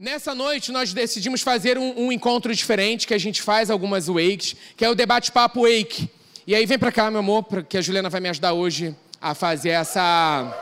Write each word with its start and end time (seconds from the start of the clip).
Nessa 0.00 0.32
noite, 0.32 0.70
nós 0.70 0.92
decidimos 0.92 1.40
fazer 1.40 1.76
um, 1.76 2.04
um, 2.04 2.12
encontro 2.12 2.54
diferente, 2.54 3.04
que 3.04 3.12
a 3.12 3.18
gente 3.18 3.42
faz 3.42 3.68
algumas 3.68 4.06
wakes, 4.06 4.54
que 4.76 4.84
é 4.84 4.88
o 4.88 4.94
Debate 4.94 5.32
Papo 5.32 5.62
Wake. 5.62 6.08
E 6.46 6.54
aí, 6.54 6.64
vem 6.66 6.78
pra 6.78 6.92
cá, 6.92 7.10
meu 7.10 7.18
amor, 7.18 7.44
que 7.68 7.76
a 7.76 7.80
Juliana 7.80 8.08
vai 8.08 8.20
me 8.20 8.28
ajudar 8.28 8.52
hoje 8.52 8.94
a 9.20 9.34
fazer 9.34 9.70
essa... 9.70 10.56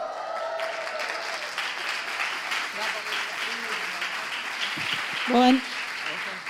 Boa, 5.29 5.61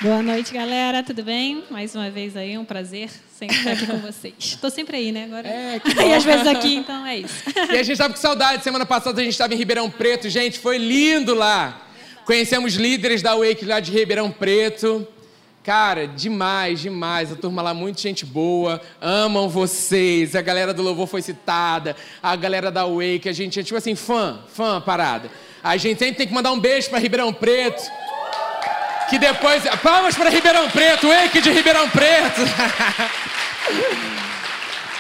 Boa 0.01 0.23
noite, 0.23 0.55
galera. 0.55 1.03
Tudo 1.03 1.25
bem? 1.25 1.65
Mais 1.69 1.93
uma 1.93 2.09
vez 2.09 2.37
aí, 2.37 2.57
um 2.57 2.65
prazer 2.65 3.11
sempre 3.37 3.57
estar 3.57 3.73
aqui 3.73 3.87
com 3.89 3.99
vocês. 3.99 4.35
Estou 4.39 4.71
sempre 4.71 4.97
aí, 4.99 5.11
né? 5.11 5.25
Agora. 5.25 5.49
É, 5.49 5.81
que. 5.81 5.91
E 5.91 6.13
às 6.13 6.23
vezes 6.23 6.47
aqui, 6.47 6.77
então 6.77 7.05
é 7.05 7.17
isso. 7.17 7.43
E 7.57 7.73
a 7.73 7.83
gente 7.83 7.93
estava 7.93 8.15
com 8.15 8.21
saudade. 8.21 8.63
Semana 8.63 8.87
passada 8.87 9.21
a 9.21 9.25
gente 9.25 9.33
estava 9.33 9.55
em 9.55 9.57
Ribeirão 9.57 9.91
Preto. 9.91 10.29
Gente, 10.29 10.59
foi 10.59 10.77
lindo 10.77 11.35
lá. 11.35 11.86
Conhecemos 12.27 12.75
líderes 12.75 13.23
da 13.23 13.37
Wake 13.37 13.65
lá 13.65 13.79
de 13.79 13.93
Ribeirão 13.93 14.33
Preto. 14.33 15.07
Cara, 15.63 16.09
demais, 16.09 16.81
demais. 16.81 17.31
A 17.31 17.37
turma 17.37 17.63
lá, 17.63 17.73
muita 17.73 18.01
gente 18.01 18.27
boa. 18.27 18.83
Amam 19.01 19.49
vocês. 19.49 20.35
A 20.35 20.43
galera 20.43 20.75
do 20.75 20.83
Louvor 20.83 21.07
foi 21.07 21.23
citada. 21.23 21.95
A 22.21 22.35
galera 22.35 22.69
da 22.69 22.85
Wake. 22.85 23.29
A 23.29 23.33
gente 23.33 23.61
é 23.61 23.63
tipo 23.63 23.79
assim, 23.79 23.95
fã, 23.95 24.41
fã 24.53 24.81
parada. 24.81 25.31
A 25.63 25.77
gente 25.77 26.01
sempre 26.01 26.17
tem 26.17 26.27
que 26.27 26.35
mandar 26.35 26.51
um 26.51 26.59
beijo 26.59 26.91
para 26.91 26.99
Ribeirão 26.99 27.33
Preto. 27.33 27.81
Que 29.09 29.21
depois. 29.21 29.63
Palmas 29.81 30.17
para 30.17 30.29
Ribeirão 30.29 30.69
Preto, 30.69 31.07
Wake 31.07 31.41
de 31.41 31.53
Ribeirão 31.53 31.89
Preto. 31.91 32.41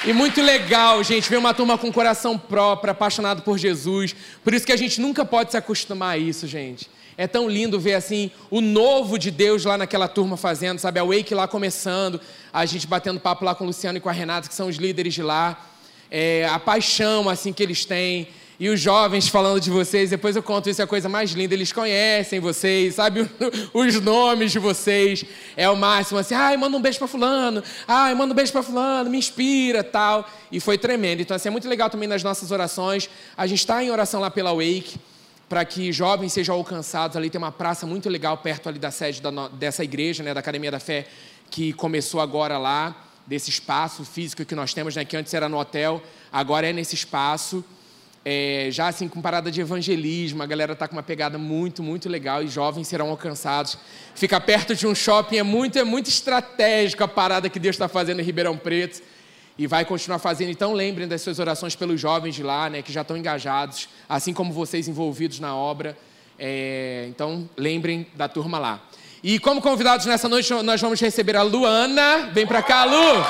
E 0.04 0.12
muito 0.12 0.40
legal, 0.40 1.02
gente, 1.02 1.28
ver 1.28 1.36
uma 1.36 1.52
turma 1.52 1.76
com 1.76 1.92
coração 1.92 2.38
próprio, 2.38 2.92
apaixonado 2.92 3.42
por 3.42 3.58
Jesus. 3.58 4.14
Por 4.44 4.54
isso 4.54 4.64
que 4.64 4.70
a 4.70 4.76
gente 4.76 5.00
nunca 5.00 5.24
pode 5.24 5.50
se 5.50 5.56
acostumar 5.56 6.14
a 6.14 6.16
isso, 6.16 6.46
gente. 6.46 6.88
É 7.18 7.26
tão 7.26 7.48
lindo 7.48 7.80
ver 7.80 7.94
assim 7.94 8.30
o 8.50 8.60
novo 8.60 9.18
de 9.18 9.30
Deus 9.30 9.64
lá 9.64 9.78
naquela 9.78 10.06
turma 10.06 10.36
fazendo, 10.36 10.78
sabe? 10.78 11.00
A 11.00 11.04
Wake 11.04 11.34
lá 11.34 11.48
começando, 11.48 12.20
a 12.52 12.66
gente 12.66 12.86
batendo 12.86 13.18
papo 13.18 13.44
lá 13.44 13.54
com 13.54 13.64
o 13.64 13.66
Luciano 13.68 13.96
e 13.96 14.00
com 14.00 14.10
a 14.10 14.12
Renata, 14.12 14.48
que 14.48 14.54
são 14.54 14.68
os 14.68 14.76
líderes 14.76 15.14
de 15.14 15.22
lá. 15.22 15.66
É, 16.10 16.46
a 16.50 16.58
paixão 16.58 17.28
assim 17.28 17.52
que 17.54 17.62
eles 17.62 17.84
têm. 17.86 18.28
E 18.58 18.70
os 18.70 18.80
jovens 18.80 19.28
falando 19.28 19.60
de 19.60 19.70
vocês, 19.70 20.08
depois 20.08 20.34
eu 20.34 20.42
conto 20.42 20.70
isso, 20.70 20.80
é 20.80 20.84
a 20.84 20.86
coisa 20.86 21.08
mais 21.08 21.30
linda. 21.30 21.54
Eles 21.54 21.72
conhecem 21.72 22.38
vocês, 22.38 22.94
sabe 22.94 23.28
os 23.72 24.00
nomes 24.00 24.52
de 24.52 24.58
vocês. 24.58 25.24
É 25.56 25.68
o 25.70 25.76
máximo 25.76 26.18
assim, 26.18 26.34
ai, 26.34 26.56
manda 26.58 26.76
um 26.76 26.80
beijo 26.80 26.98
para 26.98 27.08
fulano, 27.08 27.62
ai, 27.88 28.14
manda 28.14 28.32
um 28.32 28.36
beijo 28.36 28.52
para 28.52 28.62
fulano, 28.62 29.08
me 29.08 29.18
inspira, 29.18 29.82
tal. 29.82 30.28
E 30.52 30.60
foi 30.60 30.76
tremendo. 30.76 31.20
Então, 31.20 31.34
assim, 31.34 31.48
é 31.48 31.50
muito 31.50 31.68
legal 31.68 31.88
também 31.88 32.08
nas 32.08 32.22
nossas 32.22 32.50
orações. 32.50 33.08
A 33.36 33.46
gente 33.46 33.60
está 33.60 33.82
em 33.82 33.90
oração 33.90 34.20
lá 34.20 34.30
pela 34.30 34.52
Wake 34.52 34.98
para 35.48 35.64
que 35.64 35.92
jovens 35.92 36.32
sejam 36.32 36.54
alcançados. 36.54 37.16
Ali 37.16 37.30
tem 37.30 37.38
uma 37.38 37.52
praça 37.52 37.86
muito 37.86 38.08
legal 38.08 38.38
perto 38.38 38.68
ali 38.68 38.78
da 38.78 38.90
sede 38.90 39.20
da, 39.22 39.48
dessa 39.48 39.84
igreja, 39.84 40.22
né, 40.22 40.34
da 40.34 40.40
Academia 40.40 40.70
da 40.70 40.80
Fé, 40.80 41.06
que 41.50 41.72
começou 41.72 42.20
agora 42.20 42.58
lá, 42.58 43.04
desse 43.26 43.50
espaço 43.50 44.04
físico 44.04 44.44
que 44.44 44.54
nós 44.54 44.72
temos, 44.72 44.94
né, 44.94 45.04
que 45.04 45.16
antes 45.16 45.34
era 45.34 45.48
no 45.48 45.58
hotel, 45.58 46.02
agora 46.32 46.68
é 46.68 46.72
nesse 46.72 46.94
espaço. 46.94 47.64
É, 48.28 48.70
já 48.72 48.88
assim 48.88 49.08
com 49.08 49.22
parada 49.22 49.52
de 49.52 49.60
evangelismo, 49.60 50.42
a 50.42 50.46
galera 50.46 50.72
está 50.72 50.88
com 50.88 50.96
uma 50.96 51.02
pegada 51.02 51.38
muito, 51.38 51.80
muito 51.80 52.08
legal 52.08 52.42
e 52.42 52.48
jovens 52.48 52.88
serão 52.88 53.10
alcançados. 53.10 53.78
Ficar 54.16 54.40
perto 54.40 54.74
de 54.74 54.84
um 54.84 54.96
shopping 54.96 55.36
é 55.36 55.42
muito, 55.44 55.78
é 55.78 55.84
muito 55.84 56.08
estratégico 56.08 57.04
a 57.04 57.08
parada 57.08 57.48
que 57.48 57.60
Deus 57.60 57.76
está 57.76 57.86
fazendo 57.86 58.20
em 58.20 58.24
Ribeirão 58.24 58.56
Preto 58.56 59.00
e 59.58 59.66
vai 59.66 59.84
continuar 59.84 60.18
fazendo. 60.18 60.50
Então 60.50 60.72
lembrem 60.72 61.08
das 61.08 61.22
suas 61.22 61.38
orações 61.38 61.74
pelos 61.74 62.00
jovens 62.00 62.34
de 62.34 62.42
lá, 62.42 62.68
né, 62.68 62.82
que 62.82 62.92
já 62.92 63.02
estão 63.02 63.16
engajados, 63.16 63.88
assim 64.08 64.32
como 64.32 64.52
vocês 64.52 64.88
envolvidos 64.88 65.40
na 65.40 65.54
obra. 65.56 65.96
É, 66.38 67.06
então 67.08 67.48
lembrem 67.56 68.06
da 68.14 68.28
turma 68.28 68.58
lá. 68.58 68.82
E 69.22 69.38
como 69.38 69.62
convidados 69.62 70.04
nessa 70.06 70.28
noite 70.28 70.52
nós 70.62 70.80
vamos 70.80 71.00
receber 71.00 71.36
a 71.36 71.42
Luana. 71.42 72.30
Vem 72.32 72.46
para 72.46 72.62
cá, 72.62 72.84
Lu. 72.84 72.92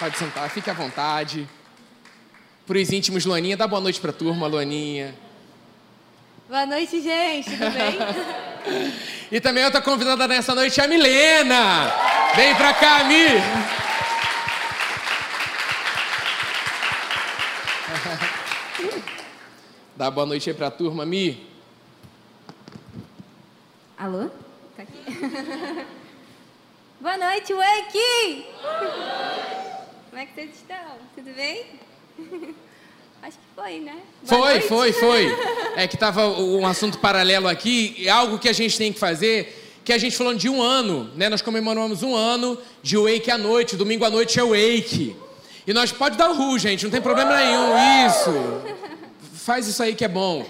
Pode 0.00 0.16
sentar, 0.18 0.48
fique 0.50 0.70
à 0.70 0.72
vontade. 0.74 1.48
Para 2.66 2.78
os 2.78 2.90
íntimos, 2.90 3.24
Luaninha, 3.26 3.56
dá 3.56 3.66
boa 3.66 3.80
noite 3.80 4.00
para 4.00 4.10
a 4.10 4.14
turma, 4.14 4.46
Luaninha. 4.46 5.14
Boa 6.48 6.66
noite, 6.66 7.00
gente, 7.00 7.50
tudo 7.50 7.70
bem? 7.70 7.98
e 9.32 9.40
também 9.40 9.64
outra 9.64 9.80
convidada 9.80 10.28
nessa 10.28 10.54
noite 10.54 10.78
é 10.78 10.84
a 10.84 10.88
Milena. 10.88 11.90
Vem 12.36 12.54
pra 12.54 12.74
cá, 12.74 13.04
Mi. 13.04 13.28
Dá 19.96 20.10
boa 20.10 20.26
noite 20.26 20.50
aí 20.50 20.54
pra 20.54 20.70
turma, 20.70 21.06
Mi. 21.06 21.50
Alô? 23.96 24.28
Tá 24.76 24.82
aqui. 24.82 25.02
boa 27.00 27.16
noite, 27.16 27.54
Wake! 27.54 28.46
Como 30.10 30.20
é 30.20 30.26
que 30.26 30.34
vocês 30.34 30.50
estão? 30.56 30.98
Tudo 31.14 31.32
bem? 31.32 31.80
Acho 33.22 33.38
que 33.38 33.44
foi, 33.54 33.78
né? 33.78 33.98
Boa 34.28 34.42
foi, 34.42 34.52
noite. 34.52 34.68
foi, 34.68 34.92
foi. 34.92 35.26
É 35.74 35.86
que 35.86 35.94
estava 35.94 36.28
um 36.28 36.66
assunto 36.66 36.98
paralelo 36.98 37.48
aqui, 37.48 38.06
algo 38.06 38.38
que 38.38 38.46
a 38.46 38.52
gente 38.52 38.76
tem 38.76 38.92
que 38.92 38.98
fazer, 38.98 39.80
que 39.82 39.90
a 39.90 39.96
gente 39.96 40.14
falando 40.14 40.38
de 40.38 40.50
um 40.50 40.60
ano, 40.60 41.10
né? 41.16 41.30
Nós 41.30 41.40
comemoramos 41.40 42.02
um 42.02 42.14
ano 42.14 42.58
de 42.82 42.98
Wake 42.98 43.30
à 43.30 43.38
noite, 43.38 43.74
domingo 43.74 44.04
à 44.04 44.10
noite 44.10 44.38
é 44.38 44.42
Wake. 44.42 45.16
E 45.66 45.72
nós 45.72 45.90
pode 45.90 46.18
dar 46.18 46.28
o 46.30 46.34
ru, 46.34 46.58
gente, 46.58 46.84
não 46.84 46.90
tem 46.90 47.00
problema 47.00 47.34
nenhum. 47.36 48.06
Isso. 48.06 48.62
Faz 49.36 49.66
isso 49.66 49.82
aí 49.82 49.94
que 49.94 50.04
é 50.04 50.08
bom. 50.08 50.44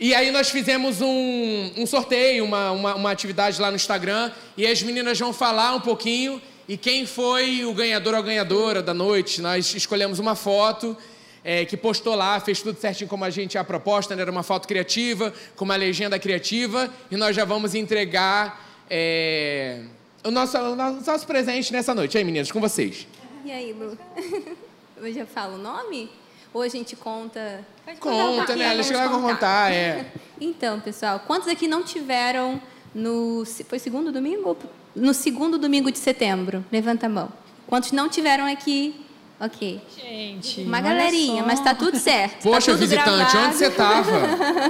E 0.00 0.14
aí 0.14 0.30
nós 0.30 0.48
fizemos 0.48 1.02
um, 1.02 1.72
um 1.76 1.84
sorteio, 1.84 2.44
uma, 2.44 2.70
uma, 2.70 2.94
uma 2.94 3.10
atividade 3.10 3.60
lá 3.60 3.70
no 3.70 3.76
Instagram, 3.76 4.32
e 4.56 4.66
as 4.66 4.82
meninas 4.82 5.18
vão 5.18 5.32
falar 5.32 5.74
um 5.74 5.80
pouquinho. 5.80 6.40
E 6.66 6.78
quem 6.78 7.04
foi 7.04 7.66
o 7.66 7.74
ganhador 7.74 8.14
ou 8.14 8.22
ganhadora 8.22 8.80
da 8.80 8.94
noite? 8.94 9.42
Nós 9.42 9.74
escolhemos 9.74 10.18
uma 10.18 10.34
foto 10.34 10.96
é, 11.44 11.64
que 11.64 11.76
postou 11.76 12.14
lá, 12.14 12.38
fez 12.40 12.62
tudo 12.62 12.78
certinho 12.78 13.08
como 13.08 13.24
a 13.24 13.30
gente 13.30 13.58
a 13.58 13.64
proposta, 13.64 14.14
né? 14.14 14.22
era 14.22 14.30
uma 14.30 14.42
foto 14.42 14.68
criativa, 14.68 15.32
com 15.56 15.64
uma 15.64 15.76
legenda 15.76 16.18
criativa, 16.18 16.92
e 17.10 17.16
nós 17.16 17.34
já 17.34 17.44
vamos 17.44 17.74
entregar 17.74 18.84
é, 18.88 19.82
o, 20.24 20.30
nosso, 20.30 20.56
o 20.58 20.76
nosso 20.76 21.26
presente 21.26 21.72
nessa 21.72 21.94
noite. 21.94 22.14
E 22.14 22.18
aí, 22.18 22.24
meninas, 22.24 22.50
com 22.50 22.60
vocês. 22.60 23.06
E 23.44 23.50
aí, 23.50 23.72
Lu? 23.72 23.98
Eu 24.96 25.12
já 25.12 25.26
falo 25.26 25.56
o 25.56 25.58
nome? 25.58 26.08
Ou 26.54 26.62
a 26.62 26.68
gente 26.68 26.94
conta? 26.94 27.64
Conta, 27.98 28.54
né? 28.54 28.72
Eles 28.72 28.88
vão 28.88 29.22
contar, 29.22 29.72
é. 29.72 30.06
Então, 30.40 30.80
pessoal, 30.80 31.20
quantos 31.20 31.48
aqui 31.48 31.66
não 31.66 31.82
tiveram 31.82 32.60
no. 32.94 33.44
Foi 33.68 33.78
segundo 33.78 34.12
domingo? 34.12 34.56
No 34.94 35.14
segundo 35.14 35.56
domingo 35.56 35.90
de 35.90 35.98
setembro? 35.98 36.64
Levanta 36.70 37.06
a 37.06 37.08
mão. 37.08 37.32
Quantos 37.66 37.92
não 37.92 38.08
tiveram 38.08 38.44
aqui 38.44 39.01
Ok. 39.44 39.80
Gente. 40.00 40.60
Uma 40.60 40.80
galerinha, 40.80 41.42
mas 41.42 41.58
tá 41.58 41.74
tudo 41.74 41.98
certo. 41.98 42.44
Tá 42.44 42.50
Poxa, 42.50 42.70
tá 42.70 42.78
visitante, 42.78 43.32
gravado. 43.32 43.48
onde 43.48 43.56
você 43.56 43.70
tava? 43.70 44.10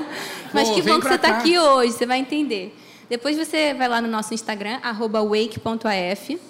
mas 0.54 0.66
Pô, 0.66 0.74
que 0.74 0.80
bom 0.80 0.98
que 0.98 1.08
você 1.08 1.18
cá. 1.18 1.28
tá 1.28 1.38
aqui 1.38 1.58
hoje, 1.58 1.92
você 1.92 2.06
vai 2.06 2.18
entender. 2.18 2.74
Depois 3.06 3.36
você 3.36 3.74
vai 3.74 3.86
lá 3.86 4.00
no 4.00 4.08
nosso 4.08 4.32
Instagram, 4.32 4.80
wake.af. 4.80 6.40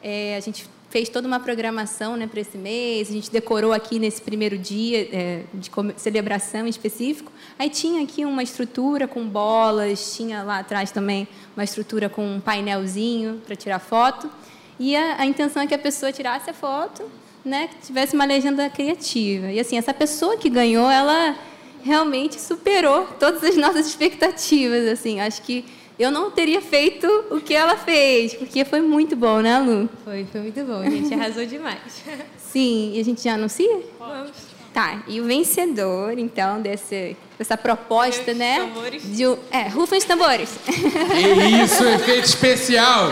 É, 0.00 0.36
a 0.36 0.40
gente 0.40 0.64
fez 0.90 1.08
toda 1.08 1.26
uma 1.26 1.40
programação 1.40 2.16
né, 2.16 2.28
para 2.28 2.40
esse 2.40 2.56
mês, 2.56 3.10
a 3.10 3.12
gente 3.12 3.32
decorou 3.32 3.72
aqui 3.72 3.98
nesse 3.98 4.22
primeiro 4.22 4.56
dia 4.56 5.08
é, 5.12 5.42
de 5.52 5.68
celebração 5.96 6.66
em 6.68 6.70
específico. 6.70 7.32
Aí 7.58 7.68
tinha 7.68 8.04
aqui 8.04 8.24
uma 8.24 8.44
estrutura 8.44 9.08
com 9.08 9.26
bolas, 9.26 10.14
tinha 10.14 10.44
lá 10.44 10.60
atrás 10.60 10.92
também 10.92 11.26
uma 11.56 11.64
estrutura 11.64 12.08
com 12.08 12.24
um 12.24 12.40
painelzinho 12.40 13.42
para 13.44 13.56
tirar 13.56 13.80
foto. 13.80 14.30
E 14.78 14.94
a, 14.94 15.22
a 15.22 15.26
intenção 15.26 15.64
é 15.64 15.66
que 15.66 15.74
a 15.74 15.78
pessoa 15.78 16.12
tirasse 16.12 16.48
a 16.48 16.54
foto 16.54 17.10
né, 17.44 17.68
que 17.68 17.86
tivesse 17.86 18.14
uma 18.14 18.24
legenda 18.24 18.68
criativa. 18.70 19.50
E 19.50 19.58
assim, 19.58 19.76
essa 19.76 19.92
pessoa 19.92 20.36
que 20.36 20.48
ganhou, 20.48 20.90
ela 20.90 21.36
realmente 21.82 22.40
superou 22.40 23.06
todas 23.18 23.42
as 23.42 23.56
nossas 23.58 23.86
expectativas, 23.86 24.86
assim. 24.88 25.20
Acho 25.20 25.42
que 25.42 25.64
eu 25.98 26.10
não 26.10 26.30
teria 26.30 26.60
feito 26.60 27.06
o 27.30 27.40
que 27.40 27.54
ela 27.54 27.76
fez, 27.76 28.34
porque 28.34 28.64
foi 28.64 28.80
muito 28.80 29.14
bom, 29.14 29.40
né, 29.40 29.58
Lu? 29.58 29.88
Foi, 30.04 30.24
foi 30.24 30.40
muito 30.40 30.64
bom. 30.64 30.80
A 30.80 30.90
gente 30.90 31.12
arrasou 31.14 31.44
demais. 31.44 32.02
Sim, 32.38 32.92
e 32.94 33.00
a 33.00 33.04
gente 33.04 33.22
já 33.22 33.34
anuncia? 33.34 33.80
Vamos. 33.98 34.52
Tá, 34.72 35.04
e 35.06 35.20
o 35.20 35.24
vencedor, 35.24 36.18
então, 36.18 36.62
desse, 36.62 37.14
dessa 37.42 37.56
proposta, 37.56 38.32
né? 38.32 38.60
Tambores. 38.60 39.02
De, 39.16 39.24
é, 39.50 39.68
rufem 39.68 39.98
os 39.98 40.04
tambores. 40.04 40.50
Que 40.64 41.62
isso, 41.64 41.84
efeito 41.84 42.24
especial. 42.24 43.10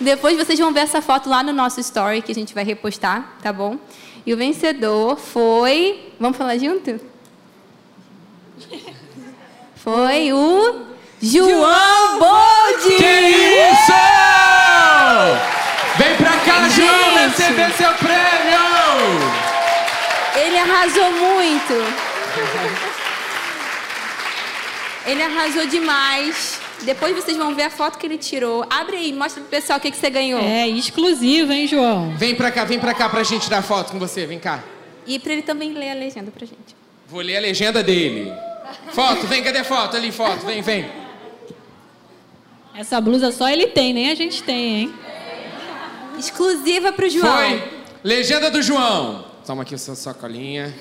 Depois 0.00 0.36
vocês 0.36 0.58
vão 0.58 0.72
ver 0.72 0.80
essa 0.80 1.02
foto 1.02 1.28
lá 1.28 1.42
no 1.42 1.52
nosso 1.52 1.80
story 1.80 2.22
que 2.22 2.30
a 2.30 2.34
gente 2.34 2.54
vai 2.54 2.64
repostar, 2.64 3.36
tá 3.42 3.52
bom? 3.52 3.76
E 4.24 4.32
o 4.32 4.36
vencedor 4.36 5.18
foi. 5.18 6.12
Vamos 6.18 6.38
falar 6.38 6.56
junto? 6.58 7.00
Foi 9.74 10.32
o 10.32 10.86
João 11.20 12.18
Boldi! 12.20 12.96
Que 12.96 13.18
isso! 13.72 13.92
Vem 15.98 16.16
pra 16.16 16.36
cá, 16.46 16.68
João, 16.68 17.18
Gente. 17.18 17.42
receber 17.42 17.72
seu 17.72 17.92
prêmio! 17.94 18.62
Ele 20.36 20.58
arrasou 20.58 21.10
muito. 21.12 21.74
Ele 25.06 25.22
arrasou 25.22 25.66
demais. 25.66 26.60
Depois 26.82 27.14
vocês 27.14 27.36
vão 27.36 27.54
ver 27.54 27.64
a 27.64 27.70
foto 27.70 27.98
que 27.98 28.06
ele 28.06 28.18
tirou. 28.18 28.64
Abre 28.70 28.96
aí, 28.96 29.12
mostra 29.12 29.40
pro 29.40 29.50
pessoal 29.50 29.78
o 29.78 29.82
que, 29.82 29.90
que 29.90 29.96
você 29.96 30.10
ganhou. 30.10 30.40
É 30.40 30.68
exclusivo, 30.68 31.52
hein, 31.52 31.66
João? 31.66 32.14
Vem 32.16 32.34
pra 32.34 32.50
cá, 32.50 32.64
vem 32.64 32.78
pra 32.78 32.94
cá 32.94 33.08
pra 33.08 33.22
gente 33.22 33.48
dar 33.50 33.62
foto 33.62 33.92
com 33.92 33.98
você, 33.98 34.26
vem 34.26 34.38
cá. 34.38 34.62
E 35.06 35.18
pra 35.18 35.32
ele 35.32 35.42
também 35.42 35.72
ler 35.72 35.90
a 35.90 35.94
legenda 35.94 36.30
pra 36.30 36.46
gente. 36.46 36.76
Vou 37.08 37.20
ler 37.20 37.36
a 37.36 37.40
legenda 37.40 37.82
dele. 37.82 38.32
Foto, 38.92 39.26
vem, 39.26 39.42
cadê 39.42 39.58
a 39.58 39.64
foto? 39.64 39.96
Ali, 39.96 40.12
foto, 40.12 40.46
vem, 40.46 40.62
vem. 40.62 40.86
Essa 42.74 43.00
blusa 43.00 43.30
só 43.32 43.48
ele 43.48 43.66
tem, 43.66 43.92
nem 43.92 44.10
a 44.10 44.14
gente 44.14 44.42
tem, 44.42 44.80
hein? 44.80 44.94
Exclusiva 46.18 46.92
pro 46.92 47.08
João. 47.08 47.36
Foi. 47.36 47.62
Legenda 48.02 48.50
do 48.50 48.62
João. 48.62 49.26
Toma 49.46 49.62
aqui 49.62 49.74
a 49.74 49.78
sua 49.78 49.94
sacolinha. 49.94 50.72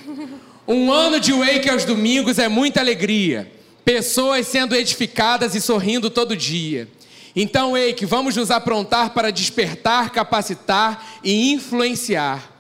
Um 0.68 0.92
ano 0.92 1.20
de 1.20 1.34
wake 1.34 1.70
aos 1.70 1.84
domingos 1.84 2.38
é 2.38 2.48
muita 2.48 2.80
alegria. 2.80 3.52
Pessoas 3.84 4.48
sendo 4.48 4.76
edificadas 4.76 5.56
e 5.56 5.62
sorrindo 5.62 6.10
todo 6.10 6.36
dia. 6.38 6.88
Então, 7.36 7.72
Wake, 7.74 8.06
vamos 8.06 8.36
nos 8.36 8.52
aprontar 8.52 9.12
para 9.12 9.32
despertar, 9.32 10.12
capacitar 10.12 11.20
e 11.24 11.52
influenciar. 11.52 12.52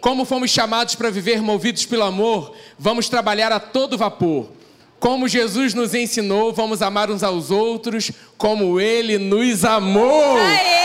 Como 0.00 0.24
fomos 0.24 0.50
chamados 0.50 0.94
para 0.94 1.10
viver 1.10 1.42
movidos 1.42 1.84
pelo 1.84 2.04
amor, 2.04 2.54
vamos 2.78 3.08
trabalhar 3.08 3.52
a 3.52 3.60
todo 3.60 3.98
vapor. 3.98 4.48
Como 4.98 5.28
Jesus 5.28 5.74
nos 5.74 5.94
ensinou, 5.94 6.52
vamos 6.52 6.80
amar 6.82 7.10
uns 7.10 7.22
aos 7.22 7.50
outros 7.50 8.12
como 8.36 8.80
Ele 8.80 9.18
nos 9.18 9.64
amou. 9.64 10.36
Aê! 10.36 10.80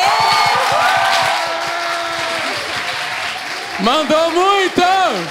Mandou 3.82 4.32
muito! 4.32 4.82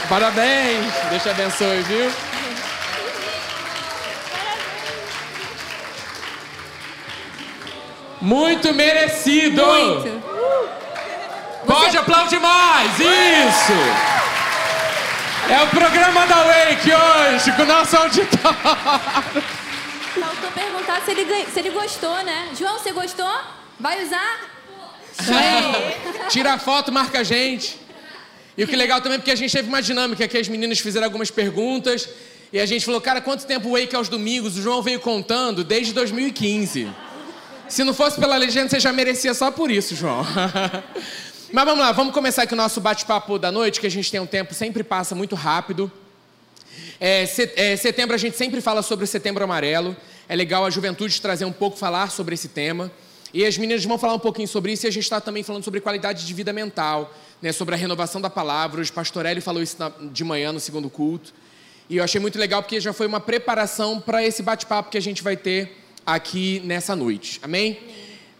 Parabéns! 0.08 0.92
Deus 1.10 1.22
te 1.22 1.28
abençoe, 1.30 1.82
viu? 1.82 2.33
Muito 8.24 8.72
merecido! 8.72 9.62
Muito. 9.64 10.24
Pode 11.66 11.96
aplaudir 11.96 12.38
mais! 12.40 12.92
Isso! 12.98 13.72
É 15.50 15.62
o 15.62 15.66
programa 15.68 16.26
da 16.26 16.36
Wake 16.36 16.90
hoje, 16.90 17.52
com 17.52 17.62
o 17.62 17.66
nosso 17.66 17.94
auditório. 17.96 18.56
Faltou 20.18 20.50
perguntar 20.54 21.02
se 21.04 21.10
ele, 21.10 21.24
ganha- 21.24 21.46
se 21.52 21.58
ele 21.58 21.70
gostou, 21.70 22.16
né? 22.24 22.48
João, 22.58 22.78
você 22.78 22.92
gostou? 22.92 23.30
Vai 23.78 24.02
usar? 24.02 24.40
Tira 26.30 26.54
a 26.54 26.58
foto, 26.58 26.90
marca 26.90 27.20
a 27.20 27.22
gente. 27.22 27.78
E 28.56 28.64
o 28.64 28.66
que 28.66 28.74
é 28.74 28.78
legal 28.78 29.00
também, 29.02 29.18
porque 29.18 29.30
a 29.32 29.36
gente 29.36 29.52
teve 29.52 29.68
uma 29.68 29.82
dinâmica 29.82 30.26
que 30.26 30.38
as 30.38 30.48
meninas 30.48 30.78
fizeram 30.78 31.04
algumas 31.04 31.30
perguntas. 31.30 32.08
E 32.52 32.58
a 32.60 32.64
gente 32.66 32.84
falou, 32.86 33.00
cara, 33.00 33.20
quanto 33.20 33.44
tempo 33.46 33.72
Wake 33.78 33.94
aos 33.94 34.08
domingos? 34.08 34.56
O 34.56 34.62
João 34.62 34.80
veio 34.80 35.00
contando 35.00 35.62
desde 35.64 35.92
2015. 35.92 36.88
Se 37.68 37.82
não 37.82 37.94
fosse 37.94 38.20
pela 38.20 38.36
legenda, 38.36 38.68
você 38.68 38.78
já 38.78 38.92
merecia 38.92 39.32
só 39.34 39.50
por 39.50 39.70
isso, 39.70 39.96
João. 39.96 40.24
Mas 41.52 41.64
vamos 41.64 41.80
lá, 41.80 41.92
vamos 41.92 42.12
começar 42.12 42.42
aqui 42.42 42.52
o 42.52 42.56
nosso 42.56 42.80
bate-papo 42.80 43.38
da 43.38 43.50
noite, 43.50 43.80
que 43.80 43.86
a 43.86 43.90
gente 43.90 44.10
tem 44.10 44.20
um 44.20 44.26
tempo, 44.26 44.52
sempre 44.54 44.82
passa 44.82 45.14
muito 45.14 45.34
rápido. 45.34 45.90
É, 47.00 47.22
é, 47.56 47.76
setembro 47.76 48.14
a 48.14 48.18
gente 48.18 48.36
sempre 48.36 48.60
fala 48.60 48.82
sobre 48.82 49.04
o 49.04 49.08
setembro 49.08 49.42
amarelo. 49.42 49.96
É 50.28 50.36
legal 50.36 50.64
a 50.64 50.70
juventude 50.70 51.20
trazer 51.20 51.44
um 51.44 51.52
pouco, 51.52 51.76
falar 51.76 52.10
sobre 52.10 52.34
esse 52.34 52.48
tema. 52.48 52.90
E 53.32 53.44
as 53.44 53.56
meninas 53.56 53.84
vão 53.84 53.98
falar 53.98 54.14
um 54.14 54.18
pouquinho 54.18 54.46
sobre 54.46 54.72
isso 54.72 54.86
e 54.86 54.88
a 54.88 54.92
gente 54.92 55.02
está 55.04 55.20
também 55.20 55.42
falando 55.42 55.64
sobre 55.64 55.80
qualidade 55.80 56.26
de 56.26 56.34
vida 56.34 56.52
mental, 56.52 57.12
né, 57.42 57.50
sobre 57.50 57.74
a 57.74 57.78
renovação 57.78 58.20
da 58.20 58.30
palavra. 58.30 58.82
O 58.82 58.92
Pastorelli 58.92 59.40
falou 59.40 59.62
isso 59.62 59.76
na- 59.78 59.92
de 60.12 60.22
manhã 60.22 60.52
no 60.52 60.60
segundo 60.60 60.88
culto. 60.88 61.32
E 61.90 61.96
eu 61.96 62.04
achei 62.04 62.20
muito 62.20 62.38
legal 62.38 62.62
porque 62.62 62.80
já 62.80 62.92
foi 62.92 63.06
uma 63.06 63.20
preparação 63.20 64.00
para 64.00 64.24
esse 64.24 64.42
bate-papo 64.42 64.90
que 64.90 64.98
a 64.98 65.02
gente 65.02 65.22
vai 65.22 65.36
ter 65.36 65.83
aqui 66.06 66.60
nessa 66.64 66.94
noite. 66.94 67.40
Amém? 67.42 67.78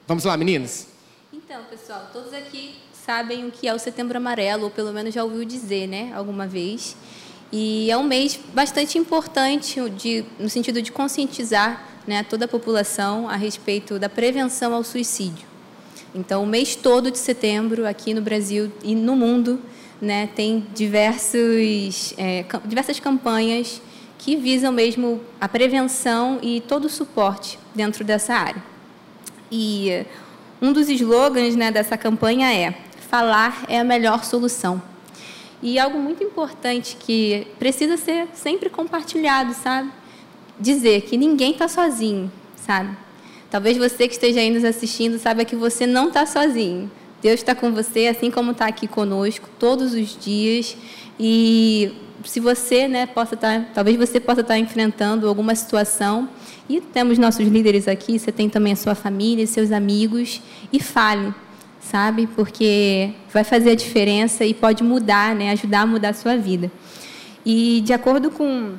Vamos 0.07 0.25
lá, 0.25 0.37
meninas? 0.37 0.89
Então, 1.33 1.63
pessoal, 1.71 2.11
todos 2.13 2.33
aqui 2.33 2.75
sabem 2.93 3.47
o 3.47 3.51
que 3.51 3.67
é 3.69 3.75
o 3.75 3.79
Setembro 3.79 4.17
Amarelo, 4.17 4.65
ou 4.65 4.71
pelo 4.71 4.93
menos 4.93 5.15
já 5.15 5.25
ouviu 5.25 5.45
dizer, 5.45 5.87
né, 5.87 6.13
alguma 6.15 6.47
vez. 6.47 6.97
E 7.53 7.91
é 7.91 7.97
um 7.97 8.03
mês 8.03 8.39
bastante 8.53 8.99
importante 8.99 9.79
de, 9.91 10.25
no 10.39 10.49
sentido 10.49 10.83
de 10.83 10.91
conscientizar 10.91 11.89
né, 12.07 12.23
toda 12.23 12.47
a 12.47 12.49
população 12.49 13.29
a 13.29 13.37
respeito 13.37 13.99
da 13.99 14.09
prevenção 14.09 14.75
ao 14.75 14.83
suicídio. 14.83 15.47
Então, 16.15 16.43
o 16.43 16.47
mês 16.47 16.77
todo 16.77 17.11
de 17.11 17.19
setembro, 17.19 17.87
aqui 17.87 18.15
no 18.15 18.23
Brasil 18.23 18.73
e 18.83 18.95
no 18.95 19.17
mundo, 19.17 19.61
né, 20.01 20.29
tem 20.35 20.67
diversos, 20.75 22.15
é, 22.17 22.45
diversas 22.65 23.01
campanhas 23.01 23.81
que 24.19 24.37
visam 24.37 24.73
mesmo 24.73 25.21
a 25.41 25.49
prevenção 25.49 26.39
e 26.43 26.61
todo 26.61 26.87
o 26.87 26.91
suporte 26.91 27.59
dentro 27.75 28.05
dessa 28.05 28.35
área. 28.35 28.63
E 29.51 30.05
um 30.61 30.73
dos 30.73 30.89
slogans 30.89 31.55
né, 31.57 31.71
dessa 31.71 31.97
campanha 31.97 32.53
é: 32.53 32.75
falar 33.09 33.65
é 33.69 33.79
a 33.79 33.85
melhor 33.85 34.25
solução. 34.25 34.83
E 35.63 35.79
algo 35.79 35.99
muito 35.99 36.23
importante 36.23 36.97
que 36.99 37.47
precisa 37.59 37.97
ser 37.97 38.29
sempre 38.35 38.69
compartilhado, 38.69 39.55
sabe? 39.55 39.91
Dizer 40.59 41.03
que 41.03 41.17
ninguém 41.17 41.53
está 41.53 41.69
sozinho, 41.69 42.31
sabe? 42.57 42.97
Talvez 43.51 43.77
você 43.77 44.09
que 44.09 44.15
esteja 44.15 44.41
aí 44.41 44.51
nos 44.51 44.65
assistindo 44.65 45.19
saiba 45.19 45.45
que 45.45 45.57
você 45.57 45.87
não 45.87 46.09
está 46.09 46.27
sozinho. 46.27 46.91
Deus 47.23 47.41
está 47.41 47.55
com 47.55 47.73
você, 47.73 48.09
assim 48.09 48.31
como 48.31 48.51
está 48.51 48.67
aqui 48.67 48.87
conosco 48.87 49.49
todos 49.59 49.95
os 49.95 50.19
dias. 50.19 50.77
E 51.19 51.93
se 52.25 52.41
você, 52.41 52.89
né, 52.89 53.07
possa 53.07 53.35
estar, 53.35 53.71
talvez 53.75 53.97
você 53.97 54.19
possa 54.19 54.41
estar 54.41 54.59
enfrentando 54.59 55.29
alguma 55.29 55.55
situação, 55.55 56.29
e 56.69 56.81
temos 56.81 57.19
nossos 57.19 57.47
líderes 57.47 57.87
aqui, 57.87 58.19
você 58.19 58.33
tem 58.33 58.49
também 58.49 58.73
a 58.73 58.77
sua 58.77 58.95
família, 58.95 59.47
seus 59.47 59.71
amigos, 59.71 60.41
e 60.73 60.81
fale, 60.81 61.35
sabe? 61.81 62.27
Porque 62.27 63.11
vai 63.33 63.45
fazer 63.45 63.71
a 63.71 63.75
diferença 63.75 64.45
e 64.45 64.55
pode 64.55 64.83
mudar, 64.83 65.35
né, 65.35 65.51
ajudar 65.51 65.83
a 65.83 65.87
mudar 65.87 66.09
a 66.11 66.15
sua 66.15 66.37
vida. 66.37 66.73
E 67.45 67.83
de 67.83 67.93
acordo 67.93 68.31
com 68.31 68.73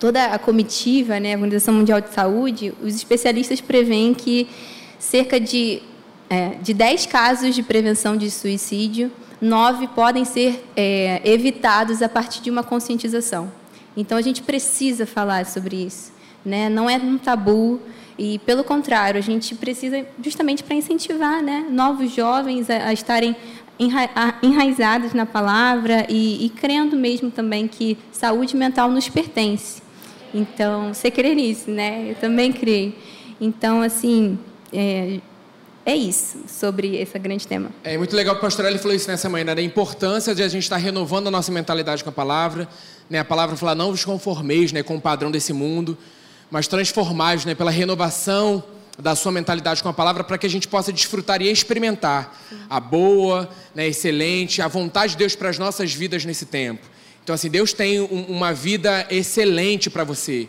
toda 0.00 0.24
a 0.26 0.38
comitiva, 0.38 1.20
né, 1.20 1.34
a 1.34 1.36
Organização 1.36 1.74
Mundial 1.74 2.00
de 2.00 2.12
Saúde, 2.12 2.74
os 2.82 2.94
especialistas 2.94 3.60
preveem 3.60 4.12
que 4.12 4.48
cerca 4.98 5.38
de, 5.38 5.80
é, 6.28 6.56
de 6.60 6.74
10 6.74 7.06
casos 7.06 7.54
de 7.54 7.62
prevenção 7.62 8.16
de 8.16 8.30
suicídio, 8.30 9.12
nove 9.40 9.88
podem 9.88 10.24
ser 10.24 10.64
é, 10.76 11.20
evitados 11.24 12.02
a 12.02 12.08
partir 12.08 12.42
de 12.42 12.50
uma 12.50 12.62
conscientização. 12.62 13.50
Então, 13.96 14.16
a 14.18 14.22
gente 14.22 14.42
precisa 14.42 15.06
falar 15.06 15.46
sobre 15.46 15.76
isso. 15.76 16.12
Né? 16.44 16.68
Não 16.68 16.88
é 16.88 16.96
um 16.96 17.18
tabu, 17.18 17.80
e, 18.18 18.38
pelo 18.40 18.64
contrário, 18.64 19.18
a 19.18 19.22
gente 19.22 19.54
precisa 19.54 20.06
justamente 20.22 20.62
para 20.62 20.74
incentivar 20.74 21.42
né, 21.42 21.66
novos 21.70 22.10
jovens 22.12 22.70
a, 22.70 22.88
a 22.88 22.92
estarem 22.92 23.36
enraizados 24.42 25.12
na 25.12 25.26
palavra 25.26 26.06
e, 26.08 26.46
e 26.46 26.48
crendo 26.48 26.96
mesmo 26.96 27.30
também 27.30 27.68
que 27.68 27.98
saúde 28.10 28.56
mental 28.56 28.90
nos 28.90 29.06
pertence. 29.06 29.82
Então, 30.32 30.94
você 30.94 31.10
crê 31.10 31.34
nisso, 31.34 31.70
né? 31.70 32.10
Eu 32.10 32.14
também 32.14 32.52
creio. 32.52 32.94
Então, 33.38 33.82
assim, 33.82 34.38
é, 34.72 35.20
é 35.86 35.94
isso 35.96 36.38
sobre 36.48 36.96
esse 36.96 37.18
grande 37.18 37.46
tema. 37.46 37.70
É 37.84 37.96
muito 37.96 38.14
legal 38.14 38.34
que 38.34 38.40
o 38.40 38.42
pastor 38.42 38.66
Eli 38.66 38.76
falou 38.78 38.94
isso 38.94 39.08
nessa 39.08 39.28
manhã, 39.28 39.44
né? 39.44 39.54
da 39.54 39.62
importância 39.62 40.34
de 40.34 40.42
a 40.42 40.48
gente 40.48 40.64
estar 40.64 40.76
renovando 40.76 41.28
a 41.28 41.30
nossa 41.30 41.50
mentalidade 41.52 42.02
com 42.02 42.10
a 42.10 42.12
palavra. 42.12 42.68
Né? 43.08 43.20
A 43.20 43.24
palavra 43.24 43.56
fala, 43.56 43.74
não 43.74 43.92
vos 43.92 44.04
conformeis 44.04 44.72
né, 44.72 44.82
com 44.82 44.96
o 44.96 45.00
padrão 45.00 45.30
desse 45.30 45.52
mundo, 45.52 45.96
mas 46.50 46.66
transformais 46.66 47.44
né, 47.44 47.54
pela 47.54 47.70
renovação 47.70 48.62
da 48.98 49.14
sua 49.14 49.30
mentalidade 49.30 49.82
com 49.82 49.88
a 49.88 49.92
palavra 49.92 50.24
para 50.24 50.36
que 50.38 50.46
a 50.46 50.50
gente 50.50 50.66
possa 50.66 50.92
desfrutar 50.92 51.40
e 51.42 51.50
experimentar 51.50 52.36
a 52.68 52.80
boa, 52.80 53.48
né, 53.74 53.86
excelente, 53.86 54.60
a 54.60 54.68
vontade 54.68 55.12
de 55.12 55.18
Deus 55.18 55.36
para 55.36 55.50
as 55.50 55.58
nossas 55.58 55.92
vidas 55.94 56.24
nesse 56.24 56.46
tempo. 56.46 56.84
Então, 57.22 57.34
assim, 57.34 57.50
Deus 57.50 57.72
tem 57.72 58.00
um- 58.00 58.24
uma 58.28 58.52
vida 58.52 59.06
excelente 59.10 59.90
para 59.90 60.02
você. 60.02 60.48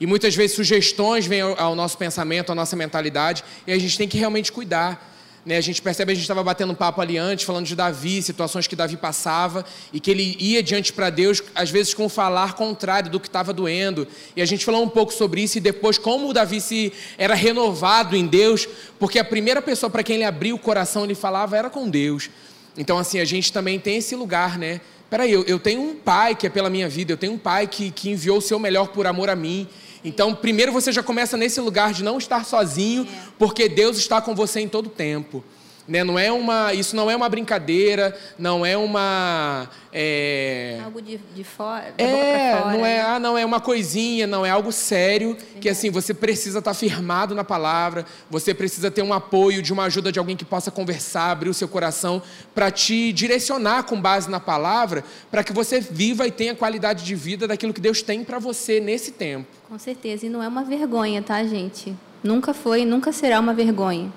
E 0.00 0.06
muitas 0.06 0.34
vezes 0.34 0.56
sugestões 0.56 1.26
vêm 1.26 1.40
ao, 1.40 1.74
nosso 1.74 1.96
pensamento, 1.96 2.50
à 2.50 2.54
nossa 2.54 2.76
mentalidade, 2.76 3.44
e 3.66 3.72
a 3.72 3.78
gente 3.78 3.96
tem 3.96 4.08
que 4.08 4.18
realmente 4.18 4.50
cuidar. 4.50 5.12
Né? 5.44 5.56
A 5.56 5.60
gente 5.60 5.82
percebe, 5.82 6.12
a 6.12 6.14
gente 6.14 6.24
estava 6.24 6.42
batendo 6.42 6.72
um 6.72 6.74
papo 6.74 7.00
ali 7.00 7.18
antes, 7.18 7.44
falando 7.44 7.66
de 7.66 7.76
Davi, 7.76 8.22
situações 8.22 8.66
que 8.66 8.74
Davi 8.74 8.96
passava, 8.96 9.64
e 9.92 10.00
que 10.00 10.10
ele 10.10 10.36
ia 10.40 10.62
diante 10.62 10.92
para 10.92 11.10
Deus, 11.10 11.42
às 11.54 11.70
vezes 11.70 11.92
com 11.92 12.08
falar 12.08 12.54
contrário 12.54 13.10
do 13.10 13.20
que 13.20 13.28
estava 13.28 13.52
doendo. 13.52 14.06
E 14.34 14.42
a 14.42 14.46
gente 14.46 14.64
falou 14.64 14.82
um 14.82 14.88
pouco 14.88 15.12
sobre 15.12 15.42
isso, 15.42 15.58
e 15.58 15.60
depois 15.60 15.98
como 15.98 16.28
o 16.28 16.32
Davi 16.32 16.60
se 16.60 16.92
era 17.18 17.34
renovado 17.34 18.16
em 18.16 18.26
Deus, 18.26 18.66
porque 18.98 19.18
a 19.18 19.24
primeira 19.24 19.60
pessoa 19.60 19.90
para 19.90 20.02
quem 20.02 20.16
ele 20.16 20.24
abriu 20.24 20.56
o 20.56 20.58
coração, 20.58 21.04
ele 21.04 21.14
falava, 21.14 21.56
era 21.56 21.70
com 21.70 21.88
Deus. 21.88 22.30
Então, 22.76 22.98
assim, 22.98 23.20
a 23.20 23.24
gente 23.24 23.52
também 23.52 23.78
tem 23.78 23.98
esse 23.98 24.16
lugar, 24.16 24.58
né? 24.58 24.80
Peraí, 25.08 25.30
eu, 25.30 25.44
eu 25.44 25.60
tenho 25.60 25.80
um 25.80 25.94
pai 25.94 26.34
que 26.34 26.46
é 26.46 26.50
pela 26.50 26.68
minha 26.68 26.88
vida, 26.88 27.12
eu 27.12 27.16
tenho 27.16 27.34
um 27.34 27.38
pai 27.38 27.68
que, 27.68 27.90
que 27.90 28.10
enviou 28.10 28.38
o 28.38 28.42
seu 28.42 28.58
melhor 28.58 28.88
por 28.88 29.06
amor 29.06 29.28
a 29.28 29.36
mim. 29.36 29.68
Então, 30.04 30.34
primeiro 30.34 30.70
você 30.70 30.92
já 30.92 31.02
começa 31.02 31.36
nesse 31.36 31.60
lugar 31.60 31.92
de 31.92 32.04
não 32.04 32.18
estar 32.18 32.44
sozinho, 32.44 33.08
porque 33.38 33.68
Deus 33.68 33.96
está 33.96 34.20
com 34.20 34.34
você 34.34 34.60
em 34.60 34.68
todo 34.68 34.90
tempo. 34.90 35.42
Né? 35.86 36.02
Não 36.02 36.18
é 36.18 36.32
uma, 36.32 36.72
isso 36.72 36.96
não 36.96 37.10
é 37.10 37.16
uma 37.16 37.28
brincadeira, 37.28 38.16
não 38.38 38.64
é 38.64 38.76
uma. 38.76 39.68
É... 39.92 40.80
Algo 40.82 41.00
de, 41.00 41.20
de 41.34 41.44
fora. 41.44 41.92
É, 41.98 42.56
fora, 42.56 42.72
não 42.72 42.86
é, 42.86 42.96
né? 42.96 43.02
ah, 43.02 43.18
não 43.18 43.36
é 43.36 43.44
uma 43.44 43.60
coisinha, 43.60 44.26
não 44.26 44.46
é 44.46 44.50
algo 44.50 44.72
sério, 44.72 45.36
que 45.60 45.68
assim, 45.68 45.90
você 45.90 46.14
precisa 46.14 46.60
estar 46.60 46.72
firmado 46.72 47.34
na 47.34 47.44
palavra, 47.44 48.06
você 48.30 48.54
precisa 48.54 48.90
ter 48.90 49.02
um 49.02 49.12
apoio, 49.12 49.60
de 49.60 49.74
uma 49.74 49.84
ajuda 49.84 50.10
de 50.10 50.18
alguém 50.18 50.36
que 50.36 50.44
possa 50.44 50.70
conversar, 50.70 51.30
abrir 51.30 51.50
o 51.50 51.54
seu 51.54 51.68
coração, 51.68 52.22
para 52.54 52.70
te 52.70 53.12
direcionar 53.12 53.82
com 53.82 54.00
base 54.00 54.30
na 54.30 54.40
palavra, 54.40 55.04
para 55.30 55.44
que 55.44 55.52
você 55.52 55.80
viva 55.80 56.26
e 56.26 56.30
tenha 56.30 56.54
qualidade 56.54 57.04
de 57.04 57.14
vida 57.14 57.46
daquilo 57.46 57.74
que 57.74 57.80
Deus 57.80 58.00
tem 58.00 58.24
para 58.24 58.38
você 58.38 58.80
nesse 58.80 59.12
tempo. 59.12 59.46
Com 59.68 59.78
certeza, 59.78 60.24
e 60.24 60.28
não 60.30 60.42
é 60.42 60.48
uma 60.48 60.64
vergonha, 60.64 61.22
tá, 61.22 61.44
gente? 61.44 61.94
Nunca 62.22 62.54
foi 62.54 62.82
e 62.82 62.84
nunca 62.86 63.12
será 63.12 63.38
uma 63.38 63.52
vergonha. 63.52 64.10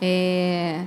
É 0.00 0.80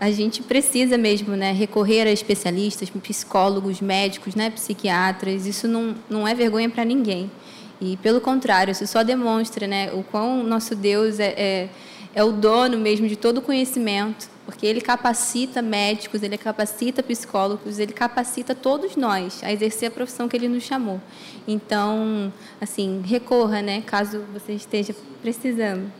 a 0.00 0.10
gente 0.10 0.42
precisa 0.42 0.96
mesmo 0.96 1.36
né, 1.36 1.52
recorrer 1.52 2.06
a 2.06 2.10
especialistas, 2.10 2.88
psicólogos, 2.88 3.82
médicos, 3.82 4.34
né, 4.34 4.48
psiquiatras. 4.48 5.44
Isso 5.44 5.68
não, 5.68 5.94
não 6.08 6.26
é 6.26 6.34
vergonha 6.34 6.70
para 6.70 6.86
ninguém. 6.86 7.30
E, 7.78 7.98
pelo 7.98 8.18
contrário, 8.18 8.72
isso 8.72 8.86
só 8.86 9.02
demonstra 9.02 9.66
né, 9.66 9.92
o 9.92 10.02
quão 10.02 10.42
nosso 10.42 10.74
Deus 10.74 11.20
é, 11.20 11.34
é, 11.36 11.68
é 12.14 12.24
o 12.24 12.32
dono 12.32 12.78
mesmo 12.78 13.06
de 13.06 13.14
todo 13.14 13.38
o 13.38 13.42
conhecimento, 13.42 14.26
porque 14.46 14.66
Ele 14.66 14.80
capacita 14.80 15.60
médicos, 15.60 16.22
Ele 16.22 16.38
capacita 16.38 17.02
psicólogos, 17.02 17.78
Ele 17.78 17.92
capacita 17.92 18.54
todos 18.54 18.96
nós 18.96 19.44
a 19.44 19.52
exercer 19.52 19.88
a 19.88 19.90
profissão 19.90 20.28
que 20.28 20.36
Ele 20.36 20.48
nos 20.48 20.62
chamou. 20.62 20.98
Então, 21.46 22.32
assim, 22.58 23.02
recorra, 23.04 23.60
né, 23.60 23.82
caso 23.82 24.24
você 24.32 24.54
esteja 24.54 24.94
precisando. 25.20 25.92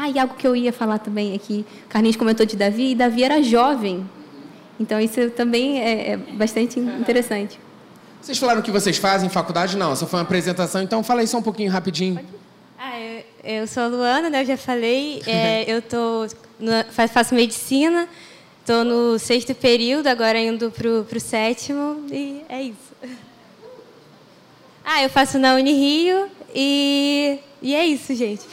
Ah, 0.00 0.08
e 0.08 0.16
algo 0.16 0.34
que 0.34 0.46
eu 0.46 0.54
ia 0.54 0.72
falar 0.72 0.98
também 0.98 1.34
aqui, 1.34 1.66
Carlinhos 1.88 2.16
comentou 2.16 2.46
de 2.46 2.56
Davi, 2.56 2.92
e 2.92 2.94
Davi 2.94 3.24
era 3.24 3.42
jovem. 3.42 4.08
Então 4.78 5.00
isso 5.00 5.28
também 5.30 5.80
é, 5.80 6.12
é 6.12 6.16
bastante 6.16 6.78
interessante. 6.78 7.58
Vocês 8.22 8.38
falaram 8.38 8.60
o 8.60 8.62
que 8.62 8.70
vocês 8.70 8.96
fazem 8.96 9.26
em 9.26 9.30
faculdade? 9.30 9.76
Não, 9.76 9.96
só 9.96 10.06
foi 10.06 10.20
uma 10.20 10.22
apresentação, 10.22 10.80
então 10.80 11.02
fala 11.02 11.20
aí 11.20 11.26
só 11.26 11.38
um 11.38 11.42
pouquinho 11.42 11.68
rapidinho. 11.72 12.20
Ah, 12.78 13.00
eu, 13.00 13.24
eu 13.42 13.66
sou 13.66 13.82
a 13.82 13.86
Luana, 13.88 14.30
né? 14.30 14.42
Eu 14.42 14.46
já 14.46 14.56
falei. 14.56 15.20
É, 15.26 15.64
eu 15.70 15.82
tô 15.82 16.28
no, 16.60 16.72
faço 16.92 17.34
medicina, 17.34 18.08
estou 18.60 18.84
no 18.84 19.18
sexto 19.18 19.52
período, 19.52 20.06
agora 20.06 20.38
indo 20.38 20.70
para 20.70 20.88
o 20.88 21.20
sétimo, 21.20 22.06
e 22.12 22.42
é 22.48 22.62
isso. 22.62 22.94
Ah, 24.84 25.02
eu 25.02 25.10
faço 25.10 25.40
na 25.40 25.54
Unirio 25.56 26.30
e 26.60 27.38
e 27.62 27.74
é 27.74 27.86
isso, 27.86 28.14
gente. 28.14 28.42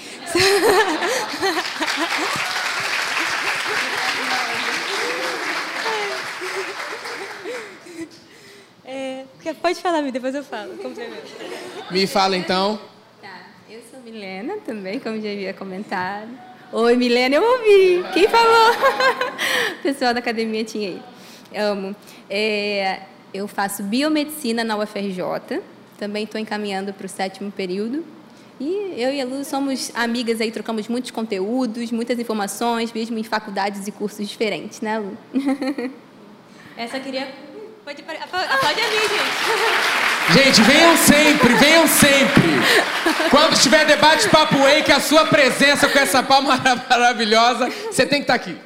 É, 8.87 9.25
pode 9.61 9.81
falar, 9.81 10.01
depois 10.11 10.35
eu 10.35 10.43
falo. 10.43 10.75
Me 11.89 12.05
fala 12.05 12.37
então. 12.37 12.79
Tá, 13.19 13.47
eu 13.67 13.81
sou 13.89 13.99
Milena 13.99 14.57
também, 14.63 14.99
como 14.99 15.19
já 15.19 15.31
havia 15.31 15.53
comentado. 15.53 16.29
Oi, 16.71 16.95
Milena, 16.95 17.35
eu 17.35 17.43
ouvi. 17.43 18.05
Quem 18.13 18.27
falou? 18.27 18.71
o 19.79 19.81
pessoal 19.81 20.13
da 20.13 20.19
academia 20.19 20.63
tinha 20.63 20.89
aí. 20.89 21.01
Amo. 21.59 21.95
É, 22.29 23.01
eu 23.33 23.47
faço 23.47 23.83
biomedicina 23.83 24.63
na 24.63 24.77
UFRJ. 24.77 25.61
Também 25.97 26.23
estou 26.25 26.39
encaminhando 26.39 26.93
para 26.93 27.05
o 27.05 27.09
sétimo 27.09 27.51
período. 27.51 28.05
E 28.59 28.93
eu 28.95 29.13
e 29.13 29.21
a 29.21 29.25
Lu 29.25 29.43
somos 29.43 29.91
amigas 29.93 30.39
aí, 30.39 30.49
trocamos 30.49 30.87
muitos 30.87 31.11
conteúdos, 31.11 31.91
muitas 31.91 32.17
informações, 32.17 32.91
mesmo 32.93 33.17
em 33.17 33.23
faculdades 33.23 33.85
e 33.87 33.91
cursos 33.91 34.27
diferentes, 34.27 34.79
né, 34.79 34.97
Lu? 34.99 35.17
Essa 36.77 36.99
queria. 36.99 37.27
Pode, 37.83 38.01
pode 38.01 38.17
abrir, 38.17 39.01
gente. 39.01 40.05
Gente, 40.33 40.59
venham 40.63 40.97
sempre, 40.97 41.53
venham 41.53 41.87
sempre. 41.87 42.41
Quando 43.29 43.59
tiver 43.61 43.85
debate 43.85 44.27
Papo 44.27 44.57
Wake, 44.57 44.91
a 44.91 44.99
sua 44.99 45.25
presença 45.25 45.87
com 45.87 45.99
essa 45.99 46.23
palma 46.23 46.59
maravilhosa, 46.89 47.69
você 47.91 48.07
tem 48.07 48.19
que 48.19 48.23
estar 48.23 48.33
aqui. 48.33 48.57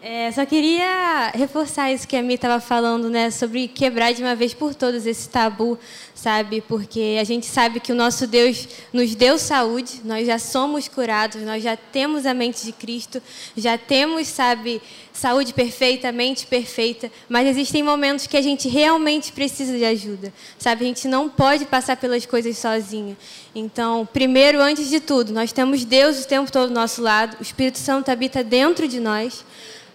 É, 0.00 0.30
só 0.32 0.44
queria 0.44 1.30
reforçar 1.34 1.92
isso 1.92 2.06
que 2.06 2.16
a 2.16 2.22
Mi 2.22 2.34
estava 2.34 2.60
falando, 2.60 3.08
né, 3.08 3.30
sobre 3.30 3.68
quebrar 3.68 4.12
de 4.12 4.22
uma 4.22 4.34
vez 4.34 4.52
por 4.52 4.74
todas 4.74 5.06
esse 5.06 5.28
tabu, 5.28 5.78
sabe? 6.14 6.60
Porque 6.60 7.18
a 7.20 7.24
gente 7.24 7.46
sabe 7.46 7.80
que 7.80 7.92
o 7.92 7.94
nosso 7.94 8.26
Deus 8.26 8.68
nos 8.92 9.14
deu 9.14 9.38
saúde, 9.38 10.00
nós 10.04 10.26
já 10.26 10.38
somos 10.38 10.88
curados, 10.88 11.42
nós 11.42 11.62
já 11.62 11.76
temos 11.76 12.26
a 12.26 12.34
mente 12.34 12.64
de 12.64 12.72
Cristo, 12.72 13.22
já 13.56 13.76
temos, 13.76 14.28
sabe, 14.28 14.80
saúde 15.12 15.52
perfeita, 15.52 16.12
mente 16.12 16.46
perfeita, 16.46 17.10
mas 17.28 17.46
existem 17.46 17.82
momentos 17.82 18.26
que 18.26 18.36
a 18.36 18.42
gente 18.42 18.68
realmente 18.68 19.32
precisa 19.32 19.76
de 19.76 19.84
ajuda, 19.84 20.32
sabe? 20.58 20.84
A 20.84 20.88
gente 20.88 21.08
não 21.08 21.28
pode 21.28 21.64
passar 21.66 21.96
pelas 21.96 22.26
coisas 22.26 22.56
sozinho. 22.58 23.16
Então, 23.54 24.08
primeiro, 24.12 24.60
antes 24.60 24.88
de 24.88 25.00
tudo, 25.00 25.32
nós 25.32 25.52
temos 25.52 25.84
Deus 25.84 26.22
o 26.22 26.28
tempo 26.28 26.50
todo 26.50 26.68
do 26.68 26.74
nosso 26.74 27.02
lado, 27.02 27.36
o 27.38 27.42
Espírito 27.42 27.78
Santo 27.78 28.10
habita 28.10 28.42
dentro 28.44 28.86
de 28.86 29.00
nós. 29.00 29.44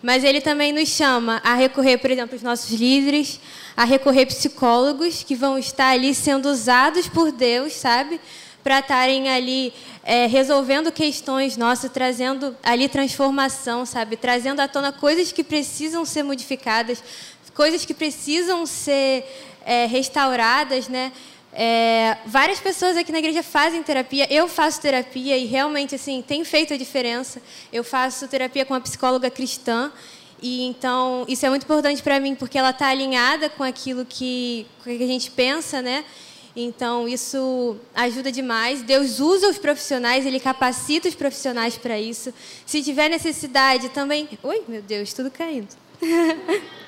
Mas 0.02 0.24
ele 0.24 0.40
também 0.40 0.72
nos 0.72 0.90
chama 0.90 1.42
a 1.44 1.56
recorrer, 1.56 1.98
por 1.98 2.12
exemplo, 2.12 2.36
aos 2.36 2.44
nossos 2.44 2.70
líderes, 2.80 3.40
a 3.76 3.84
recorrer 3.84 4.28
psicólogos 4.28 5.24
que 5.24 5.36
vão 5.36 5.58
estar 5.58 5.90
ali 5.90 6.14
sendo 6.18 6.50
usados 6.50 7.08
por 7.08 7.32
Deus, 7.32 7.74
sabe? 7.74 8.20
Para 8.64 8.80
estarem 8.80 9.30
ali 9.30 9.74
é, 10.04 10.26
resolvendo 10.26 10.92
questões 10.92 11.58
nossas, 11.58 11.92
trazendo 11.92 12.56
ali 12.64 12.90
transformação, 12.90 13.86
sabe? 13.86 14.18
Trazendo 14.18 14.60
à 14.60 14.68
tona 14.68 14.92
coisas 14.92 15.32
que 15.32 15.44
precisam 15.44 16.04
ser 16.06 16.24
modificadas, 16.24 17.04
coisas 17.54 17.86
que 17.86 17.94
precisam 17.94 18.66
ser 18.66 19.26
é, 19.66 19.86
restauradas, 19.86 20.88
né? 20.88 21.12
É, 21.54 22.18
várias 22.26 22.60
pessoas 22.60 22.96
aqui 22.96 23.12
na 23.12 23.18
igreja 23.18 23.42
fazem 23.42 23.82
terapia. 23.82 24.28
Eu 24.32 24.48
faço 24.48 24.80
terapia 24.80 25.36
e 25.38 25.46
realmente 25.46 25.96
assim 25.96 26.22
tem 26.22 26.44
feito 26.44 26.74
a 26.74 26.78
diferença. 26.78 27.42
Eu 27.74 27.84
faço 27.84 28.28
terapia 28.28 28.64
com 28.64 28.74
uma 28.74 28.82
psicóloga 28.82 29.30
cristã 29.32 29.92
e 30.42 30.64
então 30.64 31.26
isso 31.28 31.46
é 31.46 31.50
muito 31.50 31.64
importante 31.64 32.04
para 32.04 32.20
mim 32.20 32.36
porque 32.36 32.58
ela 32.58 32.70
está 32.70 32.88
alinhada 32.88 33.50
com 33.50 33.64
aquilo 33.64 34.06
que, 34.06 34.66
que 34.84 35.04
a 35.04 35.08
gente 35.08 35.32
pensa, 35.32 35.82
né? 35.82 36.06
Então 36.56 37.08
isso 37.08 37.78
ajuda 37.94 38.32
demais. 38.32 38.82
Deus 38.82 39.20
usa 39.20 39.48
os 39.48 39.58
profissionais, 39.58 40.26
Ele 40.26 40.40
capacita 40.40 41.08
os 41.08 41.16
profissionais 41.16 41.78
para 41.78 42.00
isso. 42.00 42.34
Se 42.66 42.82
tiver 42.82 43.10
necessidade 43.10 43.90
também, 43.90 44.28
oi, 44.42 44.64
meu 44.68 44.82
Deus, 44.82 45.14
tudo 45.14 45.30
caindo. 45.30 45.70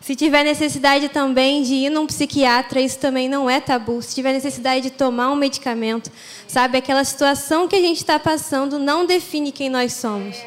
Se 0.00 0.16
tiver 0.16 0.44
necessidade 0.44 1.10
também 1.10 1.62
de 1.62 1.74
ir 1.74 1.90
num 1.90 2.06
psiquiatra, 2.06 2.80
isso 2.80 2.98
também 2.98 3.28
não 3.28 3.50
é 3.50 3.60
tabu. 3.60 4.00
Se 4.00 4.14
tiver 4.14 4.32
necessidade 4.32 4.82
de 4.82 4.90
tomar 4.90 5.30
um 5.30 5.36
medicamento, 5.36 6.10
sabe? 6.48 6.78
Aquela 6.78 7.04
situação 7.04 7.68
que 7.68 7.76
a 7.76 7.80
gente 7.80 7.98
está 7.98 8.18
passando 8.18 8.78
não 8.78 9.04
define 9.04 9.52
quem 9.52 9.68
nós 9.68 9.92
somos. 9.92 10.38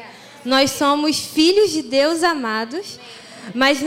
Nós 0.44 0.72
somos 0.72 1.18
filhos 1.18 1.70
de 1.70 1.82
Deus 1.82 2.22
amados, 2.22 2.98
mas 3.54 3.82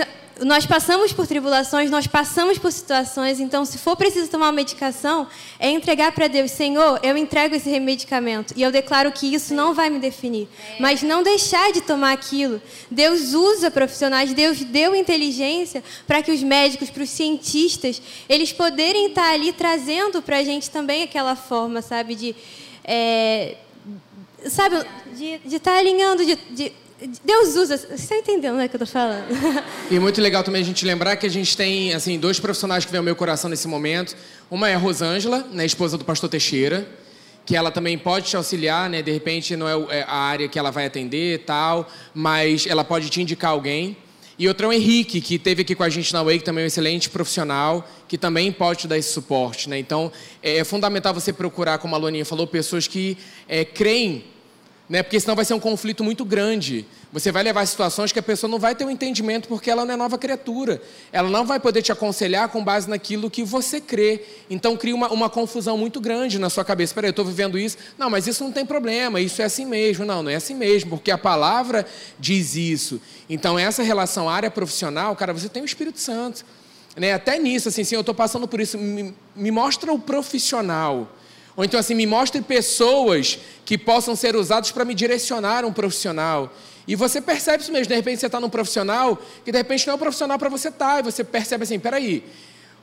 nós 0.45 0.65
passamos 0.65 1.11
por 1.11 1.25
tribulações, 1.25 1.89
nós 1.89 2.05
passamos 2.05 2.57
por 2.57 2.71
situações, 2.71 3.39
então, 3.39 3.65
se 3.65 3.77
for 3.77 3.95
preciso 3.95 4.29
tomar 4.29 4.47
uma 4.47 4.51
medicação, 4.51 5.27
é 5.59 5.69
entregar 5.69 6.11
para 6.11 6.27
Deus: 6.27 6.51
Senhor, 6.51 6.99
eu 7.03 7.17
entrego 7.17 7.55
esse 7.55 7.79
medicamento 7.79 8.53
e 8.55 8.61
eu 8.61 8.71
declaro 8.71 9.11
que 9.11 9.33
isso 9.33 9.53
não 9.53 9.73
vai 9.73 9.89
me 9.89 9.99
definir. 9.99 10.47
Mas 10.79 11.01
não 11.01 11.23
deixar 11.23 11.71
de 11.71 11.81
tomar 11.81 12.13
aquilo. 12.13 12.61
Deus 12.89 13.33
usa 13.33 13.71
profissionais, 13.71 14.33
Deus 14.33 14.59
deu 14.63 14.95
inteligência 14.95 15.83
para 16.05 16.21
que 16.21 16.31
os 16.31 16.43
médicos, 16.43 16.89
para 16.89 17.03
os 17.03 17.09
cientistas, 17.09 18.01
eles 18.27 18.51
poderem 18.51 19.07
estar 19.07 19.31
ali 19.31 19.51
trazendo 19.51 20.21
para 20.21 20.37
a 20.37 20.43
gente 20.43 20.69
também 20.69 21.03
aquela 21.03 21.35
forma, 21.35 21.81
sabe, 21.81 22.15
de. 22.15 22.35
É, 22.83 23.55
sabe, 24.45 24.77
de 25.13 25.55
estar 25.55 25.71
tá 25.71 25.77
alinhando, 25.77 26.25
de, 26.25 26.35
de 26.51 26.71
Deus 27.23 27.55
usa. 27.55 27.77
Você 27.77 27.93
está 27.93 28.15
entendendo 28.15 28.55
né, 28.55 28.67
que 28.67 28.75
eu 28.75 28.83
estou 28.83 28.87
falando? 28.87 29.25
E 29.91 29.99
muito 29.99 30.19
legal 30.19 30.43
também 30.43 30.61
a 30.61 30.65
gente 30.65 30.85
lembrar 30.85 31.15
que 31.15 31.25
a 31.25 31.29
gente 31.29 31.55
tem 31.55 31.93
assim 31.93 32.17
dois 32.17 32.39
profissionais 32.39 32.85
que 32.85 32.91
vêm 32.91 32.97
ao 32.97 33.03
meu 33.03 33.15
coração 33.15 33.49
nesse 33.49 33.67
momento. 33.67 34.15
Uma 34.49 34.69
é 34.69 34.75
a 34.75 34.77
Rosângela, 34.77 35.47
né, 35.51 35.65
esposa 35.65 35.97
do 35.97 36.03
pastor 36.03 36.29
Teixeira, 36.29 36.87
que 37.45 37.55
ela 37.55 37.71
também 37.71 37.97
pode 37.97 38.27
te 38.27 38.35
auxiliar, 38.35 38.89
né? 38.89 39.01
De 39.01 39.11
repente 39.11 39.55
não 39.55 39.67
é, 39.67 39.99
é 39.99 40.03
a 40.03 40.15
área 40.15 40.47
que 40.47 40.57
ela 40.57 40.71
vai 40.71 40.85
atender 40.85 41.43
tal, 41.45 41.87
mas 42.13 42.65
ela 42.65 42.83
pode 42.83 43.09
te 43.09 43.21
indicar 43.21 43.51
alguém. 43.51 43.95
E 44.39 44.47
outro 44.47 44.67
é 44.67 44.69
o 44.69 44.73
Henrique, 44.73 45.19
que 45.19 45.35
esteve 45.35 45.63
aqui 45.63 45.73
com 45.73 45.81
a 45.81 45.89
gente 45.89 46.13
na 46.13 46.21
Wake, 46.21 46.43
também 46.43 46.61
é 46.61 46.65
um 46.65 46.67
excelente 46.67 47.09
profissional, 47.09 47.89
que 48.07 48.19
também 48.19 48.51
pode 48.51 48.81
te 48.81 48.87
dar 48.87 48.95
esse 48.95 49.11
suporte. 49.11 49.67
Né? 49.67 49.79
Então, 49.79 50.11
é 50.43 50.63
fundamental 50.63 51.11
você 51.11 51.33
procurar, 51.33 51.79
como 51.79 51.95
a 51.95 51.97
Loninha 51.97 52.23
falou, 52.23 52.45
pessoas 52.45 52.87
que 52.87 53.17
é, 53.47 53.65
creem 53.65 54.25
né? 54.89 55.03
Porque 55.03 55.19
senão 55.19 55.35
vai 55.35 55.43
ser 55.43 55.53
um 55.53 55.59
conflito 55.59 56.03
muito 56.03 56.23
grande. 56.23 56.85
Você 57.11 57.31
vai 57.31 57.43
levar 57.43 57.65
situações 57.65 58.11
que 58.11 58.19
a 58.19 58.23
pessoa 58.23 58.49
não 58.49 58.59
vai 58.59 58.73
ter 58.73 58.85
um 58.85 58.89
entendimento 58.89 59.47
porque 59.47 59.69
ela 59.69 59.83
não 59.83 59.93
é 59.93 59.97
nova 59.97 60.17
criatura. 60.17 60.81
Ela 61.11 61.29
não 61.29 61.45
vai 61.45 61.59
poder 61.59 61.81
te 61.81 61.91
aconselhar 61.91 62.49
com 62.49 62.63
base 62.63 62.89
naquilo 62.89 63.29
que 63.29 63.43
você 63.43 63.81
crê. 63.81 64.23
Então 64.49 64.77
cria 64.77 64.95
uma, 64.95 65.09
uma 65.09 65.29
confusão 65.29 65.77
muito 65.77 65.99
grande 65.99 66.39
na 66.39 66.49
sua 66.49 66.63
cabeça. 66.63 66.93
Peraí, 66.93 67.09
eu 67.09 67.11
estou 67.11 67.25
vivendo 67.25 67.57
isso. 67.57 67.77
Não, 67.97 68.09
mas 68.09 68.27
isso 68.27 68.43
não 68.43 68.51
tem 68.51 68.65
problema, 68.65 69.19
isso 69.19 69.41
é 69.41 69.45
assim 69.45 69.65
mesmo. 69.65 70.05
Não, 70.05 70.23
não 70.23 70.31
é 70.31 70.35
assim 70.35 70.55
mesmo, 70.55 70.91
porque 70.91 71.11
a 71.11 71.17
palavra 71.17 71.85
diz 72.17 72.55
isso. 72.55 73.01
Então, 73.29 73.59
essa 73.59 73.83
relação 73.83 74.29
área 74.29 74.49
profissional, 74.49 75.15
cara, 75.15 75.33
você 75.33 75.49
tem 75.49 75.61
o 75.61 75.65
Espírito 75.65 75.99
Santo. 75.99 76.45
Né? 76.95 77.13
Até 77.13 77.37
nisso, 77.37 77.69
assim, 77.69 77.83
sim, 77.83 77.95
eu 77.95 78.01
estou 78.01 78.15
passando 78.15 78.47
por 78.47 78.59
isso. 78.59 78.77
Me, 78.77 79.13
me 79.35 79.51
mostra 79.51 79.91
o 79.91 79.99
profissional. 79.99 81.09
Ou 81.57 81.65
então, 81.65 81.79
assim, 81.79 81.95
me 81.95 82.05
mostre 82.05 82.39
pessoas 82.39 83.39
que 83.65 83.79
possam 83.79 84.15
ser 84.15 84.35
usadas 84.35 84.69
para 84.71 84.85
me 84.85 84.93
direcionar 84.93 85.65
um 85.65 85.73
profissional. 85.73 86.53
E 86.87 86.95
você 86.95 87.19
percebe 87.19 87.63
isso 87.63 87.71
mesmo. 87.71 87.87
De 87.87 87.95
repente, 87.95 88.19
você 88.19 88.27
está 88.27 88.39
num 88.39 88.47
profissional 88.47 89.19
que, 89.43 89.51
de 89.51 89.57
repente, 89.57 89.87
não 89.87 89.93
é 89.93 89.95
o 89.95 89.99
profissional 89.99 90.37
para 90.37 90.49
você 90.49 90.67
estar. 90.67 90.93
Tá, 90.93 90.99
e 90.99 91.03
você 91.03 91.23
percebe 91.23 91.63
assim, 91.63 91.79
peraí, 91.79 92.23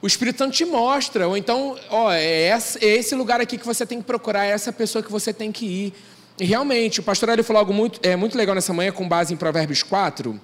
o 0.03 0.09
Espírito 0.09 0.39
Santo 0.39 0.57
te 0.57 0.65
mostra. 0.65 1.29
Ou 1.29 1.37
então, 1.37 1.79
ó, 1.89 2.13
é 2.13 2.51
esse 2.81 3.15
lugar 3.15 3.41
aqui 3.41 3.57
que 3.57 3.65
você 3.65 3.87
tem 3.87 4.01
que 4.01 4.05
procurar, 4.05 4.45
é 4.45 4.51
essa 4.51 4.73
pessoa 4.73 5.05
que 5.05 5.11
você 5.11 5.33
tem 5.33 5.53
que 5.53 5.65
ir. 5.65 5.95
E 6.41 6.45
realmente, 6.45 6.99
o 6.99 7.03
pastor 7.05 7.29
ele 7.29 7.45
falou 7.45 7.61
algo 7.61 7.73
muito, 7.73 8.01
é, 8.03 8.17
muito 8.17 8.37
legal 8.37 8.57
nessa 8.57 8.73
manhã, 8.73 8.91
com 8.91 9.09
base 9.09 9.33
em 9.33 9.37
Provérbios 9.37 9.85
4, 9.85 10.41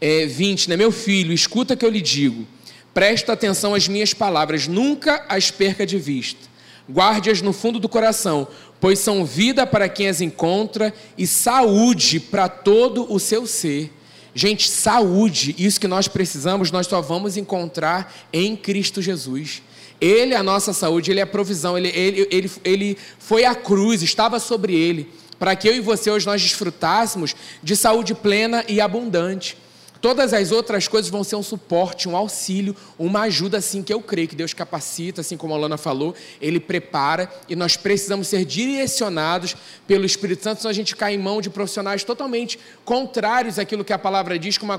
é, 0.00 0.24
20, 0.24 0.70
né? 0.70 0.76
Meu 0.78 0.90
filho, 0.90 1.34
escuta 1.34 1.76
que 1.76 1.84
eu 1.84 1.90
lhe 1.90 2.00
digo, 2.00 2.48
presta 2.94 3.34
atenção 3.34 3.74
às 3.74 3.86
minhas 3.86 4.14
palavras, 4.14 4.66
nunca 4.66 5.26
as 5.28 5.50
perca 5.50 5.84
de 5.84 5.98
vista 5.98 6.48
guarde-as 6.90 7.40
no 7.40 7.52
fundo 7.52 7.78
do 7.78 7.88
coração, 7.88 8.48
pois 8.80 8.98
são 8.98 9.24
vida 9.24 9.66
para 9.66 9.88
quem 9.88 10.08
as 10.08 10.20
encontra 10.20 10.92
e 11.16 11.26
saúde 11.26 12.18
para 12.18 12.48
todo 12.48 13.12
o 13.12 13.18
seu 13.18 13.46
ser. 13.46 13.92
Gente, 14.34 14.68
saúde, 14.68 15.54
isso 15.58 15.80
que 15.80 15.88
nós 15.88 16.06
precisamos, 16.06 16.70
nós 16.70 16.86
só 16.86 17.00
vamos 17.00 17.36
encontrar 17.36 18.14
em 18.32 18.56
Cristo 18.56 19.02
Jesus. 19.02 19.62
Ele 20.00 20.34
é 20.34 20.36
a 20.36 20.42
nossa 20.42 20.72
saúde, 20.72 21.10
Ele 21.10 21.20
é 21.20 21.24
a 21.24 21.26
provisão, 21.26 21.76
Ele, 21.76 21.88
ele, 21.88 22.26
ele, 22.30 22.50
ele 22.64 22.98
foi 23.18 23.44
a 23.44 23.54
cruz, 23.54 24.02
estava 24.02 24.38
sobre 24.38 24.74
Ele, 24.74 25.10
para 25.38 25.54
que 25.54 25.68
eu 25.68 25.74
e 25.74 25.80
você 25.80 26.10
hoje 26.10 26.26
nós 26.26 26.40
desfrutássemos 26.40 27.34
de 27.62 27.76
saúde 27.76 28.14
plena 28.14 28.64
e 28.68 28.80
abundante. 28.80 29.56
Todas 30.00 30.32
as 30.32 30.50
outras 30.50 30.88
coisas 30.88 31.10
vão 31.10 31.22
ser 31.22 31.36
um 31.36 31.42
suporte, 31.42 32.08
um 32.08 32.16
auxílio, 32.16 32.74
uma 32.98 33.22
ajuda, 33.22 33.58
assim 33.58 33.82
que 33.82 33.92
eu 33.92 34.00
creio 34.00 34.28
que 34.28 34.34
Deus 34.34 34.54
capacita, 34.54 35.20
assim 35.20 35.36
como 35.36 35.52
a 35.52 35.58
Lana 35.58 35.76
falou, 35.76 36.14
Ele 36.40 36.58
prepara 36.58 37.30
e 37.48 37.54
nós 37.54 37.76
precisamos 37.76 38.26
ser 38.28 38.46
direcionados 38.46 39.54
pelo 39.86 40.06
Espírito 40.06 40.42
Santo, 40.42 40.62
senão 40.62 40.70
a 40.70 40.74
gente 40.74 40.96
cai 40.96 41.14
em 41.14 41.18
mão 41.18 41.42
de 41.42 41.50
profissionais 41.50 42.02
totalmente 42.02 42.58
contrários 42.84 43.58
àquilo 43.58 43.84
que 43.84 43.92
a 43.92 43.98
palavra 43.98 44.38
diz, 44.38 44.56
com, 44.56 44.64
uma, 44.64 44.78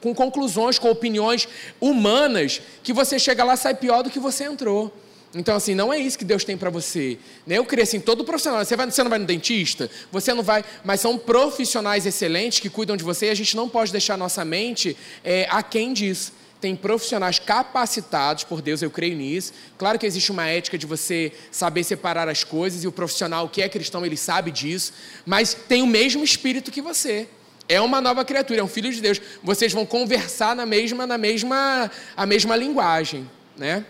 com 0.00 0.14
conclusões, 0.14 0.78
com 0.78 0.90
opiniões 0.90 1.46
humanas, 1.78 2.62
que 2.82 2.94
você 2.94 3.18
chega 3.18 3.44
lá 3.44 3.54
e 3.54 3.58
sai 3.58 3.74
pior 3.74 4.02
do 4.02 4.08
que 4.08 4.18
você 4.18 4.44
entrou. 4.44 4.92
Então, 5.34 5.56
assim, 5.56 5.74
não 5.74 5.92
é 5.92 5.98
isso 5.98 6.18
que 6.18 6.24
Deus 6.24 6.44
tem 6.44 6.58
para 6.58 6.68
você. 6.68 7.18
Né? 7.46 7.56
Eu 7.56 7.64
creio 7.64 7.84
assim, 7.84 7.98
todo 7.98 8.22
profissional, 8.22 8.62
você, 8.62 8.76
vai, 8.76 8.90
você 8.90 9.02
não 9.02 9.08
vai 9.08 9.18
no 9.18 9.24
dentista, 9.24 9.90
você 10.10 10.34
não 10.34 10.42
vai, 10.42 10.62
mas 10.84 11.00
são 11.00 11.16
profissionais 11.16 12.04
excelentes 12.04 12.60
que 12.60 12.68
cuidam 12.68 12.96
de 12.96 13.04
você 13.04 13.26
e 13.26 13.30
a 13.30 13.34
gente 13.34 13.56
não 13.56 13.68
pode 13.68 13.90
deixar 13.90 14.18
nossa 14.18 14.44
mente 14.44 14.96
é, 15.24 15.46
aquém 15.50 15.92
disso. 15.92 16.32
Tem 16.60 16.76
profissionais 16.76 17.38
capacitados 17.38 18.44
por 18.44 18.60
Deus, 18.60 18.82
eu 18.82 18.90
creio 18.90 19.16
nisso. 19.16 19.52
Claro 19.78 19.98
que 19.98 20.06
existe 20.06 20.30
uma 20.30 20.46
ética 20.46 20.76
de 20.76 20.86
você 20.86 21.32
saber 21.50 21.82
separar 21.82 22.28
as 22.28 22.44
coisas 22.44 22.84
e 22.84 22.86
o 22.86 22.92
profissional 22.92 23.48
que 23.48 23.62
é 23.62 23.68
cristão, 23.68 24.04
ele 24.04 24.16
sabe 24.16 24.50
disso, 24.50 24.92
mas 25.24 25.54
tem 25.54 25.82
o 25.82 25.86
mesmo 25.86 26.22
espírito 26.22 26.70
que 26.70 26.82
você. 26.82 27.26
É 27.68 27.80
uma 27.80 28.00
nova 28.00 28.24
criatura, 28.24 28.60
é 28.60 28.62
um 28.62 28.68
filho 28.68 28.92
de 28.92 29.00
Deus. 29.00 29.20
Vocês 29.42 29.72
vão 29.72 29.86
conversar 29.86 30.54
na 30.54 30.66
mesma, 30.66 31.06
na 31.06 31.16
mesma, 31.16 31.90
a 32.16 32.26
mesma 32.26 32.54
linguagem, 32.54 33.28
né? 33.56 33.84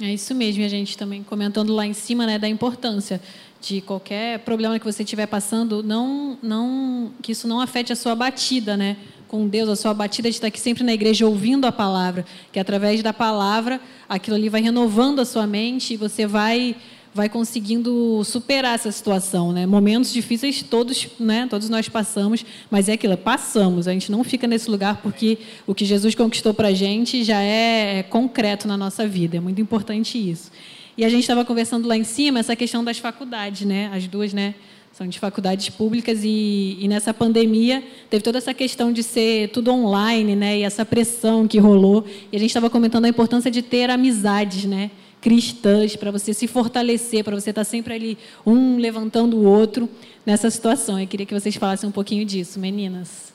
É 0.00 0.12
isso 0.12 0.34
mesmo, 0.34 0.62
e 0.62 0.64
a 0.64 0.68
gente 0.68 0.96
também 0.96 1.22
comentando 1.22 1.72
lá 1.72 1.86
em 1.86 1.92
cima 1.92 2.26
né, 2.26 2.38
da 2.38 2.48
importância 2.48 3.20
de 3.60 3.80
qualquer 3.80 4.40
problema 4.40 4.78
que 4.78 4.84
você 4.84 5.02
estiver 5.02 5.26
passando, 5.26 5.82
não, 5.82 6.36
não, 6.42 7.12
que 7.22 7.32
isso 7.32 7.46
não 7.46 7.60
afete 7.60 7.92
a 7.92 7.96
sua 7.96 8.14
batida, 8.14 8.76
né? 8.76 8.96
Com 9.28 9.46
Deus, 9.46 9.68
a 9.68 9.76
sua 9.76 9.94
batida 9.94 10.28
de 10.28 10.34
estar 10.34 10.48
aqui 10.48 10.60
sempre 10.60 10.82
na 10.82 10.92
igreja 10.92 11.26
ouvindo 11.26 11.64
a 11.66 11.72
palavra, 11.72 12.26
que 12.50 12.58
através 12.58 13.02
da 13.02 13.12
palavra 13.12 13.80
aquilo 14.08 14.36
ali 14.36 14.48
vai 14.48 14.60
renovando 14.60 15.20
a 15.20 15.24
sua 15.24 15.46
mente 15.46 15.94
e 15.94 15.96
você 15.96 16.26
vai 16.26 16.74
vai 17.14 17.28
conseguindo 17.28 18.22
superar 18.24 18.74
essa 18.74 18.90
situação, 18.90 19.52
né? 19.52 19.66
Momentos 19.66 20.12
difíceis 20.12 20.62
todos, 20.62 21.08
né? 21.20 21.46
Todos 21.48 21.68
nós 21.68 21.88
passamos, 21.88 22.44
mas 22.70 22.88
é 22.88 22.94
aquilo, 22.94 23.16
passamos. 23.16 23.86
A 23.86 23.92
gente 23.92 24.10
não 24.10 24.24
fica 24.24 24.46
nesse 24.46 24.70
lugar 24.70 25.02
porque 25.02 25.38
o 25.66 25.74
que 25.74 25.84
Jesus 25.84 26.14
conquistou 26.14 26.54
para 26.54 26.68
a 26.68 26.72
gente 26.72 27.22
já 27.22 27.40
é 27.42 28.02
concreto 28.02 28.66
na 28.66 28.78
nossa 28.78 29.06
vida. 29.06 29.36
É 29.36 29.40
muito 29.40 29.60
importante 29.60 30.18
isso. 30.18 30.50
E 30.96 31.04
a 31.04 31.08
gente 31.08 31.20
estava 31.20 31.44
conversando 31.44 31.86
lá 31.86 31.96
em 31.96 32.04
cima 32.04 32.38
essa 32.38 32.56
questão 32.56 32.82
das 32.82 32.98
faculdades, 32.98 33.66
né? 33.66 33.90
As 33.92 34.06
duas, 34.06 34.32
né? 34.32 34.54
São 34.92 35.06
de 35.06 35.18
faculdades 35.18 35.70
públicas 35.70 36.20
e, 36.22 36.76
e 36.78 36.86
nessa 36.86 37.14
pandemia 37.14 37.82
teve 38.10 38.22
toda 38.22 38.36
essa 38.36 38.52
questão 38.52 38.92
de 38.92 39.02
ser 39.02 39.48
tudo 39.48 39.70
online, 39.70 40.34
né? 40.34 40.58
E 40.58 40.62
essa 40.62 40.84
pressão 40.84 41.46
que 41.46 41.58
rolou. 41.58 42.06
E 42.30 42.36
a 42.36 42.38
gente 42.38 42.50
estava 42.50 42.70
comentando 42.70 43.04
a 43.04 43.08
importância 43.08 43.50
de 43.50 43.60
ter 43.60 43.90
amizades, 43.90 44.64
né? 44.64 44.90
Cristãs, 45.22 45.94
para 45.94 46.10
você 46.10 46.34
se 46.34 46.48
fortalecer, 46.48 47.22
para 47.22 47.36
você 47.36 47.50
estar 47.50 47.60
tá 47.60 47.64
sempre 47.64 47.94
ali, 47.94 48.18
um 48.44 48.76
levantando 48.76 49.36
o 49.36 49.44
outro 49.44 49.88
nessa 50.26 50.50
situação. 50.50 50.98
Eu 50.98 51.06
queria 51.06 51.24
que 51.24 51.32
vocês 51.32 51.54
falassem 51.54 51.88
um 51.88 51.92
pouquinho 51.92 52.26
disso, 52.26 52.58
meninas. 52.58 53.32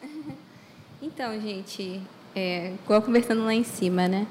Então, 1.00 1.40
gente, 1.40 2.00
é, 2.36 2.74
igual 2.84 3.02
conversando 3.02 3.42
lá 3.42 3.52
em 3.52 3.64
cima, 3.64 4.06
né? 4.06 4.26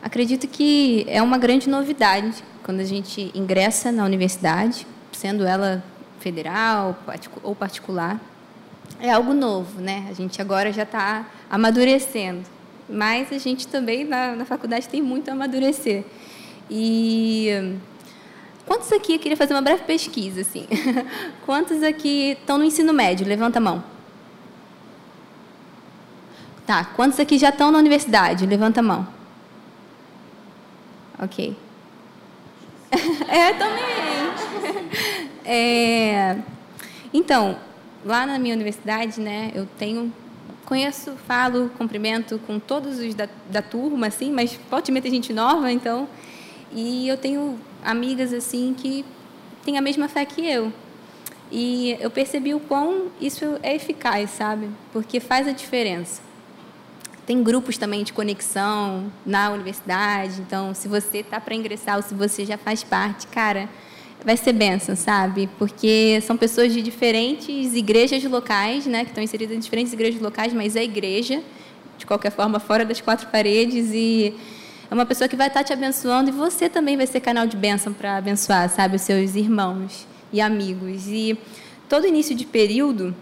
Acredito 0.00 0.46
que 0.46 1.04
é 1.08 1.20
uma 1.20 1.36
grande 1.36 1.68
novidade 1.68 2.32
quando 2.62 2.80
a 2.80 2.84
gente 2.84 3.30
ingressa 3.34 3.92
na 3.92 4.04
universidade, 4.04 4.86
sendo 5.10 5.44
ela 5.44 5.84
federal 6.18 6.96
ou 7.42 7.54
particular. 7.54 8.18
É 9.00 9.10
algo 9.10 9.34
novo, 9.34 9.80
né? 9.80 10.06
A 10.08 10.14
gente 10.14 10.40
agora 10.40 10.72
já 10.72 10.84
está 10.84 11.28
amadurecendo 11.50 12.42
mas 12.88 13.32
a 13.32 13.38
gente 13.38 13.68
também 13.68 14.04
na, 14.04 14.34
na 14.36 14.44
faculdade 14.44 14.88
tem 14.88 15.00
muito 15.00 15.28
a 15.28 15.32
amadurecer. 15.32 16.04
E 16.70 17.76
quantos 18.66 18.92
aqui, 18.92 19.14
eu 19.14 19.18
queria 19.18 19.36
fazer 19.36 19.54
uma 19.54 19.62
breve 19.62 19.84
pesquisa, 19.84 20.40
assim. 20.40 20.66
quantos 21.44 21.82
aqui 21.82 22.32
estão 22.32 22.58
no 22.58 22.64
ensino 22.64 22.92
médio? 22.92 23.26
Levanta 23.26 23.58
a 23.58 23.62
mão. 23.62 23.84
Tá, 26.66 26.84
quantos 26.84 27.18
aqui 27.18 27.38
já 27.38 27.48
estão 27.48 27.70
na 27.70 27.78
universidade? 27.78 28.46
Levanta 28.46 28.80
a 28.80 28.82
mão. 28.82 29.06
Ok. 31.22 31.56
é, 33.28 33.52
também. 33.54 33.84
é, 35.44 36.38
então, 37.12 37.58
lá 38.04 38.26
na 38.26 38.38
minha 38.38 38.54
universidade, 38.54 39.20
né, 39.20 39.50
eu 39.54 39.66
tenho 39.78 40.12
conheço, 40.72 41.12
falo, 41.28 41.70
cumprimento 41.76 42.38
com 42.46 42.58
todos 42.58 42.98
os 42.98 43.14
da, 43.14 43.28
da 43.50 43.60
turma, 43.60 44.06
assim, 44.06 44.32
mas 44.32 44.58
pode 44.70 44.90
meter 44.90 45.10
gente 45.10 45.30
nova, 45.30 45.70
então. 45.70 46.08
E 46.72 47.06
eu 47.06 47.18
tenho 47.18 47.58
amigas, 47.84 48.32
assim, 48.32 48.72
que 48.72 49.04
têm 49.62 49.76
a 49.76 49.82
mesma 49.82 50.08
fé 50.08 50.24
que 50.24 50.40
eu. 50.40 50.72
E 51.50 51.94
eu 52.00 52.10
percebi 52.10 52.54
o 52.54 52.60
quão 52.60 53.08
isso 53.20 53.58
é 53.62 53.76
eficaz, 53.76 54.30
sabe? 54.30 54.70
Porque 54.94 55.20
faz 55.20 55.46
a 55.46 55.52
diferença. 55.52 56.22
Tem 57.26 57.42
grupos 57.42 57.76
também 57.76 58.02
de 58.02 58.14
conexão 58.14 59.12
na 59.26 59.50
universidade, 59.50 60.40
então, 60.40 60.74
se 60.74 60.88
você 60.88 61.18
está 61.18 61.38
para 61.38 61.54
ingressar 61.54 61.96
ou 61.96 62.02
se 62.02 62.14
você 62.14 62.46
já 62.46 62.56
faz 62.56 62.82
parte, 62.82 63.26
cara, 63.26 63.68
vai 64.24 64.36
ser 64.36 64.52
benção, 64.52 64.94
sabe? 64.94 65.48
Porque 65.58 66.20
são 66.22 66.36
pessoas 66.36 66.72
de 66.72 66.80
diferentes 66.80 67.74
igrejas 67.74 68.22
locais, 68.24 68.86
né, 68.86 69.04
que 69.04 69.10
estão 69.10 69.22
inseridas 69.22 69.56
em 69.56 69.60
diferentes 69.60 69.92
igrejas 69.92 70.20
locais, 70.20 70.52
mas 70.52 70.76
é 70.76 70.84
igreja, 70.84 71.42
de 71.98 72.06
qualquer 72.06 72.30
forma, 72.30 72.60
fora 72.60 72.84
das 72.84 73.00
quatro 73.00 73.28
paredes. 73.28 73.90
E 73.92 74.34
é 74.90 74.94
uma 74.94 75.06
pessoa 75.06 75.28
que 75.28 75.36
vai 75.36 75.48
estar 75.48 75.64
te 75.64 75.72
abençoando 75.72 76.30
e 76.30 76.32
você 76.32 76.68
também 76.68 76.96
vai 76.96 77.06
ser 77.06 77.20
canal 77.20 77.46
de 77.46 77.56
bênção 77.56 77.92
para 77.92 78.16
abençoar, 78.16 78.68
sabe, 78.68 78.96
os 78.96 79.02
seus 79.02 79.34
irmãos 79.34 80.06
e 80.32 80.40
amigos. 80.40 81.06
E 81.08 81.36
todo 81.88 82.06
início 82.06 82.34
de 82.34 82.46
período, 82.46 83.14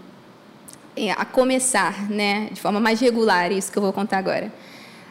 é, 0.97 1.13
a 1.13 1.25
começar, 1.25 2.11
né, 2.11 2.49
de 2.53 2.61
forma 2.61 2.81
mais 2.81 3.01
regular, 3.01 3.51
isso 3.53 3.73
que 3.73 3.79
eu 3.79 3.83
vou 3.83 3.93
contar 3.93 4.19
agora, 4.19 4.53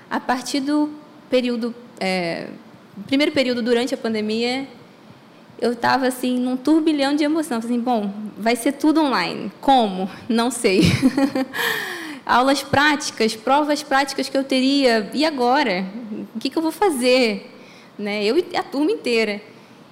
a 0.10 0.19
partir 0.19 0.60
do 0.60 0.91
período, 1.30 1.73
é, 1.99 2.47
primeiro 3.08 3.32
período 3.32 3.62
durante 3.62 3.93
a 3.93 3.97
pandemia, 3.97 4.67
eu 5.62 5.74
estava 5.74 6.08
assim 6.08 6.39
num 6.39 6.56
turbilhão 6.56 7.15
de 7.15 7.24
emoção, 7.24 7.58
assim, 7.58 7.80
bom, 7.80 8.12
vai 8.38 8.56
ser 8.56 8.74
tudo 8.74 9.02
online. 9.02 9.52
Como? 9.60 10.10
Não 10.28 10.50
sei. 10.50 10.82
Aulas 12.26 12.62
práticas, 12.62 13.36
provas 13.36 13.84
práticas 13.84 14.30
que 14.30 14.38
eu 14.38 14.43
teria. 14.43 15.10
E 15.13 15.26
agora? 15.26 15.86
O 16.36 16.39
que, 16.39 16.50
que 16.50 16.58
eu 16.58 16.62
vou 16.62 16.72
fazer? 16.72 17.52
Né? 17.98 18.24
Eu 18.24 18.38
e 18.38 18.56
a 18.56 18.63
turma 18.63 18.91
inteira. 18.91 19.41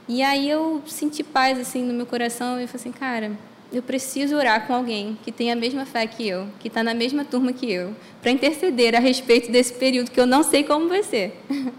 E 0.08 0.22
aí 0.22 0.50
eu 0.50 0.82
senti 0.86 1.24
paz 1.24 1.60
assim 1.60 1.84
no 1.84 1.94
meu 1.94 2.06
coração 2.06 2.62
e 2.62 2.68
falei 2.68 2.82
assim, 2.82 2.92
cara, 2.92 3.32
eu 3.74 3.84
preciso 3.84 4.38
orar 4.38 4.66
com 4.66 4.74
alguém 4.74 5.18
que 5.26 5.32
tem 5.32 5.52
a 5.52 5.56
mesma 5.56 5.86
fé 5.86 6.08
que 6.08 6.26
eu, 6.26 6.48
que 6.60 6.70
está 6.70 6.82
na 6.82 6.94
mesma 6.94 7.26
turma 7.26 7.52
que 7.52 7.70
eu, 7.70 7.94
para 8.22 8.32
interceder 8.32 8.96
a 8.96 9.00
respeito 9.00 9.52
desse 9.52 9.74
período 9.74 10.12
que 10.12 10.20
eu 10.20 10.26
não 10.26 10.44
sei 10.44 10.64
como 10.64 10.88
vai 10.88 11.04
ser. 11.04 11.36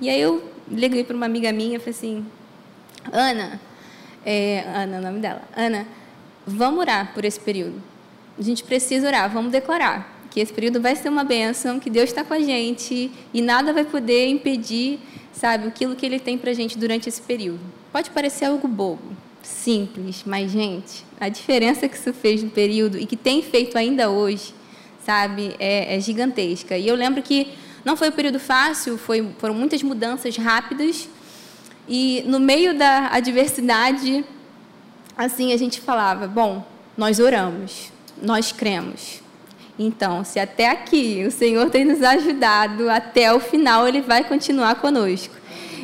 E 0.00 0.08
aí 0.10 0.20
eu 0.20 0.42
liguei 0.68 1.04
para 1.04 1.14
uma 1.16 1.24
amiga 1.24 1.52
minha 1.52 1.76
e 1.76 1.78
falei 1.78 1.94
assim, 1.94 2.26
Ana, 3.12 3.60
é, 4.24 4.64
Ana, 4.74 4.96
é 4.96 4.98
o 4.98 5.02
nome 5.02 5.20
dela, 5.20 5.42
Ana, 5.56 5.86
vamos 6.46 6.80
orar 6.80 7.12
por 7.14 7.24
esse 7.24 7.38
período. 7.38 7.82
A 8.38 8.42
gente 8.42 8.64
precisa 8.64 9.06
orar, 9.06 9.30
vamos 9.30 9.52
declarar 9.52 10.12
que 10.30 10.40
esse 10.40 10.52
período 10.52 10.80
vai 10.80 10.96
ser 10.96 11.08
uma 11.08 11.22
bênção, 11.22 11.78
que 11.78 11.88
Deus 11.88 12.10
está 12.10 12.24
com 12.24 12.34
a 12.34 12.40
gente 12.40 13.10
e 13.32 13.40
nada 13.40 13.72
vai 13.72 13.84
poder 13.84 14.26
impedir, 14.28 14.98
sabe, 15.32 15.68
aquilo 15.68 15.94
que 15.94 16.04
Ele 16.04 16.18
tem 16.18 16.36
para 16.36 16.50
a 16.50 16.54
gente 16.54 16.76
durante 16.76 17.08
esse 17.08 17.22
período. 17.22 17.60
Pode 17.92 18.10
parecer 18.10 18.46
algo 18.46 18.66
bobo, 18.66 19.16
simples, 19.42 20.24
mas, 20.26 20.50
gente, 20.50 21.04
a 21.20 21.28
diferença 21.28 21.88
que 21.88 21.96
isso 21.96 22.12
fez 22.12 22.42
no 22.42 22.50
período 22.50 22.98
e 22.98 23.06
que 23.06 23.16
tem 23.16 23.42
feito 23.42 23.78
ainda 23.78 24.10
hoje, 24.10 24.52
sabe, 25.04 25.54
é, 25.60 25.94
é 25.94 26.00
gigantesca. 26.00 26.76
E 26.76 26.88
eu 26.88 26.96
lembro 26.96 27.22
que 27.22 27.52
não 27.84 27.96
foi 27.96 28.08
um 28.08 28.12
período 28.12 28.40
fácil, 28.40 28.98
foi, 28.98 29.24
foram 29.38 29.54
muitas 29.54 29.82
mudanças 29.82 30.36
rápidas. 30.36 31.08
E 31.88 32.22
no 32.26 32.40
meio 32.40 32.76
da 32.76 33.08
adversidade, 33.08 34.24
assim 35.16 35.52
a 35.52 35.56
gente 35.56 35.80
falava: 35.80 36.26
bom, 36.26 36.64
nós 36.96 37.18
oramos, 37.18 37.92
nós 38.22 38.52
cremos. 38.52 39.22
Então, 39.78 40.24
se 40.24 40.38
até 40.38 40.70
aqui 40.70 41.24
o 41.26 41.32
Senhor 41.32 41.68
tem 41.68 41.84
nos 41.84 42.02
ajudado, 42.02 42.88
até 42.88 43.32
o 43.34 43.40
final 43.40 43.88
Ele 43.88 44.00
vai 44.00 44.22
continuar 44.22 44.76
conosco. 44.76 45.34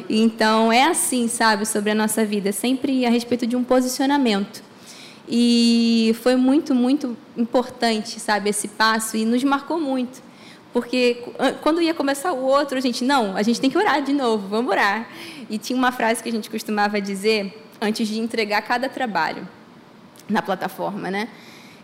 Então, 0.08 0.72
é 0.72 0.84
assim, 0.84 1.28
sabe, 1.28 1.66
sobre 1.66 1.90
a 1.90 1.94
nossa 1.94 2.24
vida, 2.24 2.52
sempre 2.52 3.04
a 3.04 3.10
respeito 3.10 3.46
de 3.46 3.56
um 3.56 3.62
posicionamento. 3.62 4.62
E 5.28 6.16
foi 6.22 6.34
muito, 6.34 6.74
muito 6.74 7.16
importante, 7.36 8.18
sabe, 8.18 8.50
esse 8.50 8.66
passo 8.66 9.16
e 9.16 9.24
nos 9.24 9.42
marcou 9.44 9.78
muito. 9.78 10.20
Porque 10.72 11.24
quando 11.62 11.82
ia 11.82 11.92
começar 11.92 12.32
o 12.32 12.44
outro, 12.44 12.78
a 12.78 12.80
gente, 12.80 13.04
não, 13.04 13.36
a 13.36 13.42
gente 13.42 13.60
tem 13.60 13.68
que 13.68 13.76
orar 13.76 14.02
de 14.02 14.12
novo, 14.12 14.46
vamos 14.48 14.70
orar. 14.70 15.08
E 15.48 15.58
tinha 15.58 15.76
uma 15.76 15.90
frase 15.90 16.22
que 16.22 16.28
a 16.28 16.32
gente 16.32 16.48
costumava 16.48 17.00
dizer 17.00 17.66
antes 17.80 18.06
de 18.06 18.18
entregar 18.18 18.62
cada 18.62 18.88
trabalho 18.88 19.48
na 20.28 20.40
plataforma, 20.40 21.10
né? 21.10 21.28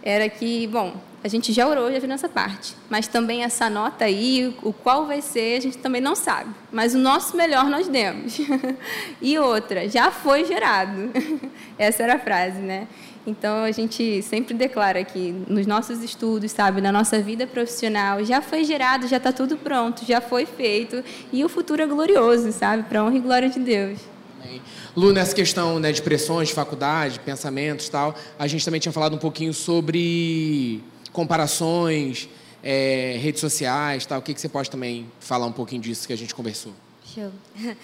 Era 0.03 0.29
que, 0.29 0.69
bom, 0.69 0.95
a 1.25 1.29
gente 1.29 1.53
já 1.53 1.67
orou, 1.67 1.91
já 1.91 1.99
viu 1.99 2.09
nossa 2.09 2.29
parte, 2.29 2.77
mas 2.89 3.09
também 3.09 3.43
essa 3.43 3.69
nota 3.69 4.05
aí, 4.05 4.57
o 4.63 4.73
qual 4.73 5.07
vai 5.07 5.21
ser, 5.21 5.57
a 5.57 5.61
gente 5.61 5.79
também 5.79 6.01
não 6.01 6.15
sabe. 6.15 6.55
Mas 6.71 6.95
o 6.95 6.99
nosso 6.99 7.37
melhor 7.37 7.65
nós 7.65 7.89
demos. 7.89 8.39
e 9.21 9.37
outra, 9.37 9.89
já 9.89 10.13
foi 10.13 10.45
gerado. 10.45 11.11
Essa 11.77 12.05
era 12.05 12.15
a 12.15 12.19
frase, 12.21 12.61
né? 12.61 12.87
Então 13.27 13.65
a 13.65 13.73
gente 13.73 14.23
sempre 14.23 14.55
declara 14.55 15.05
que 15.05 15.33
nos 15.49 15.67
nossos 15.67 16.03
estudos, 16.03 16.53
sabe, 16.53 16.81
na 16.81 16.93
nossa 16.93 17.21
vida 17.21 17.47
profissional, 17.47 18.25
já 18.25 18.41
foi 18.41 18.65
gerado, 18.65 19.09
já 19.09 19.17
está 19.17 19.33
tudo 19.33 19.57
pronto, 19.57 20.05
já 20.07 20.21
foi 20.21 20.47
feito 20.47 21.03
e 21.33 21.45
o 21.45 21.49
futuro 21.49 21.83
é 21.83 21.87
glorioso, 21.87 22.53
sabe, 22.53 22.85
para 22.85 23.05
honra 23.05 23.17
e 23.17 23.21
glória 23.21 23.49
de 23.49 23.59
Deus. 23.59 23.99
Amém. 24.41 24.63
Lu, 24.95 25.13
nessa 25.13 25.35
questão 25.35 25.81
né, 25.81 25.91
de 25.91 26.01
pressões 26.01 26.49
de 26.49 26.55
faculdade, 26.55 27.19
pensamentos 27.21 27.89
tal, 27.89 28.15
a 28.39 28.47
gente 28.47 28.65
também 28.65 28.79
tinha 28.79 28.93
falado 28.93 29.17
um 29.17 29.19
pouquinho 29.19 29.53
sobre 29.53 30.81
comparações, 31.13 32.29
é, 32.63 33.17
redes 33.21 33.41
sociais 33.41 34.07
tal. 34.07 34.21
O 34.21 34.23
que, 34.23 34.33
que 34.33 34.41
você 34.41 34.49
pode 34.49 34.71
também 34.71 35.07
falar 35.19 35.47
um 35.47 35.53
pouquinho 35.53 35.83
disso 35.83 36.07
que 36.07 36.13
a 36.13 36.17
gente 36.17 36.33
conversou? 36.33 36.73
Show. 37.13 37.31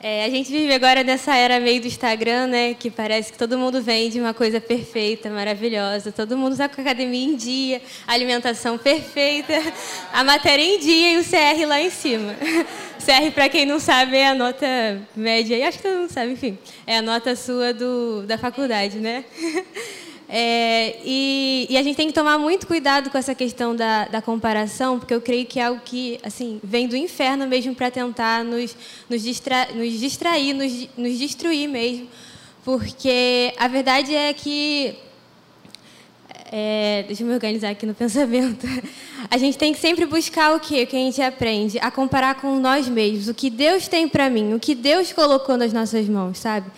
É, 0.00 0.24
a 0.26 0.28
gente 0.28 0.50
vive 0.50 0.72
agora 0.74 1.02
nessa 1.02 1.34
era 1.34 1.58
meio 1.58 1.80
do 1.80 1.86
Instagram, 1.86 2.46
né? 2.48 2.74
Que 2.74 2.90
parece 2.90 3.32
que 3.32 3.38
todo 3.38 3.56
mundo 3.56 3.80
vende 3.80 4.20
uma 4.20 4.34
coisa 4.34 4.60
perfeita, 4.60 5.30
maravilhosa. 5.30 6.12
Todo 6.12 6.36
mundo 6.36 6.52
está 6.52 6.68
com 6.68 6.80
a 6.80 6.84
academia 6.84 7.24
em 7.24 7.36
dia, 7.36 7.80
alimentação 8.06 8.76
perfeita, 8.76 9.54
a 10.12 10.22
matéria 10.22 10.62
em 10.62 10.78
dia 10.78 11.12
e 11.12 11.18
o 11.18 11.24
CR 11.24 11.66
lá 11.66 11.80
em 11.80 11.90
cima. 11.90 12.34
CR, 13.04 13.32
para 13.34 13.48
quem 13.48 13.66
não 13.66 13.78
sabe, 13.78 14.16
é 14.16 14.28
a 14.28 14.34
nota 14.34 14.66
média. 15.16 15.56
E 15.56 15.62
acho 15.62 15.78
que 15.78 15.84
todo 15.84 16.00
mundo 16.00 16.10
sabe, 16.10 16.32
enfim. 16.32 16.58
É 16.86 16.98
a 16.98 17.02
nota 17.02 17.34
sua 17.34 17.72
do, 17.72 18.22
da 18.26 18.36
faculdade, 18.36 18.98
né? 18.98 19.24
É, 20.28 20.96
e, 21.04 21.66
e, 21.68 21.76
a 21.76 21.82
gente 21.82 21.96
tem 21.96 22.06
que 22.06 22.12
tomar 22.14 22.38
muito 22.38 22.66
cuidado 22.66 23.10
com 23.10 23.18
essa 23.18 23.34
questão 23.34 23.76
da, 23.76 24.06
da, 24.06 24.22
comparação, 24.22 24.98
porque 24.98 25.12
eu 25.12 25.20
creio 25.20 25.44
que 25.44 25.60
é 25.60 25.64
algo 25.64 25.82
que 25.84 26.18
assim 26.22 26.58
vem 26.64 26.88
do 26.88 26.96
inferno 26.96 27.46
mesmo 27.46 27.74
para 27.74 27.90
tentar 27.90 28.42
nos, 28.42 28.74
nos, 29.08 29.22
distra, 29.22 29.68
nos 29.74 29.92
distrair, 30.00 30.54
nos, 30.54 30.88
nos 30.96 31.18
destruir 31.18 31.68
mesmo. 31.68 32.08
Porque 32.64 33.52
a 33.58 33.68
verdade 33.68 34.14
é 34.14 34.32
que 34.32 34.96
é, 36.50 37.04
deixa 37.06 37.22
eu 37.22 37.26
me 37.26 37.34
organizar 37.34 37.70
aqui 37.70 37.84
no 37.84 37.92
pensamento. 37.96 38.66
A 39.30 39.36
gente 39.36 39.58
tem 39.58 39.72
que 39.72 39.78
sempre 39.80 40.06
buscar 40.06 40.54
o 40.54 40.60
que? 40.60 40.84
O 40.84 40.86
que 40.86 40.96
a 40.96 40.98
gente 41.00 41.20
aprende? 41.20 41.78
A 41.80 41.90
comparar 41.90 42.36
com 42.36 42.58
nós 42.58 42.88
mesmos. 42.88 43.28
O 43.28 43.34
que 43.34 43.50
Deus 43.50 43.88
tem 43.88 44.08
para 44.08 44.30
mim, 44.30 44.54
o 44.54 44.60
que 44.60 44.74
Deus 44.74 45.12
colocou 45.12 45.56
nas 45.56 45.72
nossas 45.72 46.08
mãos, 46.08 46.38
sabe? 46.38 46.70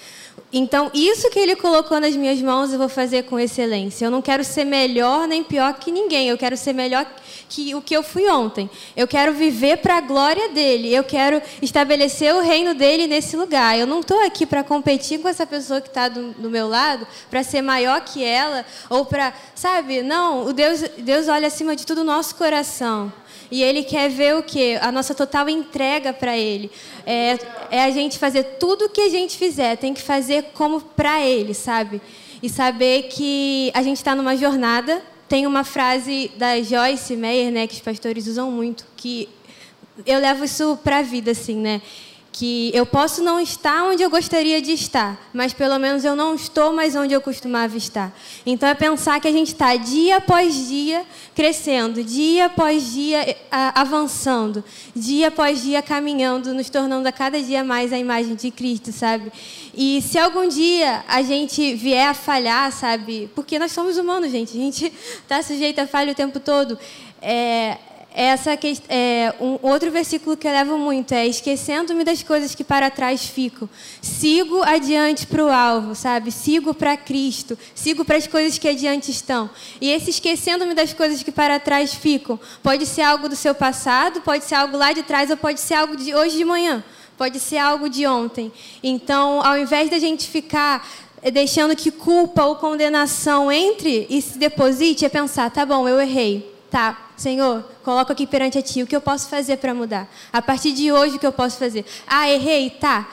Então, 0.52 0.90
isso 0.94 1.28
que 1.28 1.38
ele 1.38 1.56
colocou 1.56 1.98
nas 2.00 2.14
minhas 2.14 2.40
mãos, 2.40 2.72
eu 2.72 2.78
vou 2.78 2.88
fazer 2.88 3.24
com 3.24 3.38
excelência. 3.38 4.04
Eu 4.04 4.10
não 4.10 4.22
quero 4.22 4.44
ser 4.44 4.64
melhor 4.64 5.26
nem 5.26 5.42
pior 5.42 5.74
que 5.74 5.90
ninguém. 5.90 6.28
Eu 6.28 6.38
quero 6.38 6.56
ser 6.56 6.72
melhor 6.72 7.04
que 7.48 7.74
o 7.74 7.82
que 7.82 7.94
eu 7.94 8.02
fui 8.02 8.28
ontem. 8.30 8.70
Eu 8.96 9.08
quero 9.08 9.32
viver 9.32 9.78
para 9.78 9.96
a 9.98 10.00
glória 10.00 10.48
dele. 10.50 10.94
Eu 10.94 11.02
quero 11.02 11.42
estabelecer 11.60 12.32
o 12.32 12.40
reino 12.40 12.74
dele 12.74 13.08
nesse 13.08 13.36
lugar. 13.36 13.76
Eu 13.76 13.86
não 13.86 14.00
estou 14.00 14.24
aqui 14.24 14.46
para 14.46 14.62
competir 14.62 15.20
com 15.20 15.28
essa 15.28 15.44
pessoa 15.44 15.80
que 15.80 15.88
está 15.88 16.08
do, 16.08 16.30
do, 16.32 16.48
meu 16.48 16.68
lado, 16.68 17.06
para 17.28 17.42
ser 17.42 17.60
maior 17.60 18.00
que 18.02 18.22
ela, 18.22 18.64
ou 18.88 19.04
para, 19.04 19.34
sabe? 19.54 20.00
Não, 20.00 20.46
o 20.46 20.52
Deus, 20.52 20.80
Deus 20.98 21.26
olha 21.26 21.48
acima 21.48 21.74
de 21.74 21.84
tudo 21.84 22.02
o 22.02 22.04
nosso 22.04 22.36
coração. 22.36 23.12
E 23.50 23.62
Ele 23.62 23.82
quer 23.82 24.08
ver 24.08 24.36
o 24.36 24.42
quê? 24.42 24.78
A 24.80 24.90
nossa 24.90 25.14
total 25.14 25.48
entrega 25.48 26.12
para 26.12 26.36
Ele. 26.36 26.70
É, 27.06 27.38
é 27.70 27.84
a 27.84 27.90
gente 27.90 28.18
fazer 28.18 28.42
tudo 28.58 28.86
o 28.86 28.88
que 28.88 29.00
a 29.00 29.08
gente 29.08 29.36
fizer, 29.36 29.76
tem 29.76 29.94
que 29.94 30.02
fazer 30.02 30.46
como 30.54 30.80
para 30.80 31.20
Ele, 31.20 31.54
sabe? 31.54 32.00
E 32.42 32.48
saber 32.48 33.04
que 33.04 33.70
a 33.74 33.82
gente 33.82 33.98
está 33.98 34.14
numa 34.14 34.36
jornada. 34.36 35.02
Tem 35.28 35.46
uma 35.46 35.64
frase 35.64 36.30
da 36.36 36.62
Joyce 36.62 37.16
Meyer, 37.16 37.50
né, 37.50 37.66
que 37.66 37.74
os 37.74 37.80
pastores 37.80 38.28
usam 38.28 38.48
muito, 38.48 38.86
que 38.96 39.28
eu 40.04 40.20
levo 40.20 40.44
isso 40.44 40.78
para 40.84 40.98
a 40.98 41.02
vida, 41.02 41.32
assim, 41.32 41.56
né? 41.56 41.82
Que 42.38 42.70
eu 42.74 42.84
posso 42.84 43.22
não 43.22 43.40
estar 43.40 43.84
onde 43.84 44.02
eu 44.02 44.10
gostaria 44.10 44.60
de 44.60 44.72
estar, 44.72 45.18
mas 45.32 45.54
pelo 45.54 45.78
menos 45.78 46.04
eu 46.04 46.14
não 46.14 46.34
estou 46.34 46.70
mais 46.70 46.94
onde 46.94 47.14
eu 47.14 47.20
costumava 47.22 47.78
estar. 47.78 48.14
Então 48.44 48.68
é 48.68 48.74
pensar 48.74 49.18
que 49.20 49.26
a 49.26 49.32
gente 49.32 49.54
está 49.54 49.74
dia 49.74 50.18
após 50.18 50.68
dia 50.68 51.06
crescendo, 51.34 52.04
dia 52.04 52.44
após 52.44 52.92
dia 52.92 53.26
eh, 53.30 53.36
avançando, 53.50 54.62
dia 54.94 55.28
após 55.28 55.62
dia 55.62 55.80
caminhando, 55.80 56.52
nos 56.52 56.68
tornando 56.68 57.08
a 57.08 57.12
cada 57.12 57.40
dia 57.40 57.64
mais 57.64 57.90
a 57.90 57.96
imagem 57.96 58.34
de 58.34 58.50
Cristo, 58.50 58.92
sabe? 58.92 59.32
E 59.74 60.02
se 60.02 60.18
algum 60.18 60.46
dia 60.46 61.06
a 61.08 61.22
gente 61.22 61.74
vier 61.74 62.06
a 62.06 62.12
falhar, 62.12 62.70
sabe? 62.70 63.30
Porque 63.34 63.58
nós 63.58 63.72
somos 63.72 63.96
humanos, 63.96 64.30
gente, 64.30 64.50
a 64.54 64.60
gente 64.60 64.92
está 65.22 65.40
sujeito 65.42 65.78
a 65.78 65.86
falha 65.86 66.12
o 66.12 66.14
tempo 66.14 66.38
todo. 66.38 66.78
É, 67.22 67.78
essa 68.18 68.58
é, 68.88 69.34
um 69.38 69.58
outro 69.60 69.90
versículo 69.90 70.38
que 70.38 70.48
eu 70.48 70.50
levo 70.50 70.78
muito 70.78 71.12
é 71.12 71.26
esquecendo-me 71.26 72.02
das 72.02 72.22
coisas 72.22 72.54
que 72.54 72.64
para 72.64 72.88
trás 72.88 73.26
ficam, 73.26 73.68
sigo 74.00 74.62
adiante 74.62 75.26
para 75.26 75.44
o 75.44 75.50
alvo, 75.50 75.94
sabe? 75.94 76.32
Sigo 76.32 76.72
para 76.72 76.96
Cristo, 76.96 77.58
sigo 77.74 78.06
para 78.06 78.16
as 78.16 78.26
coisas 78.26 78.56
que 78.56 78.66
adiante 78.66 79.10
estão. 79.10 79.50
E 79.82 79.90
esse 79.90 80.08
esquecendo-me 80.08 80.72
das 80.72 80.94
coisas 80.94 81.22
que 81.22 81.30
para 81.30 81.60
trás 81.60 81.92
ficam, 81.92 82.40
pode 82.62 82.86
ser 82.86 83.02
algo 83.02 83.28
do 83.28 83.36
seu 83.36 83.54
passado, 83.54 84.22
pode 84.22 84.46
ser 84.46 84.54
algo 84.54 84.78
lá 84.78 84.94
de 84.94 85.02
trás, 85.02 85.28
ou 85.28 85.36
pode 85.36 85.60
ser 85.60 85.74
algo 85.74 85.94
de 85.94 86.14
hoje 86.14 86.38
de 86.38 86.44
manhã, 86.46 86.82
pode 87.18 87.38
ser 87.38 87.58
algo 87.58 87.86
de 87.86 88.06
ontem. 88.06 88.50
Então, 88.82 89.44
ao 89.44 89.58
invés 89.58 89.90
da 89.90 89.98
gente 89.98 90.26
ficar 90.26 90.88
deixando 91.34 91.76
que 91.76 91.90
culpa 91.90 92.46
ou 92.46 92.56
condenação 92.56 93.52
entre 93.52 94.06
e 94.08 94.22
se 94.22 94.38
deposite, 94.38 95.04
é 95.04 95.08
pensar, 95.10 95.50
tá 95.50 95.66
bom, 95.66 95.86
eu 95.86 96.00
errei 96.00 96.55
Tá, 96.70 97.10
Senhor, 97.16 97.64
coloco 97.84 98.12
aqui 98.12 98.26
perante 98.26 98.58
a 98.58 98.62
Ti 98.62 98.82
o 98.82 98.86
que 98.86 98.96
eu 98.96 99.00
posso 99.00 99.28
fazer 99.28 99.56
para 99.58 99.72
mudar. 99.72 100.08
A 100.32 100.42
partir 100.42 100.72
de 100.72 100.90
hoje, 100.90 101.16
o 101.16 101.18
que 101.18 101.26
eu 101.26 101.32
posso 101.32 101.58
fazer? 101.58 101.84
Ah, 102.06 102.28
errei, 102.28 102.70
tá. 102.70 103.08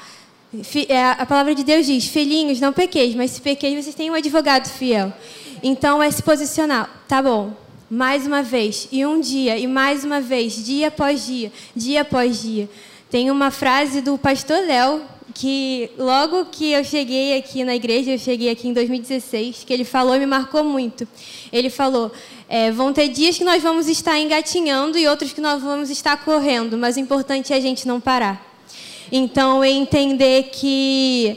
É, 0.87 1.03
a 1.03 1.25
palavra 1.25 1.55
de 1.55 1.63
Deus 1.63 1.85
diz: 1.85 2.05
Filhinhos, 2.05 2.59
não 2.59 2.73
pequeis, 2.73 3.15
mas 3.15 3.31
se 3.31 3.41
pequeis, 3.41 3.83
vocês 3.83 3.95
têm 3.95 4.11
um 4.11 4.15
advogado 4.15 4.67
fiel. 4.69 5.13
Então 5.61 6.01
é 6.01 6.11
se 6.11 6.21
posicionar. 6.21 6.89
Tá 7.07 7.21
bom, 7.21 7.53
mais 7.89 8.27
uma 8.27 8.43
vez, 8.43 8.87
e 8.91 9.05
um 9.05 9.19
dia, 9.19 9.57
e 9.57 9.67
mais 9.67 10.03
uma 10.03 10.19
vez, 10.19 10.63
dia 10.65 10.87
após 10.89 11.25
dia, 11.25 11.51
dia 11.75 12.01
após 12.01 12.41
dia. 12.41 12.69
Tem 13.09 13.29
uma 13.29 13.51
frase 13.51 14.01
do 14.01 14.17
pastor 14.17 14.59
Léo, 14.65 15.01
que 15.33 15.89
logo 15.97 16.45
que 16.45 16.71
eu 16.71 16.83
cheguei 16.83 17.37
aqui 17.37 17.63
na 17.63 17.75
igreja, 17.75 18.11
eu 18.11 18.19
cheguei 18.19 18.49
aqui 18.49 18.67
em 18.67 18.73
2016, 18.73 19.63
que 19.63 19.73
ele 19.73 19.83
falou 19.83 20.15
e 20.15 20.19
me 20.19 20.25
marcou 20.25 20.63
muito. 20.63 21.07
Ele 21.51 21.69
falou: 21.69 22.11
é, 22.53 22.71
vão 22.71 22.93
ter 22.93 23.07
dias 23.07 23.35
que 23.35 23.43
nós 23.43 23.63
vamos 23.63 23.87
estar 23.87 24.19
engatinhando 24.19 24.95
e 24.95 25.07
outros 25.07 25.33
que 25.33 25.41
nós 25.41 25.59
vamos 25.63 25.89
estar 25.89 26.23
correndo, 26.23 26.77
mas 26.77 26.97
o 26.97 26.99
importante 26.99 27.51
é 27.51 27.55
a 27.55 27.59
gente 27.59 27.87
não 27.87 27.99
parar. 27.99 28.45
Então, 29.11 29.63
é 29.63 29.71
entender 29.71 30.51
que 30.51 31.35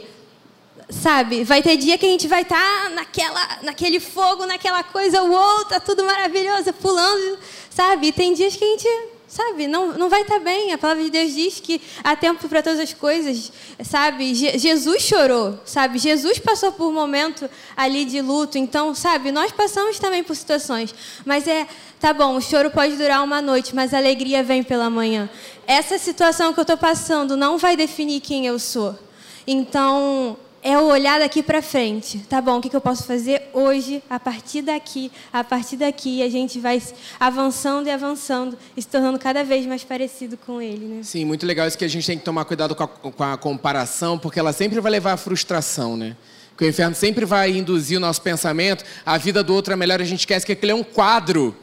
sabe, 0.91 1.43
vai 1.43 1.63
ter 1.63 1.75
dia 1.75 1.97
que 1.97 2.05
a 2.05 2.09
gente 2.09 2.27
vai 2.27 2.43
estar 2.43 2.91
naquela, 2.91 3.57
naquele 3.63 3.99
fogo, 3.99 4.45
naquela 4.45 4.83
coisa, 4.83 5.23
uou, 5.23 5.65
tá 5.65 5.79
tudo 5.79 6.03
maravilhoso, 6.03 6.71
pulando, 6.73 7.39
sabe? 7.67 8.09
E 8.09 8.11
tem 8.11 8.35
dias 8.35 8.55
que 8.55 8.63
a 8.63 8.67
gente 8.67 8.87
sabe? 9.27 9.67
Não, 9.67 9.97
não 9.97 10.09
vai 10.09 10.21
estar 10.21 10.39
bem. 10.39 10.71
A 10.71 10.77
palavra 10.77 11.03
de 11.03 11.09
Deus 11.09 11.33
diz 11.33 11.59
que 11.59 11.81
há 12.03 12.15
tempo 12.15 12.47
para 12.47 12.63
todas 12.63 12.79
as 12.79 12.93
coisas, 12.93 13.51
sabe? 13.83 14.33
Je 14.33 14.57
Jesus 14.57 15.03
chorou, 15.03 15.59
sabe? 15.65 15.99
Jesus 15.99 16.39
passou 16.39 16.71
por 16.71 16.87
um 16.87 16.93
momento 16.93 17.49
ali 17.75 18.05
de 18.05 18.21
luto. 18.21 18.57
Então, 18.57 18.95
sabe? 18.95 19.31
Nós 19.31 19.51
passamos 19.51 19.99
também 19.99 20.23
por 20.23 20.35
situações, 20.35 20.95
mas 21.25 21.47
é 21.47 21.67
tá 21.99 22.13
bom. 22.13 22.35
O 22.35 22.41
choro 22.41 22.71
pode 22.71 22.95
durar 22.95 23.23
uma 23.23 23.41
noite, 23.41 23.75
mas 23.75 23.93
a 23.93 23.97
alegria 23.97 24.43
vem 24.43 24.63
pela 24.63 24.89
manhã. 24.89 25.29
Essa 25.67 25.97
situação 25.97 26.53
que 26.53 26.59
eu 26.59 26.63
estou 26.63 26.77
passando 26.77 27.35
não 27.35 27.57
vai 27.57 27.75
definir 27.75 28.21
quem 28.21 28.45
eu 28.45 28.57
sou. 28.57 28.97
Então, 29.45 30.37
é 30.63 30.77
o 30.77 30.85
olhar 30.85 31.19
daqui 31.19 31.41
para 31.41 31.61
frente. 31.61 32.19
Tá 32.29 32.41
bom, 32.41 32.57
o 32.57 32.61
que 32.61 32.75
eu 32.75 32.81
posso 32.81 33.03
fazer 33.03 33.43
hoje, 33.53 34.03
a 34.09 34.19
partir 34.19 34.61
daqui, 34.61 35.11
a 35.31 35.43
partir 35.43 35.77
daqui, 35.77 36.21
a 36.23 36.29
gente 36.29 36.59
vai 36.59 36.81
avançando 37.19 37.87
e 37.87 37.91
avançando, 37.91 38.57
e 38.75 38.81
se 38.81 38.87
tornando 38.87 39.19
cada 39.19 39.43
vez 39.43 39.65
mais 39.65 39.83
parecido 39.83 40.37
com 40.37 40.61
ele. 40.61 40.85
Né? 40.85 41.03
Sim, 41.03 41.25
muito 41.25 41.45
legal 41.45 41.67
isso 41.67 41.77
que 41.77 41.85
a 41.85 41.89
gente 41.89 42.05
tem 42.05 42.17
que 42.17 42.25
tomar 42.25 42.45
cuidado 42.45 42.75
com 42.75 42.83
a, 42.83 42.87
com 42.87 43.23
a 43.23 43.37
comparação, 43.37 44.17
porque 44.17 44.39
ela 44.39 44.53
sempre 44.53 44.79
vai 44.79 44.91
levar 44.91 45.13
à 45.13 45.17
frustração, 45.17 45.95
né? 45.95 46.15
Que 46.57 46.65
o 46.65 46.67
inferno 46.67 46.95
sempre 46.95 47.23
vai 47.23 47.51
induzir 47.51 47.97
o 47.97 48.01
nosso 48.01 48.21
pensamento, 48.21 48.83
a 49.05 49.17
vida 49.17 49.43
do 49.43 49.53
outro 49.53 49.73
é 49.73 49.75
melhor, 49.75 50.01
a 50.01 50.05
gente 50.05 50.21
esquece 50.21 50.45
que 50.45 50.51
aquele 50.51 50.71
é 50.71 50.75
um 50.75 50.83
quadro 50.83 51.55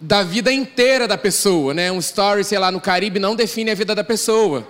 da 0.00 0.22
vida 0.22 0.52
inteira 0.52 1.06
da 1.06 1.16
pessoa, 1.16 1.72
né? 1.72 1.90
Um 1.90 1.98
story, 1.98 2.44
sei 2.44 2.58
lá, 2.58 2.70
no 2.70 2.80
Caribe 2.80 3.18
não 3.18 3.34
define 3.34 3.70
a 3.70 3.74
vida 3.74 3.94
da 3.94 4.04
pessoa. 4.04 4.66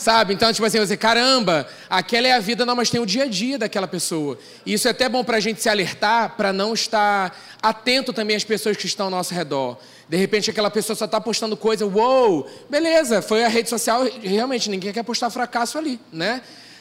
Sabe? 0.00 0.32
Então, 0.32 0.50
tipo 0.50 0.66
assim, 0.66 0.78
você, 0.78 0.96
caramba, 0.96 1.68
aquela 1.90 2.26
é 2.26 2.32
a 2.32 2.40
vida, 2.40 2.64
não, 2.64 2.74
mas 2.74 2.88
tem 2.88 2.98
o 2.98 3.04
dia 3.04 3.24
a 3.24 3.26
dia 3.26 3.58
daquela 3.58 3.86
pessoa. 3.86 4.38
E 4.64 4.72
isso 4.72 4.88
é 4.88 4.92
até 4.92 5.10
bom 5.10 5.22
para 5.22 5.36
a 5.36 5.40
gente 5.40 5.60
se 5.60 5.68
alertar, 5.68 6.36
para 6.38 6.54
não 6.54 6.72
estar 6.72 7.38
atento 7.60 8.10
também 8.10 8.34
às 8.34 8.42
pessoas 8.42 8.78
que 8.78 8.86
estão 8.86 9.08
ao 9.08 9.10
nosso 9.10 9.34
redor. 9.34 9.76
De 10.08 10.16
repente, 10.16 10.48
aquela 10.48 10.70
pessoa 10.70 10.96
só 10.96 11.04
está 11.04 11.20
postando 11.20 11.54
coisa, 11.54 11.84
uou, 11.84 12.50
beleza, 12.70 13.20
foi 13.20 13.44
a 13.44 13.48
rede 13.48 13.68
social, 13.68 14.08
realmente 14.22 14.70
ninguém 14.70 14.90
quer 14.90 15.02
postar 15.02 15.28
fracasso 15.28 15.76
ali, 15.76 16.00
né? 16.10 16.40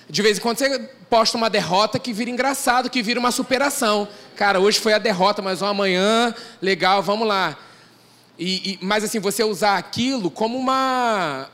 De 0.09 0.21
vez 0.21 0.37
em 0.37 0.41
quando 0.41 0.59
você 0.59 0.79
posta 1.09 1.35
uma 1.37 1.49
derrota 1.49 1.99
que 1.99 2.13
vira 2.13 2.29
engraçado, 2.29 2.89
que 2.89 3.01
vira 3.01 3.19
uma 3.19 3.33
superação. 3.33 4.07
Cara, 4.37 4.61
hoje 4.61 4.79
foi 4.79 4.93
a 4.93 4.97
derrota, 4.97 5.41
mas 5.41 5.61
amanhã, 5.61 6.33
legal, 6.61 7.03
vamos 7.03 7.27
lá. 7.27 7.57
E, 8.39 8.71
e, 8.71 8.79
mas 8.81 9.03
assim, 9.03 9.19
você 9.19 9.43
usar 9.43 9.77
aquilo 9.77 10.31
como 10.31 10.57
uma, 10.57 11.49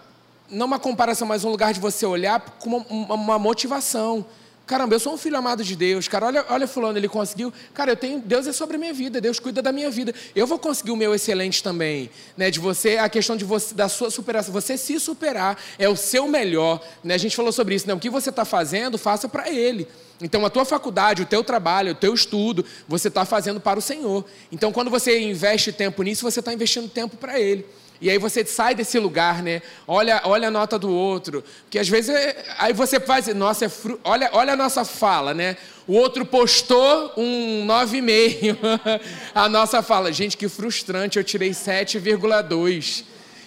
não 0.49 0.65
uma 0.65 0.79
comparação, 0.79 1.27
mas 1.27 1.43
um 1.43 1.49
lugar 1.49 1.73
de 1.73 1.79
você 1.79 2.05
olhar 2.05 2.39
como 2.59 2.85
uma, 2.89 3.15
uma 3.15 3.39
motivação. 3.39 4.25
Caramba, 4.65 4.95
eu 4.95 4.99
sou 4.99 5.13
um 5.13 5.17
filho 5.17 5.37
amado 5.37 5.63
de 5.63 5.75
Deus. 5.75 6.07
Cara, 6.07 6.25
olha, 6.25 6.45
olha 6.49 6.67
fulano, 6.67 6.97
ele 6.97 7.07
conseguiu. 7.07 7.53
Cara, 7.71 7.91
eu 7.91 7.95
tenho, 7.95 8.19
Deus 8.19 8.47
é 8.47 8.51
sobre 8.51 8.77
a 8.77 8.79
minha 8.79 8.93
vida, 8.93 9.21
Deus 9.21 9.39
cuida 9.39 9.61
da 9.61 9.71
minha 9.71 9.91
vida. 9.91 10.13
Eu 10.35 10.47
vou 10.47 10.57
conseguir 10.57 10.89
o 10.89 10.95
meu 10.95 11.13
excelente 11.13 11.61
também, 11.61 12.09
né? 12.35 12.49
De 12.49 12.59
você, 12.59 12.97
a 12.97 13.07
questão 13.07 13.37
de 13.37 13.45
você, 13.45 13.75
da 13.75 13.87
sua 13.87 14.09
superação, 14.09 14.51
você 14.51 14.75
se 14.75 14.99
superar 14.99 15.55
é 15.77 15.87
o 15.87 15.95
seu 15.95 16.27
melhor, 16.27 16.83
né? 17.03 17.13
A 17.13 17.17
gente 17.17 17.35
falou 17.35 17.51
sobre 17.51 17.75
isso, 17.75 17.87
né? 17.87 17.93
O 17.93 17.99
que 17.99 18.09
você 18.09 18.31
está 18.31 18.43
fazendo, 18.43 18.97
faça 18.97 19.29
para 19.29 19.47
Ele. 19.51 19.87
Então, 20.19 20.43
a 20.45 20.49
tua 20.49 20.65
faculdade, 20.65 21.21
o 21.21 21.25
teu 21.25 21.43
trabalho, 21.43 21.91
o 21.91 21.95
teu 21.95 22.13
estudo, 22.13 22.65
você 22.87 23.09
está 23.09 23.23
fazendo 23.23 23.59
para 23.59 23.77
o 23.77 23.81
Senhor. 23.81 24.25
Então, 24.51 24.71
quando 24.71 24.89
você 24.89 25.19
investe 25.19 25.71
tempo 25.71 26.01
nisso, 26.01 26.23
você 26.23 26.39
está 26.39 26.51
investindo 26.51 26.89
tempo 26.89 27.17
para 27.17 27.39
Ele. 27.39 27.65
E 28.01 28.09
aí 28.09 28.17
você 28.17 28.45
sai 28.45 28.75
desse 28.75 28.99
lugar, 28.99 29.41
né? 29.41 29.61
Olha, 29.87 30.21
olha 30.25 30.49
a 30.49 30.51
nota 30.51 30.77
do 30.77 30.89
outro. 30.91 31.43
Porque 31.63 31.79
às 31.79 31.87
vezes 31.87 32.13
aí 32.57 32.73
você 32.73 32.99
faz, 32.99 33.27
nossa, 33.33 33.65
é 33.65 33.69
fru... 33.69 33.99
olha, 34.03 34.29
olha 34.33 34.53
a 34.53 34.55
nossa 34.55 34.83
fala, 34.83 35.33
né? 35.33 35.57
O 35.87 35.93
outro 35.93 36.25
postou 36.25 37.13
um 37.15 37.65
9,5. 37.67 38.57
a 39.33 39.47
nossa 39.47 39.81
fala, 39.81 40.11
gente, 40.11 40.35
que 40.35 40.49
frustrante, 40.49 41.17
eu 41.17 41.23
tirei 41.23 41.51
7,2. 41.51 43.03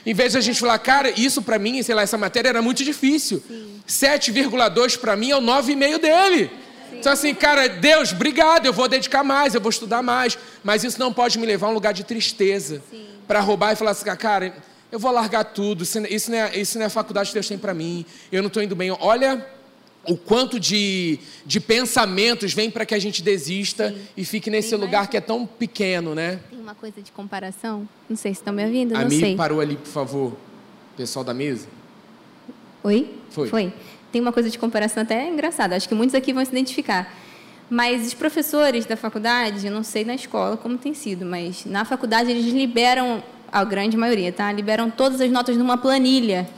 Em 0.07 0.15
vez 0.15 0.33
de 0.33 0.39
a 0.39 0.41
gente 0.41 0.61
falar, 0.61 0.79
cara, 0.79 1.11
isso 1.11 1.43
para 1.43 1.59
mim, 1.59 1.83
sei 1.83 1.95
lá, 1.95 2.03
essa 2.03 2.17
matéria 2.17 2.49
era 2.49 2.63
muito 2.63 2.83
difícil. 2.83 3.43
7,2 3.87 4.99
para 4.99 5.17
mim 5.17 5.31
é 5.31 5.37
o 5.37 5.41
9,5 5.41 5.99
dele. 5.99 6.51
Sim. 6.90 6.98
Então 6.98 7.12
assim, 7.12 7.35
cara, 7.35 7.68
Deus, 7.68 8.12
obrigado, 8.12 8.66
eu 8.66 8.72
vou 8.72 8.88
dedicar 8.88 9.22
mais, 9.22 9.55
eu 9.55 9.61
vou 9.61 9.70
estudar 9.70 10.03
mais. 10.03 10.38
Mas 10.62 10.85
isso 10.85 10.98
não 10.98 11.12
pode 11.12 11.38
me 11.38 11.46
levar 11.46 11.68
a 11.68 11.70
um 11.70 11.74
lugar 11.74 11.92
de 11.92 12.05
tristeza. 12.05 12.83
Para 13.27 13.40
roubar 13.40 13.72
e 13.72 13.77
falar 13.77 13.90
assim, 13.90 14.05
cara, 14.16 14.55
eu 14.90 14.98
vou 14.98 15.11
largar 15.11 15.44
tudo, 15.44 15.85
isso 15.85 16.31
não 16.31 16.38
é, 16.38 16.59
isso 16.59 16.79
não 16.79 16.85
é 16.85 16.87
a 16.87 16.90
faculdade 16.90 17.29
que 17.29 17.35
Deus 17.35 17.46
tem 17.46 17.59
para 17.59 17.74
mim, 17.74 18.07
eu 18.33 18.42
não 18.42 18.48
estou 18.48 18.62
indo 18.62 18.74
bem. 18.74 18.90
Olha 18.90 19.46
o 20.07 20.16
quanto 20.16 20.59
de, 20.59 21.18
de 21.44 21.61
pensamentos 21.61 22.55
vem 22.55 22.70
para 22.70 22.87
que 22.87 22.94
a 22.94 22.98
gente 22.98 23.22
desista 23.22 23.90
Sim. 23.90 23.98
e 24.16 24.24
fique 24.24 24.51
nesse 24.51 24.70
tem 24.70 24.79
lugar 24.79 25.01
mais... 25.01 25.11
que 25.11 25.16
é 25.16 25.20
tão 25.20 25.46
pequeno, 25.46 26.14
né? 26.14 26.40
Tem 26.48 26.59
uma 26.59 26.74
coisa 26.74 27.03
de 27.03 27.12
comparação? 27.12 27.87
Não 28.09 28.16
sei 28.16 28.33
se 28.33 28.40
estão 28.40 28.53
me 28.53 28.64
ouvindo, 28.64 28.96
a 28.96 29.03
não 29.03 29.11
sei. 29.11 29.37
parou 29.37 29.61
ali, 29.61 29.77
por 29.77 29.88
favor, 29.88 30.37
pessoal 30.96 31.24
da 31.24 31.35
mesa. 31.35 31.66
Oi? 32.83 33.14
Foi. 33.31 33.48
Foi. 33.48 33.72
Tem 34.11 34.21
uma 34.21 34.33
coisa 34.33 34.49
de 34.49 34.59
comparação 34.59 35.03
até 35.03 35.29
engraçada, 35.29 35.77
acho 35.77 35.88
que 35.88 35.94
muitos 35.94 36.14
aqui 36.14 36.33
vão 36.33 36.44
se 36.44 36.51
identificar. 36.51 37.12
Mas 37.71 38.07
os 38.07 38.14
professores 38.14 38.87
da 38.87 38.97
faculdade, 38.97 39.66
eu 39.66 39.73
não 39.73 39.83
sei 39.83 40.05
na 40.05 40.14
escola 40.14 40.57
como 40.57 40.79
tem 40.79 40.94
sido, 40.94 41.27
mas 41.27 41.66
na 41.66 41.85
faculdade 41.85 42.31
eles 42.31 42.47
liberam, 42.47 43.23
a 43.53 43.64
grande 43.64 43.97
maioria, 43.97 44.33
tá? 44.33 44.51
Liberam 44.53 44.90
todas 44.90 45.21
as 45.21 45.31
notas 45.31 45.57
numa 45.57 45.77
planilha. 45.77 46.49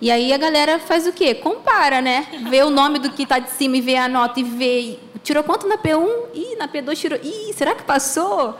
E 0.00 0.10
aí 0.10 0.32
a 0.32 0.36
galera 0.36 0.78
faz 0.78 1.06
o 1.06 1.12
quê? 1.12 1.34
Compara, 1.34 2.00
né? 2.00 2.26
Vê 2.50 2.62
o 2.62 2.70
nome 2.70 2.98
do 2.98 3.10
que 3.10 3.22
está 3.22 3.38
de 3.38 3.50
cima 3.50 3.76
e 3.78 3.80
vê 3.80 3.96
a 3.96 4.08
nota 4.08 4.38
e 4.38 4.42
vê. 4.42 4.98
Tirou 5.22 5.42
quanto 5.42 5.66
na 5.66 5.78
P1? 5.78 6.08
Ih, 6.34 6.56
na 6.56 6.68
P2 6.68 6.96
tirou. 6.96 7.18
Ih, 7.22 7.52
será 7.54 7.74
que 7.74 7.82
passou? 7.82 8.56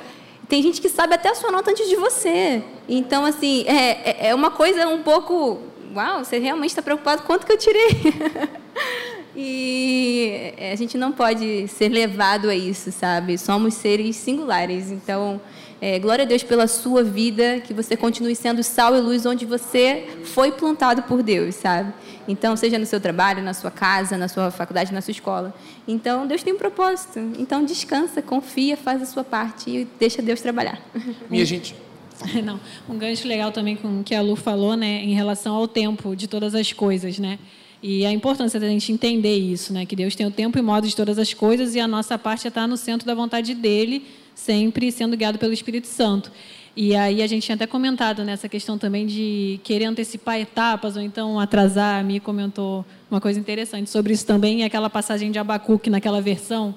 Tem 0.49 0.62
gente 0.62 0.81
que 0.81 0.89
sabe 0.89 1.15
até 1.15 1.29
a 1.29 1.35
sua 1.35 1.51
nota 1.51 1.71
antes 1.71 1.89
de 1.89 1.97
você. 1.97 2.62
Então, 2.89 3.25
assim, 3.25 3.65
é, 3.67 4.11
é, 4.11 4.29
é 4.29 4.35
uma 4.35 4.51
coisa 4.51 4.89
um 4.89 5.03
pouco. 5.03 5.61
Uau, 5.97 6.23
você 6.23 6.39
realmente 6.39 6.71
está 6.71 6.83
preocupado 6.83 7.23
quanto 7.23 7.47
que 7.47 7.53
eu 7.53 7.59
tirei? 7.59 7.89
E 9.39 10.55
a 10.73 10.75
gente 10.77 10.97
não 10.97 11.13
pode 11.13 11.69
ser 11.69 11.91
levado 11.91 12.49
a 12.49 12.55
isso, 12.55 12.91
sabe? 12.91 13.37
Somos 13.37 13.75
seres 13.75 14.17
singulares. 14.17 14.91
Então, 14.91 15.39
é, 15.79 15.99
glória 15.99 16.25
a 16.25 16.27
Deus 16.27 16.43
pela 16.43 16.67
sua 16.67 17.05
vida, 17.05 17.61
que 17.61 17.75
você 17.75 17.99
continue 17.99 18.35
sendo 18.35 18.63
sal 18.63 18.97
e 18.97 19.01
luz 19.01 19.27
onde 19.27 19.45
você 19.45 20.09
foi 20.25 20.53
plantado 20.53 21.03
por 21.03 21.23
Deus, 21.23 21.55
sabe? 21.57 21.93
Então, 22.27 22.57
seja 22.57 22.79
no 22.79 22.87
seu 22.87 22.99
trabalho, 22.99 23.43
na 23.43 23.53
sua 23.53 23.71
casa, 23.71 24.17
na 24.17 24.27
sua 24.27 24.51
faculdade, 24.51 24.91
na 24.91 25.03
sua 25.03 25.13
escola. 25.13 25.55
Então, 25.87 26.27
Deus 26.27 26.43
tem 26.43 26.55
um 26.55 26.59
propósito. 26.59 27.19
Então, 27.39 27.63
descansa, 27.63 28.23
confia, 28.23 28.75
faz 28.75 29.03
a 29.03 29.07
sua 29.07 29.23
parte 29.23 29.69
e 29.69 29.85
deixa 29.99 30.23
Deus 30.23 30.41
trabalhar. 30.41 30.81
Minha 31.29 31.45
gente. 31.45 31.86
Não, 32.45 32.61
um 32.89 32.99
gancho 32.99 33.27
legal 33.27 33.53
também 33.53 33.77
com 33.77 34.01
o 34.01 34.05
que 34.05 34.15
a 34.15 34.23
Lu 34.23 34.37
falou, 34.37 34.77
né, 34.77 35.03
em 35.03 35.15
relação 35.15 35.55
ao 35.55 35.69
tempo 35.69 36.15
de 36.17 36.27
todas 36.27 36.55
as 36.55 36.73
coisas, 36.73 37.19
né? 37.19 37.39
E 37.83 38.07
a 38.07 38.13
importância 38.13 38.59
da 38.59 38.67
gente 38.69 38.91
entender 38.91 39.37
isso, 39.37 39.73
né? 39.73 39.85
Que 39.85 39.95
Deus 39.95 40.15
tem 40.15 40.27
o 40.27 40.31
tempo 40.31 40.59
e 40.59 40.63
modo 40.63 40.89
de 40.89 40.97
todas 40.97 41.19
as 41.19 41.33
coisas 41.35 41.75
e 41.75 41.81
a 41.81 41.87
nossa 41.87 42.19
parte 42.19 42.47
é 42.47 42.49
estar 42.49 42.67
no 42.67 42.77
centro 42.77 43.07
da 43.07 43.15
vontade 43.15 43.55
dele, 43.55 44.05
sempre 44.35 44.91
sendo 44.91 45.17
guiado 45.17 45.39
pelo 45.39 45.53
Espírito 45.53 45.87
Santo. 45.87 46.33
E 46.75 46.95
aí 46.95 47.23
a 47.23 47.27
gente 47.27 47.45
tinha 47.45 47.55
até 47.55 47.67
comentado 47.67 48.25
nessa 48.25 48.49
questão 48.49 48.77
também 48.77 49.07
de 49.07 49.61
querer 49.63 49.85
antecipar 49.85 50.39
etapas 50.39 50.97
ou 50.97 51.03
então 51.03 51.39
atrasar. 51.39 52.01
A 52.01 52.03
Mi 52.03 52.19
comentou 52.19 52.85
uma 53.11 53.21
coisa 53.21 53.39
interessante 53.39 53.89
sobre 53.89 54.13
isso 54.13 54.27
também, 54.27 54.61
e 54.61 54.65
aquela 54.65 54.91
passagem 54.91 55.31
de 55.31 55.39
Abacuque 55.39 55.89
naquela 55.89 56.21
versão 56.21 56.75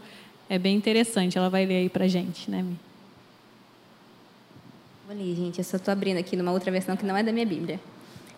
é 0.49 0.60
bem 0.60 0.75
interessante. 0.75 1.38
Ela 1.38 1.49
vai 1.49 1.65
ler 1.65 1.78
aí 1.78 1.89
para 1.89 2.08
gente, 2.08 2.49
né, 2.52 2.62
Mi? 2.62 2.88
Ler, 5.09 5.35
gente. 5.35 5.57
Eu 5.57 5.63
só 5.63 5.77
estou 5.77 5.91
abrindo 5.91 6.19
aqui 6.19 6.35
numa 6.35 6.51
outra 6.51 6.71
versão 6.71 6.95
que 6.95 7.03
não 7.03 7.17
é 7.17 7.23
da 7.23 7.31
minha 7.31 7.45
Bíblia. 7.45 7.79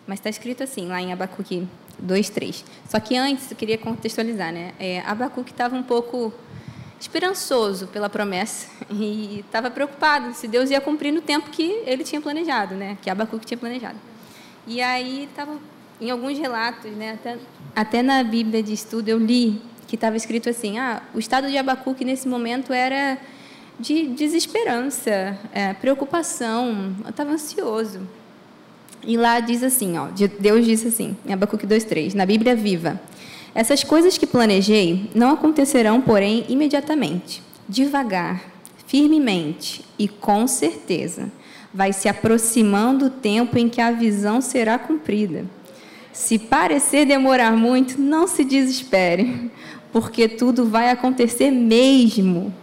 Mas 0.06 0.18
está 0.18 0.30
escrito 0.30 0.62
assim, 0.62 0.88
lá 0.88 1.02
em 1.02 1.12
Abacuque 1.12 1.68
2, 1.98 2.30
3. 2.30 2.64
Só 2.88 2.98
que 2.98 3.14
antes, 3.14 3.50
eu 3.50 3.56
queria 3.56 3.76
contextualizar, 3.76 4.50
né? 4.50 4.72
É, 4.80 5.00
Abacuque 5.00 5.50
estava 5.50 5.76
um 5.76 5.82
pouco 5.82 6.32
esperançoso 6.98 7.88
pela 7.88 8.08
promessa 8.08 8.68
e 8.90 9.40
estava 9.40 9.70
preocupado 9.70 10.32
se 10.32 10.48
Deus 10.48 10.70
ia 10.70 10.80
cumprir 10.80 11.12
no 11.12 11.20
tempo 11.20 11.50
que 11.50 11.82
ele 11.84 12.04
tinha 12.04 12.22
planejado, 12.22 12.74
né? 12.74 12.96
Que 13.02 13.10
Abacuque 13.10 13.44
tinha 13.44 13.58
planejado. 13.58 13.98
E 14.66 14.80
aí 14.80 15.24
estava 15.24 15.58
em 16.00 16.10
alguns 16.10 16.38
relatos, 16.38 16.90
né? 16.92 17.12
Até, 17.12 17.38
até 17.76 18.02
na 18.02 18.24
Bíblia 18.24 18.62
de 18.62 18.72
estudo 18.72 19.10
eu 19.10 19.18
li 19.18 19.60
que 19.86 19.96
estava 19.96 20.16
escrito 20.16 20.48
assim: 20.48 20.78
ah, 20.78 21.02
o 21.12 21.18
estado 21.18 21.50
de 21.50 21.58
Abacuque 21.58 22.02
nesse 22.02 22.26
momento 22.26 22.72
era 22.72 23.18
de 23.82 24.06
desesperança, 24.06 25.36
é, 25.52 25.74
preocupação, 25.74 26.94
estava 27.08 27.32
ansioso. 27.32 28.00
E 29.04 29.16
lá 29.16 29.40
diz 29.40 29.64
assim, 29.64 29.98
ó, 29.98 30.06
Deus 30.38 30.64
disse 30.64 30.86
assim, 30.86 31.16
em 31.26 31.32
Abacuque 31.32 31.66
2:3, 31.66 32.14
na 32.14 32.24
Bíblia 32.24 32.54
viva: 32.54 33.00
Essas 33.52 33.82
coisas 33.82 34.16
que 34.16 34.26
planejei 34.26 35.10
não 35.14 35.32
acontecerão, 35.32 36.00
porém, 36.00 36.46
imediatamente, 36.48 37.42
devagar, 37.68 38.40
firmemente 38.86 39.84
e 39.98 40.06
com 40.06 40.46
certeza. 40.46 41.30
Vai 41.74 41.92
se 41.92 42.08
aproximando 42.08 43.06
o 43.06 43.10
tempo 43.10 43.58
em 43.58 43.68
que 43.68 43.80
a 43.80 43.90
visão 43.90 44.40
será 44.40 44.78
cumprida. 44.78 45.44
Se 46.12 46.38
parecer 46.38 47.06
demorar 47.06 47.56
muito, 47.56 48.00
não 48.00 48.28
se 48.28 48.44
desespere, 48.44 49.50
porque 49.90 50.28
tudo 50.28 50.66
vai 50.66 50.90
acontecer 50.90 51.50
mesmo. 51.50 52.54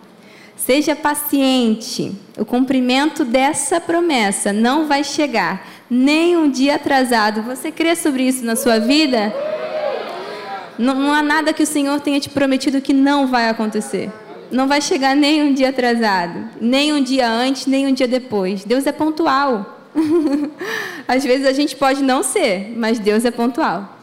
Seja 0.65 0.95
paciente. 0.95 2.11
O 2.37 2.43
cumprimento 2.43 3.23
dessa 3.23 3.79
promessa 3.79 4.51
não 4.51 4.87
vai 4.87 5.03
chegar 5.03 5.65
nem 5.89 6.35
um 6.35 6.51
dia 6.51 6.75
atrasado. 6.75 7.41
Você 7.43 7.71
crê 7.71 7.95
sobre 7.95 8.23
isso 8.23 8.45
na 8.45 8.55
sua 8.55 8.77
vida? 8.77 9.33
Não, 10.77 10.93
não 10.93 11.13
há 11.13 11.23
nada 11.23 11.53
que 11.53 11.63
o 11.63 11.65
Senhor 11.65 11.99
tenha 12.01 12.19
te 12.19 12.29
prometido 12.29 12.81
que 12.81 12.93
não 12.93 13.25
vai 13.25 13.49
acontecer. 13.49 14.11
Não 14.51 14.67
vai 14.67 14.81
chegar 14.81 15.15
nem 15.15 15.43
um 15.43 15.53
dia 15.53 15.69
atrasado, 15.69 16.49
nem 16.59 16.91
um 16.91 17.01
dia 17.01 17.27
antes, 17.27 17.65
nem 17.65 17.87
um 17.87 17.93
dia 17.93 18.07
depois. 18.07 18.63
Deus 18.63 18.85
é 18.85 18.91
pontual. 18.91 19.87
Às 21.07 21.23
vezes 21.23 21.47
a 21.47 21.53
gente 21.53 21.75
pode 21.75 22.03
não 22.03 22.21
ser, 22.21 22.73
mas 22.75 22.99
Deus 22.99 23.23
é 23.23 23.31
pontual. 23.31 23.97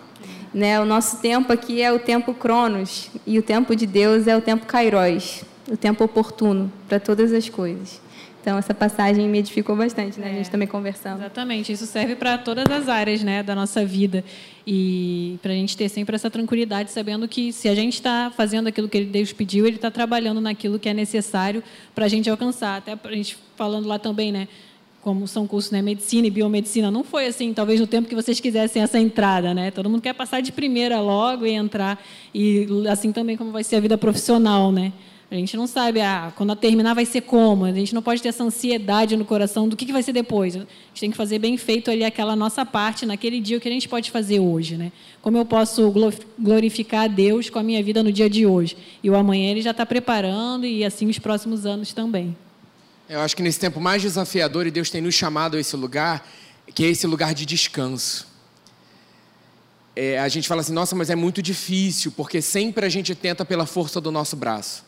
Né? 0.54 0.80
O 0.80 0.86
nosso 0.86 1.18
tempo 1.18 1.52
aqui 1.52 1.82
é 1.82 1.92
o 1.92 1.98
tempo 1.98 2.32
Cronos 2.32 3.10
e 3.26 3.38
o 3.38 3.42
tempo 3.42 3.76
de 3.76 3.86
Deus 3.86 4.26
é 4.26 4.34
o 4.34 4.40
tempo 4.40 4.64
Kairos 4.66 5.44
o 5.68 5.76
tempo 5.76 6.05
oportuno 6.05 6.72
para 6.88 7.00
todas 7.00 7.33
as 7.33 7.48
coisas. 7.48 8.00
Então, 8.46 8.57
essa 8.57 8.72
passagem 8.72 9.29
me 9.29 9.38
edificou 9.38 9.74
bastante, 9.74 10.20
né? 10.20 10.29
É, 10.29 10.31
a 10.31 10.35
gente 10.35 10.50
também 10.52 10.68
conversando. 10.68 11.18
Exatamente. 11.18 11.72
Isso 11.72 11.85
serve 11.85 12.14
para 12.14 12.38
todas 12.38 12.64
as 12.70 12.88
áreas 12.88 13.20
né, 13.20 13.42
da 13.42 13.57
nossa 13.57 13.85
vida. 13.85 14.22
E 14.64 15.37
para 15.42 15.50
a 15.50 15.55
gente 15.57 15.76
ter 15.76 15.88
sempre 15.88 16.14
essa 16.14 16.31
tranquilidade, 16.31 16.92
sabendo 16.92 17.26
que 17.26 17.52
se 17.52 17.68
a 17.68 17.74
gente 17.74 17.94
está 17.94 18.33
fazendo 18.37 18.68
aquilo 18.68 18.88
que 18.88 19.05
Deus 19.05 19.33
pediu, 19.33 19.66
Ele 19.66 19.74
está 19.74 19.90
trabalhando 19.90 20.40
naquilo 20.40 20.79
que 20.79 20.88
é 20.88 20.94
necessário 20.94 21.61
para 21.92 22.05
a 22.05 22.09
gente 22.09 22.31
alcançar. 22.31 22.76
Até 22.76 22.96
a 23.02 23.12
gente 23.12 23.37
falando 23.57 23.88
lá 23.88 23.98
também, 23.98 24.31
né? 24.31 24.46
Como 25.02 25.26
são 25.26 25.44
cursos, 25.44 25.72
né? 25.72 25.83
Medicina 25.83 26.29
e 26.29 26.31
biomedicina. 26.31 26.88
Não 26.88 27.02
foi 27.02 27.26
assim, 27.26 27.52
talvez 27.52 27.81
no 27.81 27.87
tempo 27.88 28.09
que 28.09 28.14
vocês 28.14 28.38
quisessem 28.38 28.81
essa 28.81 29.00
entrada, 29.00 29.52
né? 29.52 29.72
Todo 29.72 29.90
mundo 29.90 30.02
quer 30.02 30.14
passar 30.14 30.40
de 30.40 30.52
primeira 30.52 31.00
logo 31.00 31.44
e 31.44 31.50
entrar. 31.50 32.00
E 32.33 32.68
assim 32.88 33.11
também 33.11 33.37
como 33.37 33.50
vai 33.50 33.64
ser 33.64 33.74
a 33.74 33.81
vida 33.81 33.98
profissional, 33.98 34.70
né? 34.70 34.92
A 35.28 35.34
gente 35.34 35.56
não 35.56 35.66
sabe, 35.66 36.00
ah, 36.00 36.32
quando 36.36 36.54
terminar 36.54 36.94
vai 36.94 37.04
ser 37.04 37.22
como. 37.22 37.64
A 37.64 37.72
gente 37.72 37.92
não 37.92 38.00
pode 38.00 38.22
ter 38.22 38.28
essa 38.28 38.44
ansiedade 38.44 39.16
no 39.16 39.24
coração 39.24 39.68
do 39.68 39.76
que, 39.76 39.84
que 39.84 39.92
vai 39.92 40.02
ser 40.02 40.12
depois. 40.12 40.54
A 40.54 40.60
gente 40.60 41.00
tem 41.00 41.10
que 41.10 41.16
fazer 41.16 41.40
bem 41.40 41.56
feito 41.56 41.90
ali 41.90 42.04
aquela 42.04 42.36
nossa 42.36 42.64
parte 42.64 43.04
naquele 43.04 43.40
dia, 43.40 43.58
o 43.58 43.60
que 43.60 43.68
a 43.68 43.72
gente 43.72 43.88
pode 43.88 44.12
fazer 44.12 44.38
hoje. 44.38 44.76
Né? 44.76 44.92
Como 45.20 45.36
eu 45.36 45.44
posso 45.44 45.92
glorificar 46.38 47.04
a 47.04 47.06
Deus 47.08 47.50
com 47.50 47.58
a 47.58 47.62
minha 47.62 47.82
vida 47.82 48.04
no 48.04 48.12
dia 48.12 48.30
de 48.30 48.46
hoje. 48.46 48.76
E 49.02 49.10
o 49.10 49.16
amanhã 49.16 49.50
ele 49.50 49.62
já 49.62 49.72
está 49.72 49.84
preparando 49.84 50.64
e 50.64 50.84
assim 50.84 51.08
os 51.08 51.18
próximos 51.18 51.66
anos 51.66 51.92
também. 51.92 52.36
Eu 53.08 53.20
acho 53.20 53.34
que 53.34 53.42
nesse 53.42 53.58
tempo 53.58 53.80
mais 53.80 54.02
desafiador, 54.02 54.64
e 54.64 54.70
Deus 54.70 54.90
tem 54.90 55.00
nos 55.00 55.14
chamado 55.14 55.56
a 55.56 55.60
esse 55.60 55.74
lugar, 55.74 56.24
que 56.72 56.84
é 56.84 56.88
esse 56.88 57.06
lugar 57.06 57.34
de 57.34 57.44
descanso. 57.44 58.28
É, 59.96 60.20
a 60.20 60.28
gente 60.28 60.46
fala 60.46 60.60
assim, 60.60 60.72
nossa, 60.72 60.94
mas 60.94 61.10
é 61.10 61.16
muito 61.16 61.42
difícil, 61.42 62.12
porque 62.12 62.40
sempre 62.40 62.86
a 62.86 62.88
gente 62.88 63.12
tenta 63.14 63.44
pela 63.44 63.66
força 63.66 64.00
do 64.00 64.12
nosso 64.12 64.36
braço. 64.36 64.86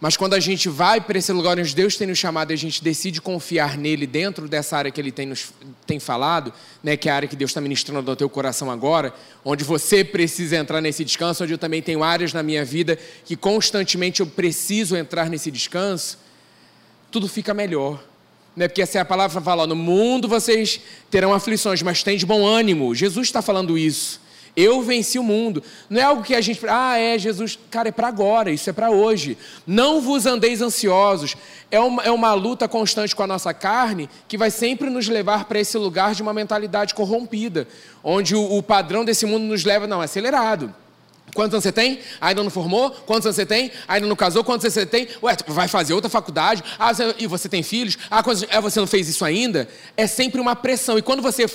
Mas 0.00 0.16
quando 0.16 0.34
a 0.34 0.40
gente 0.40 0.68
vai 0.68 1.00
para 1.00 1.18
esse 1.18 1.32
lugar 1.32 1.58
onde 1.58 1.74
Deus 1.74 1.96
tem 1.96 2.06
nos 2.06 2.18
chamado 2.18 2.52
e 2.52 2.54
a 2.54 2.56
gente 2.56 2.82
decide 2.82 3.20
confiar 3.20 3.76
nele 3.76 4.06
dentro 4.06 4.48
dessa 4.48 4.76
área 4.76 4.92
que 4.92 5.00
ele 5.00 5.10
tem, 5.10 5.26
nos, 5.26 5.52
tem 5.86 5.98
falado, 5.98 6.52
né, 6.82 6.96
que 6.96 7.08
é 7.08 7.12
a 7.12 7.16
área 7.16 7.28
que 7.28 7.34
Deus 7.34 7.50
está 7.50 7.60
ministrando 7.60 8.08
ao 8.08 8.16
teu 8.16 8.28
coração 8.30 8.70
agora, 8.70 9.12
onde 9.44 9.64
você 9.64 10.04
precisa 10.04 10.56
entrar 10.56 10.80
nesse 10.80 11.04
descanso, 11.04 11.42
onde 11.42 11.52
eu 11.52 11.58
também 11.58 11.82
tenho 11.82 12.04
áreas 12.04 12.32
na 12.32 12.44
minha 12.44 12.64
vida 12.64 12.96
que 13.24 13.34
constantemente 13.34 14.20
eu 14.20 14.26
preciso 14.26 14.96
entrar 14.96 15.28
nesse 15.28 15.50
descanso, 15.50 16.16
tudo 17.10 17.26
fica 17.26 17.52
melhor. 17.52 18.00
Né? 18.54 18.68
Porque 18.68 18.82
essa 18.82 18.98
é 18.98 19.00
a 19.00 19.04
palavra 19.04 19.40
fala: 19.40 19.66
no 19.66 19.74
mundo 19.74 20.28
vocês 20.28 20.80
terão 21.10 21.32
aflições, 21.32 21.82
mas 21.82 22.04
tem 22.04 22.16
de 22.16 22.24
bom 22.26 22.46
ânimo. 22.46 22.94
Jesus 22.94 23.28
está 23.28 23.42
falando 23.42 23.76
isso. 23.76 24.20
Eu 24.60 24.82
venci 24.82 25.20
o 25.20 25.22
mundo. 25.22 25.62
Não 25.88 26.00
é 26.00 26.02
algo 26.02 26.24
que 26.24 26.34
a 26.34 26.40
gente, 26.40 26.60
ah, 26.68 26.98
é 26.98 27.16
Jesus, 27.16 27.56
cara, 27.70 27.90
é 27.90 27.92
para 27.92 28.08
agora, 28.08 28.50
isso 28.50 28.68
é 28.68 28.72
para 28.72 28.90
hoje. 28.90 29.38
Não 29.64 30.00
vos 30.00 30.26
andeis 30.26 30.60
ansiosos. 30.60 31.36
É 31.70 31.78
uma, 31.78 32.02
é 32.02 32.10
uma 32.10 32.34
luta 32.34 32.66
constante 32.66 33.14
com 33.14 33.22
a 33.22 33.26
nossa 33.28 33.54
carne 33.54 34.10
que 34.26 34.36
vai 34.36 34.50
sempre 34.50 34.90
nos 34.90 35.06
levar 35.06 35.44
para 35.44 35.60
esse 35.60 35.78
lugar 35.78 36.12
de 36.12 36.22
uma 36.22 36.34
mentalidade 36.34 36.92
corrompida, 36.92 37.68
onde 38.02 38.34
o, 38.34 38.56
o 38.56 38.60
padrão 38.60 39.04
desse 39.04 39.24
mundo 39.24 39.44
nos 39.44 39.64
leva, 39.64 39.86
não, 39.86 40.02
é 40.02 40.06
acelerado. 40.06 40.74
Quantos 41.32 41.54
anos 41.54 41.62
você 41.62 41.70
tem? 41.70 42.00
Ainda 42.20 42.42
não 42.42 42.50
formou? 42.50 42.90
Quantos 42.90 43.26
anos 43.26 43.36
você 43.36 43.46
tem? 43.46 43.70
Ainda 43.86 44.08
não 44.08 44.16
casou? 44.16 44.42
Quantos 44.42 44.64
anos 44.64 44.74
você 44.74 44.86
tem? 44.86 45.06
Ué, 45.22 45.36
vai 45.46 45.68
fazer 45.68 45.94
outra 45.94 46.10
faculdade? 46.10 46.64
Ah, 46.76 46.92
você, 46.92 47.14
e 47.16 47.28
você 47.28 47.48
tem 47.48 47.62
filhos? 47.62 47.96
Ah, 48.10 48.24
quantos, 48.24 48.44
é, 48.50 48.60
você 48.60 48.80
não 48.80 48.88
fez 48.88 49.08
isso 49.08 49.24
ainda? 49.24 49.68
É 49.96 50.08
sempre 50.08 50.40
uma 50.40 50.56
pressão. 50.56 50.98
E 50.98 51.02
quando 51.02 51.22
você 51.22 51.46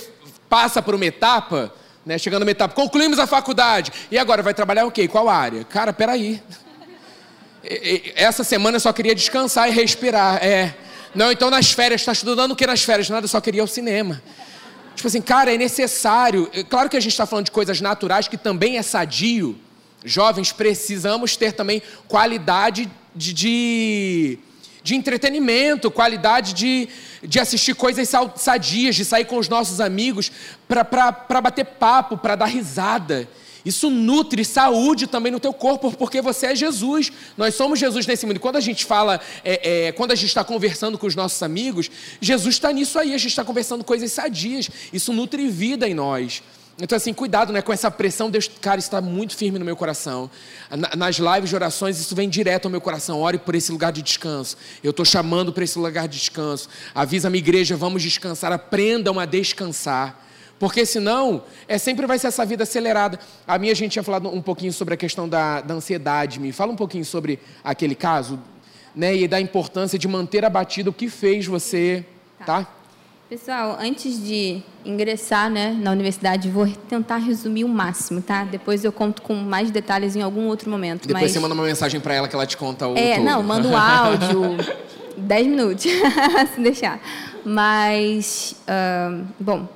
passa 0.48 0.80
por 0.80 0.94
uma 0.94 1.04
etapa, 1.04 1.70
né? 2.04 2.18
Chegando 2.18 2.42
numa 2.42 2.50
etapa, 2.50 2.74
concluímos 2.74 3.18
a 3.18 3.26
faculdade. 3.26 3.92
E 4.10 4.18
agora, 4.18 4.42
vai 4.42 4.54
trabalhar 4.54 4.84
o 4.84 4.90
quê? 4.90 5.08
Qual 5.08 5.28
área? 5.28 5.64
Cara, 5.64 5.92
peraí. 5.92 6.42
Essa 8.14 8.44
semana 8.44 8.76
eu 8.76 8.80
só 8.80 8.92
queria 8.92 9.14
descansar 9.14 9.68
e 9.68 9.72
respirar. 9.72 10.44
É. 10.44 10.74
Não, 11.14 11.32
então 11.32 11.48
nas 11.48 11.72
férias, 11.72 12.00
está 12.00 12.12
estudando 12.12 12.52
o 12.52 12.56
que 12.56 12.66
nas 12.66 12.82
férias? 12.82 13.08
Nada, 13.08 13.26
só 13.26 13.40
queria 13.40 13.62
ao 13.62 13.68
cinema. 13.68 14.22
Tipo 14.94 15.08
assim, 15.08 15.20
cara, 15.20 15.54
é 15.54 15.56
necessário. 15.56 16.50
É 16.52 16.62
claro 16.62 16.88
que 16.88 16.96
a 16.96 17.00
gente 17.00 17.12
está 17.12 17.26
falando 17.26 17.46
de 17.46 17.50
coisas 17.50 17.80
naturais, 17.80 18.28
que 18.28 18.36
também 18.36 18.78
é 18.78 18.82
sadio. 18.82 19.58
Jovens, 20.04 20.52
precisamos 20.52 21.36
ter 21.36 21.52
também 21.52 21.82
qualidade 22.06 22.90
de, 23.14 23.32
de 23.32 24.38
de 24.84 24.94
entretenimento, 24.94 25.90
qualidade 25.90 26.52
de, 26.52 26.88
de 27.22 27.40
assistir 27.40 27.74
coisas 27.74 28.06
sadias, 28.36 28.94
de 28.94 29.02
sair 29.02 29.24
com 29.24 29.38
os 29.38 29.48
nossos 29.48 29.80
amigos 29.80 30.30
para 30.68 31.40
bater 31.40 31.64
papo, 31.64 32.18
para 32.18 32.36
dar 32.36 32.44
risada. 32.44 33.26
Isso 33.64 33.88
nutre 33.88 34.44
saúde 34.44 35.06
também 35.06 35.32
no 35.32 35.40
teu 35.40 35.54
corpo, 35.54 35.90
porque 35.92 36.20
você 36.20 36.48
é 36.48 36.54
Jesus. 36.54 37.10
Nós 37.34 37.54
somos 37.54 37.78
Jesus 37.78 38.06
nesse 38.06 38.26
mundo. 38.26 38.36
E 38.36 38.40
quando 38.40 38.56
a 38.56 38.60
gente 38.60 38.84
fala, 38.84 39.18
é, 39.42 39.86
é, 39.86 39.92
quando 39.92 40.12
a 40.12 40.14
gente 40.14 40.28
está 40.28 40.44
conversando 40.44 40.98
com 40.98 41.06
os 41.06 41.16
nossos 41.16 41.42
amigos, 41.42 41.90
Jesus 42.20 42.56
está 42.56 42.70
nisso 42.70 42.98
aí. 42.98 43.14
A 43.14 43.18
gente 43.18 43.30
está 43.30 43.42
conversando 43.42 43.82
coisas 43.82 44.12
sadias. 44.12 44.68
Isso 44.92 45.14
nutre 45.14 45.48
vida 45.48 45.88
em 45.88 45.94
nós. 45.94 46.42
Então, 46.80 46.96
assim, 46.96 47.14
cuidado 47.14 47.52
né, 47.52 47.62
com 47.62 47.72
essa 47.72 47.90
pressão. 47.90 48.28
Deus, 48.28 48.48
cara, 48.60 48.80
está 48.80 49.00
muito 49.00 49.36
firme 49.36 49.58
no 49.58 49.64
meu 49.64 49.76
coração. 49.76 50.28
Nas 50.96 51.16
lives 51.16 51.50
de 51.50 51.54
orações, 51.54 52.00
isso 52.00 52.14
vem 52.16 52.28
direto 52.28 52.64
ao 52.64 52.70
meu 52.70 52.80
coração. 52.80 53.20
Ore 53.20 53.38
por 53.38 53.54
esse 53.54 53.70
lugar 53.70 53.92
de 53.92 54.02
descanso. 54.02 54.56
Eu 54.82 54.90
estou 54.90 55.04
chamando 55.04 55.52
para 55.52 55.62
esse 55.62 55.78
lugar 55.78 56.08
de 56.08 56.18
descanso. 56.18 56.68
Avisa 56.92 57.28
a 57.28 57.30
minha 57.30 57.38
igreja, 57.38 57.76
vamos 57.76 58.02
descansar. 58.02 58.52
Aprendam 58.52 59.20
a 59.20 59.24
descansar. 59.24 60.20
Porque 60.58 60.84
senão, 60.84 61.44
é, 61.68 61.78
sempre 61.78 62.06
vai 62.06 62.18
ser 62.18 62.28
essa 62.28 62.44
vida 62.44 62.64
acelerada. 62.64 63.20
A 63.46 63.56
minha, 63.56 63.72
a 63.72 63.76
gente 63.76 63.92
tinha 63.92 64.02
falado 64.02 64.28
um 64.28 64.42
pouquinho 64.42 64.72
sobre 64.72 64.94
a 64.94 64.96
questão 64.96 65.28
da, 65.28 65.60
da 65.60 65.74
ansiedade. 65.74 66.40
Me 66.40 66.50
fala 66.50 66.72
um 66.72 66.76
pouquinho 66.76 67.04
sobre 67.04 67.38
aquele 67.62 67.94
caso, 67.94 68.40
né? 68.94 69.14
E 69.14 69.28
da 69.28 69.40
importância 69.40 69.96
de 69.98 70.08
manter 70.08 70.44
abatido 70.44 70.90
o 70.90 70.92
que 70.92 71.08
fez 71.08 71.46
você, 71.46 72.04
tá? 72.40 72.64
tá? 72.64 72.68
Pessoal, 73.28 73.78
antes 73.80 74.22
de 74.22 74.62
ingressar 74.84 75.48
né, 75.48 75.72
na 75.80 75.90
universidade, 75.90 76.50
vou 76.50 76.68
tentar 76.68 77.16
resumir 77.16 77.64
o 77.64 77.68
máximo, 77.68 78.20
tá? 78.20 78.44
Depois 78.44 78.84
eu 78.84 78.92
conto 78.92 79.22
com 79.22 79.34
mais 79.34 79.70
detalhes 79.70 80.14
em 80.14 80.20
algum 80.20 80.46
outro 80.46 80.70
momento. 80.70 81.08
Depois 81.08 81.24
mas... 81.24 81.32
você 81.32 81.40
manda 81.40 81.54
uma 81.54 81.64
mensagem 81.64 82.00
para 82.00 82.12
ela 82.12 82.28
que 82.28 82.34
ela 82.34 82.46
te 82.46 82.56
conta 82.56 82.86
o 82.86 82.96
É, 82.96 83.14
todo. 83.14 83.24
não, 83.24 83.42
manda 83.42 83.66
um 83.66 83.74
áudio, 83.74 84.58
10 85.16 85.46
minutos, 85.46 85.86
se 86.54 86.60
deixar. 86.60 87.00
Mas, 87.42 88.56
uh, 88.68 89.24
bom, 89.40 89.66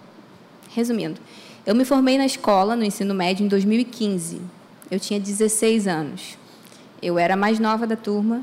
resumindo. 0.75 1.19
Eu 1.65 1.75
me 1.75 1.87
formei 1.87 2.19
na 2.19 2.27
escola, 2.27 2.77
no 2.77 2.85
ensino 2.85 3.15
médio, 3.15 3.47
em 3.47 3.49
2015. 3.49 4.43
Eu 4.91 5.01
tinha 5.01 5.19
16 5.19 5.87
anos. 5.87 6.37
Eu 7.01 7.19
era 7.19 7.33
a 7.33 7.37
mais 7.37 7.59
nova 7.59 7.87
da 7.87 7.97
turma 7.97 8.43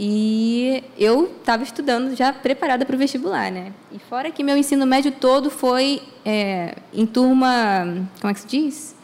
e 0.00 0.84
eu 0.96 1.24
estava 1.24 1.64
estudando 1.64 2.14
já 2.14 2.32
preparada 2.32 2.86
para 2.86 2.94
o 2.94 2.98
vestibular, 2.98 3.50
né? 3.50 3.72
E 3.90 3.98
fora 3.98 4.30
que 4.30 4.44
meu 4.44 4.56
ensino 4.56 4.86
médio 4.86 5.10
todo 5.10 5.50
foi 5.50 6.00
é, 6.24 6.76
em 6.94 7.04
turma, 7.04 8.06
como 8.20 8.30
é 8.30 8.34
que 8.34 8.40
se 8.40 8.46
diz? 8.46 8.96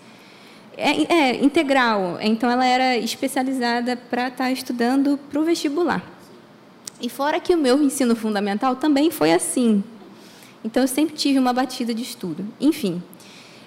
É, 0.77 1.13
é 1.13 1.45
integral. 1.45 2.19
Então 2.21 2.49
ela 2.49 2.65
era 2.65 2.97
especializada 2.97 3.97
para 3.97 4.29
estar 4.29 4.45
tá 4.45 4.53
estudando 4.53 5.19
para 5.29 5.41
o 5.41 5.45
vestibular. 5.45 6.01
E 7.01 7.09
fora 7.09 7.41
que 7.41 7.53
o 7.53 7.59
meu 7.59 7.83
ensino 7.83 8.15
fundamental 8.15 8.77
também 8.77 9.11
foi 9.11 9.33
assim. 9.33 9.83
Então 10.65 10.85
eu 10.85 10.89
sempre 10.89 11.17
tive 11.17 11.41
uma 11.41 11.53
batida 11.53 11.93
de 11.93 12.05
estudo. 12.05 12.47
Enfim, 12.61 13.03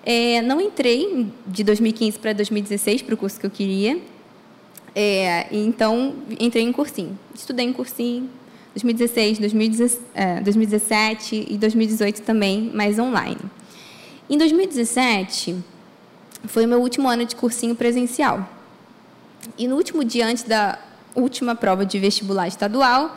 é, 0.06 0.42
não 0.42 0.62
entrei 0.62 1.28
de 1.46 1.62
2015 1.66 2.20
para 2.20 2.32
2016 2.32 3.02
para 3.02 3.16
o 3.16 3.18
curso 3.18 3.38
que 3.38 3.46
eu 3.46 3.52
queria 3.52 4.00
é, 5.00 5.48
então, 5.52 6.16
entrei 6.40 6.64
em 6.64 6.72
cursinho. 6.72 7.20
Estudei 7.36 7.68
em 7.68 7.72
cursinho 7.72 8.28
2016, 8.74 9.38
2017 9.38 11.46
e 11.48 11.56
2018 11.56 12.24
também, 12.24 12.72
mais 12.74 12.98
online. 12.98 13.38
Em 14.28 14.40
2017, 14.40 15.56
foi 16.46 16.66
o 16.66 16.68
meu 16.68 16.82
último 16.82 17.08
ano 17.08 17.26
de 17.26 17.36
cursinho 17.36 17.76
presencial. 17.76 18.50
E 19.56 19.68
no 19.68 19.76
último 19.76 20.04
dia, 20.04 20.26
antes 20.26 20.42
da 20.42 20.80
última 21.14 21.54
prova 21.54 21.86
de 21.86 22.00
vestibular 22.00 22.48
estadual, 22.48 23.16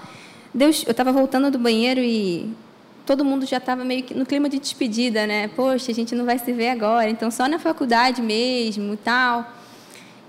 Deus, 0.53 0.85
eu 0.87 0.91
estava 0.91 1.11
voltando 1.11 1.51
do 1.51 1.59
banheiro 1.59 2.01
e 2.01 2.53
todo 3.07 3.25
mundo 3.25 3.47
já 3.47 3.57
estava 3.57 3.87
meio 3.87 4.03
que 4.03 4.13
no 4.13 4.27
clima 4.27 4.51
de 4.51 4.59
despedida, 4.59 5.27
né? 5.27 5.49
Poxa, 5.49 5.93
a 5.93 5.95
gente 5.95 6.15
não 6.15 6.27
vai 6.27 6.39
se 6.39 6.53
ver 6.53 6.69
agora, 6.69 7.09
então 7.09 7.31
só 7.31 7.49
na 7.49 7.59
faculdade 7.59 8.21
mesmo 8.21 8.99
tal. 8.99 9.60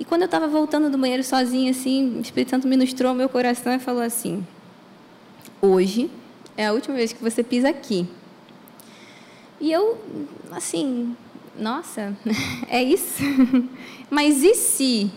E 0.01 0.03
quando 0.03 0.23
eu 0.23 0.25
estava 0.25 0.47
voltando 0.47 0.89
do 0.89 0.97
banheiro 0.97 1.23
sozinha, 1.23 1.69
assim, 1.69 2.17
o 2.17 2.21
Espírito 2.21 2.49
Santo 2.49 2.67
ministrou 2.67 3.13
meu 3.13 3.29
coração 3.29 3.71
e 3.71 3.77
falou 3.77 4.01
assim: 4.01 4.43
Hoje 5.61 6.09
é 6.57 6.65
a 6.65 6.73
última 6.73 6.95
vez 6.95 7.13
que 7.13 7.21
você 7.21 7.43
pisa 7.43 7.69
aqui. 7.69 8.07
E 9.59 9.71
eu, 9.71 10.03
assim, 10.49 11.15
nossa, 11.55 12.17
é 12.67 12.81
isso? 12.81 13.21
Mas 14.09 14.43
e 14.43 14.55
se? 14.55 15.11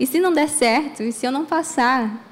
E 0.00 0.04
se 0.04 0.18
não 0.18 0.32
der 0.32 0.48
certo? 0.48 1.04
E 1.04 1.12
se 1.12 1.24
eu 1.24 1.30
não 1.30 1.46
passar? 1.46 2.26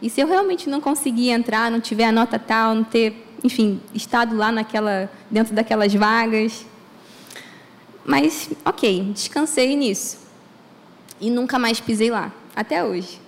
E 0.00 0.08
se 0.08 0.22
eu 0.22 0.26
realmente 0.26 0.70
não 0.70 0.80
conseguir 0.80 1.28
entrar, 1.28 1.70
não 1.70 1.82
tiver 1.82 2.06
a 2.06 2.12
nota 2.12 2.38
tal, 2.38 2.74
não 2.74 2.82
ter, 2.82 3.28
enfim, 3.44 3.78
estado 3.92 4.34
lá 4.34 4.50
naquela, 4.50 5.12
dentro 5.30 5.54
daquelas 5.54 5.92
vagas? 5.92 6.64
Mas, 8.06 8.48
ok, 8.64 9.12
descansei 9.12 9.76
nisso. 9.76 10.23
E 11.24 11.30
nunca 11.30 11.58
mais 11.58 11.80
pisei 11.80 12.10
lá, 12.10 12.30
até 12.54 12.84
hoje. 12.84 13.18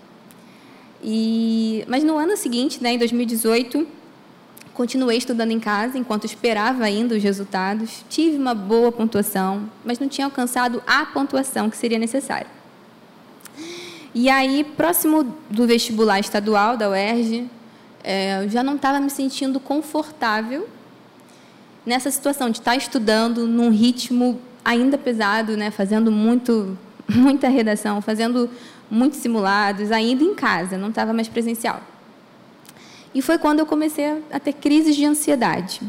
E, 1.02 1.82
mas 1.88 2.04
no 2.04 2.18
ano 2.18 2.36
seguinte, 2.36 2.82
né, 2.82 2.92
em 2.92 2.98
2018, 2.98 3.88
continuei 4.74 5.16
estudando 5.16 5.50
em 5.50 5.58
casa 5.58 5.96
enquanto 5.96 6.26
esperava 6.26 6.84
ainda 6.84 7.14
os 7.14 7.22
resultados. 7.22 8.04
Tive 8.10 8.36
uma 8.36 8.54
boa 8.54 8.92
pontuação, 8.92 9.70
mas 9.82 9.98
não 9.98 10.08
tinha 10.08 10.26
alcançado 10.26 10.82
a 10.86 11.06
pontuação 11.06 11.70
que 11.70 11.76
seria 11.78 11.98
necessária. 11.98 12.48
E 14.14 14.28
aí, 14.28 14.62
próximo 14.62 15.34
do 15.48 15.66
vestibular 15.66 16.20
estadual 16.20 16.76
da 16.76 16.90
UERJ, 16.90 17.50
é, 18.04 18.44
eu 18.44 18.50
já 18.50 18.62
não 18.62 18.76
estava 18.76 19.00
me 19.00 19.08
sentindo 19.08 19.58
confortável 19.58 20.68
nessa 21.86 22.10
situação 22.10 22.50
de 22.50 22.58
estar 22.58 22.76
estudando 22.76 23.46
num 23.46 23.70
ritmo 23.70 24.38
ainda 24.62 24.98
pesado, 24.98 25.56
né, 25.56 25.70
fazendo 25.70 26.12
muito, 26.12 26.76
muita 27.08 27.48
redação, 27.48 28.00
fazendo 28.00 28.50
muitos 28.90 29.20
simulados, 29.20 29.90
ainda 29.90 30.24
em 30.24 30.34
casa, 30.34 30.76
não 30.78 30.88
estava 30.88 31.12
mais 31.12 31.28
presencial. 31.28 31.82
E 33.14 33.22
foi 33.22 33.38
quando 33.38 33.60
eu 33.60 33.66
comecei 33.66 34.22
a 34.30 34.38
ter 34.38 34.52
crises 34.52 34.94
de 34.94 35.04
ansiedade. 35.04 35.80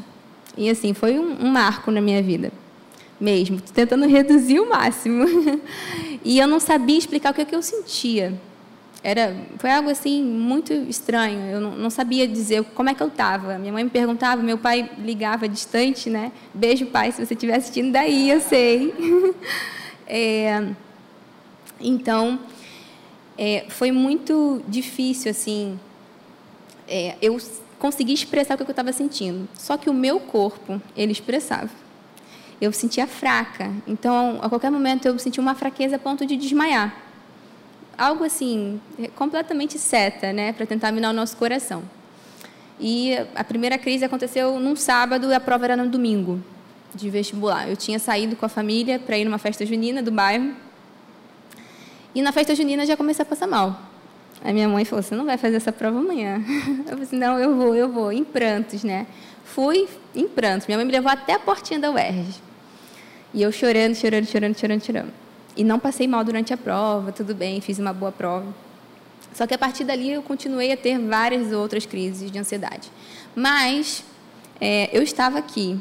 E 0.58 0.70
assim, 0.70 0.94
foi 0.94 1.20
um, 1.20 1.46
um 1.46 1.50
marco 1.50 1.92
na 1.92 2.02
minha 2.02 2.22
vida, 2.22 2.52
mesmo, 3.20 3.60
tentando 3.62 4.06
reduzir 4.08 4.60
o 4.60 4.70
máximo. 4.70 5.26
e 6.24 6.40
eu 6.40 6.48
não 6.48 6.60
sabia 6.60 6.98
explicar 6.98 7.32
o 7.32 7.34
que, 7.34 7.42
é 7.42 7.46
que 7.46 7.56
eu 7.56 7.62
sentia. 7.62 8.34
Era, 9.04 9.36
foi 9.58 9.70
algo 9.70 9.90
assim 9.90 10.24
muito 10.24 10.74
estranho. 10.74 11.52
Eu 11.52 11.62
não, 11.62 11.72
não 11.72 11.90
sabia 11.90 12.28
dizer 12.28 12.64
como 12.74 12.90
é 12.90 12.94
que 12.94 13.04
eu 13.04 13.08
estava. 13.08 13.58
Minha 13.58 13.72
mãe 13.72 13.84
me 13.84 13.90
perguntava, 13.90 14.42
meu 14.42 14.58
pai 14.58 14.90
ligava 14.98 15.48
distante, 15.48 16.10
né? 16.10 16.32
Beijo, 16.54 16.88
pai, 16.88 17.12
se 17.12 17.24
você 17.24 17.34
estiver 17.34 17.56
assistindo 17.56 17.92
daí, 17.92 18.30
eu 18.30 18.42
sei. 18.42 18.94
é, 20.08 20.64
então, 21.80 22.40
é, 23.38 23.66
foi 23.70 23.92
muito 23.92 24.62
difícil 24.68 25.32
assim. 25.32 25.80
É, 26.88 27.16
eu 27.22 27.38
consegui 27.78 28.14
expressar 28.14 28.56
o 28.56 28.58
que 28.58 28.64
eu 28.64 28.72
estava 28.72 28.92
sentindo. 28.92 29.48
Só 29.54 29.78
que 29.78 29.90
o 29.90 29.94
meu 29.94 30.20
corpo 30.20 30.82
ele 30.96 31.12
expressava. 31.12 31.70
Eu 32.60 32.72
sentia 32.72 33.06
fraca. 33.06 33.72
Então, 33.86 34.40
a 34.42 34.50
qualquer 34.50 34.72
momento 34.72 35.06
eu 35.06 35.18
sentia 35.20 35.42
uma 35.42 35.54
fraqueza 35.54 35.98
a 35.98 36.00
ponto 36.00 36.26
de 36.26 36.36
desmaiar. 36.36 36.96
Algo 37.98 38.24
assim 38.24 38.80
completamente 39.16 39.78
seta, 39.78 40.32
né, 40.32 40.54
para 40.54 40.66
tentar 40.66 40.92
minar 40.92 41.12
o 41.12 41.16
nosso 41.16 41.38
coração. 41.38 41.84
E 42.80 43.14
a 43.36 43.44
primeira 43.44 43.78
crise 43.78 44.06
aconteceu 44.06 44.60
num 44.60 44.76
sábado 44.76 45.30
e 45.30 45.34
a 45.34 45.40
prova 45.40 45.66
era 45.66 45.78
no 45.78 45.88
domingo 45.88 46.42
de 46.94 47.10
vestibular. 47.10 47.68
Eu 47.68 47.76
tinha 47.76 47.98
saído 47.98 48.36
com 48.36 48.46
a 48.46 48.50
família 48.50 49.00
para 49.00 49.18
ir 49.18 49.26
numa 49.26 49.40
festa 49.40 49.66
junina 49.66 50.02
do 50.02 50.12
bairro 50.12 50.54
e 52.18 52.22
na 52.24 52.32
festa 52.32 52.56
junina 52.56 52.84
já 52.84 52.98
comecei 52.98 53.22
a 53.22 53.26
passar 53.28 53.46
mal. 53.46 53.80
A 54.44 54.52
minha 54.52 54.68
mãe 54.68 54.84
falou: 54.84 55.04
Você 55.04 55.14
não 55.14 55.24
vai 55.24 55.38
fazer 55.38 55.58
essa 55.58 55.72
prova 55.72 56.00
amanhã? 56.00 56.44
Eu 56.80 56.86
falei 56.86 57.04
assim: 57.04 57.16
Não, 57.16 57.38
eu 57.38 57.56
vou, 57.56 57.76
eu 57.76 57.92
vou. 57.92 58.12
Em 58.12 58.24
prantos, 58.24 58.84
né? 58.84 59.06
Fui 59.46 59.88
em 60.16 60.28
prantos. 60.28 60.66
Minha 60.66 60.80
mãe 60.80 60.86
me 60.88 60.92
levou 60.92 61.12
até 61.12 61.34
a 61.34 61.40
portinha 61.40 61.80
da 61.80 61.92
UERJ. 61.92 62.42
E 63.36 63.44
eu 63.44 63.52
chorando, 63.52 63.94
chorando, 63.94 64.26
chorando, 64.26 64.58
chorando, 64.58 64.84
chorando. 64.84 65.14
E 65.56 65.64
não 65.64 65.78
passei 65.78 66.08
mal 66.08 66.24
durante 66.24 66.52
a 66.52 66.58
prova, 66.58 67.12
tudo 67.12 67.36
bem, 67.36 67.62
fiz 67.62 67.78
uma 67.78 67.94
boa 67.94 68.12
prova. 68.12 68.48
Só 69.32 69.46
que 69.46 69.54
a 69.54 69.58
partir 69.60 69.84
dali 69.84 70.12
eu 70.12 70.24
continuei 70.24 70.72
a 70.72 70.78
ter 70.78 70.98
várias 70.98 71.52
outras 71.52 71.86
crises 71.86 72.32
de 72.32 72.40
ansiedade. 72.40 72.92
Mas 73.36 74.04
é, 74.60 74.90
eu 74.92 75.04
estava 75.04 75.38
aqui 75.38 75.80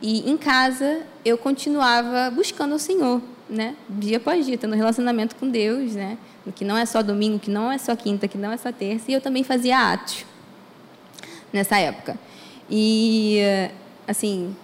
e 0.00 0.30
em 0.30 0.36
casa 0.36 1.02
eu 1.24 1.36
continuava 1.36 2.30
buscando 2.30 2.76
o 2.76 2.78
Senhor 2.78 3.20
né, 3.48 3.74
dia 3.88 4.18
após 4.18 4.44
dia, 4.46 4.58
tendo 4.58 4.74
relacionamento 4.74 5.36
com 5.36 5.48
Deus, 5.48 5.94
né, 5.94 6.18
que 6.54 6.64
não 6.64 6.76
é 6.76 6.84
só 6.84 7.02
domingo, 7.02 7.38
que 7.38 7.50
não 7.50 7.70
é 7.70 7.78
só 7.78 7.94
quinta, 7.96 8.28
que 8.28 8.38
não 8.38 8.52
é 8.52 8.56
só 8.56 8.70
terça, 8.72 9.10
e 9.10 9.14
eu 9.14 9.20
também 9.20 9.42
fazia 9.42 9.92
atos 9.92 10.24
nessa 11.52 11.78
época. 11.78 12.18
E, 12.70 13.38
assim, 14.06 14.54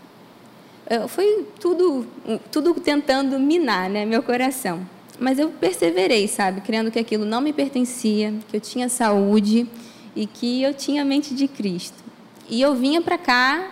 foi 1.09 1.47
tudo, 1.59 2.07
tudo 2.53 2.75
tentando 2.75 3.39
minar 3.39 3.89
né, 3.89 4.05
meu 4.05 4.23
coração. 4.23 4.87
Mas 5.19 5.39
eu 5.39 5.49
perseverei, 5.49 6.27
sabe, 6.29 6.61
crendo 6.61 6.91
que 6.91 6.99
aquilo 6.99 7.25
não 7.25 7.41
me 7.41 7.53
pertencia, 7.53 8.35
que 8.49 8.57
eu 8.57 8.61
tinha 8.61 8.89
saúde 8.89 9.67
e 10.15 10.27
que 10.27 10.63
eu 10.63 10.75
tinha 10.75 11.03
a 11.03 11.05
mente 11.05 11.35
de 11.35 11.49
Cristo. 11.49 12.03
E 12.49 12.61
eu 12.61 12.75
vinha 12.75 13.01
para 13.01 13.17
cá 13.17 13.71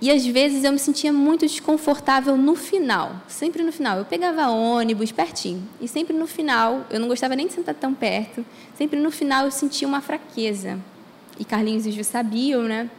e 0.00 0.10
às 0.10 0.26
vezes 0.26 0.62
eu 0.62 0.72
me 0.72 0.78
sentia 0.78 1.12
muito 1.12 1.46
desconfortável 1.46 2.36
no 2.36 2.54
final, 2.54 3.16
sempre 3.28 3.62
no 3.62 3.72
final. 3.72 3.98
Eu 3.98 4.04
pegava 4.04 4.48
ônibus 4.48 5.10
pertinho, 5.10 5.62
e 5.80 5.88
sempre 5.88 6.14
no 6.14 6.26
final, 6.26 6.84
eu 6.90 7.00
não 7.00 7.08
gostava 7.08 7.34
nem 7.34 7.46
de 7.46 7.54
sentar 7.54 7.74
tão 7.74 7.94
perto, 7.94 8.44
sempre 8.76 8.98
no 9.00 9.10
final 9.10 9.46
eu 9.46 9.50
sentia 9.50 9.88
uma 9.88 10.00
fraqueza. 10.00 10.78
E 11.38 11.44
Carlinhos 11.44 11.86
e 11.86 11.92
Ju 11.92 12.04
sabiam, 12.04 12.62
né? 12.62 12.90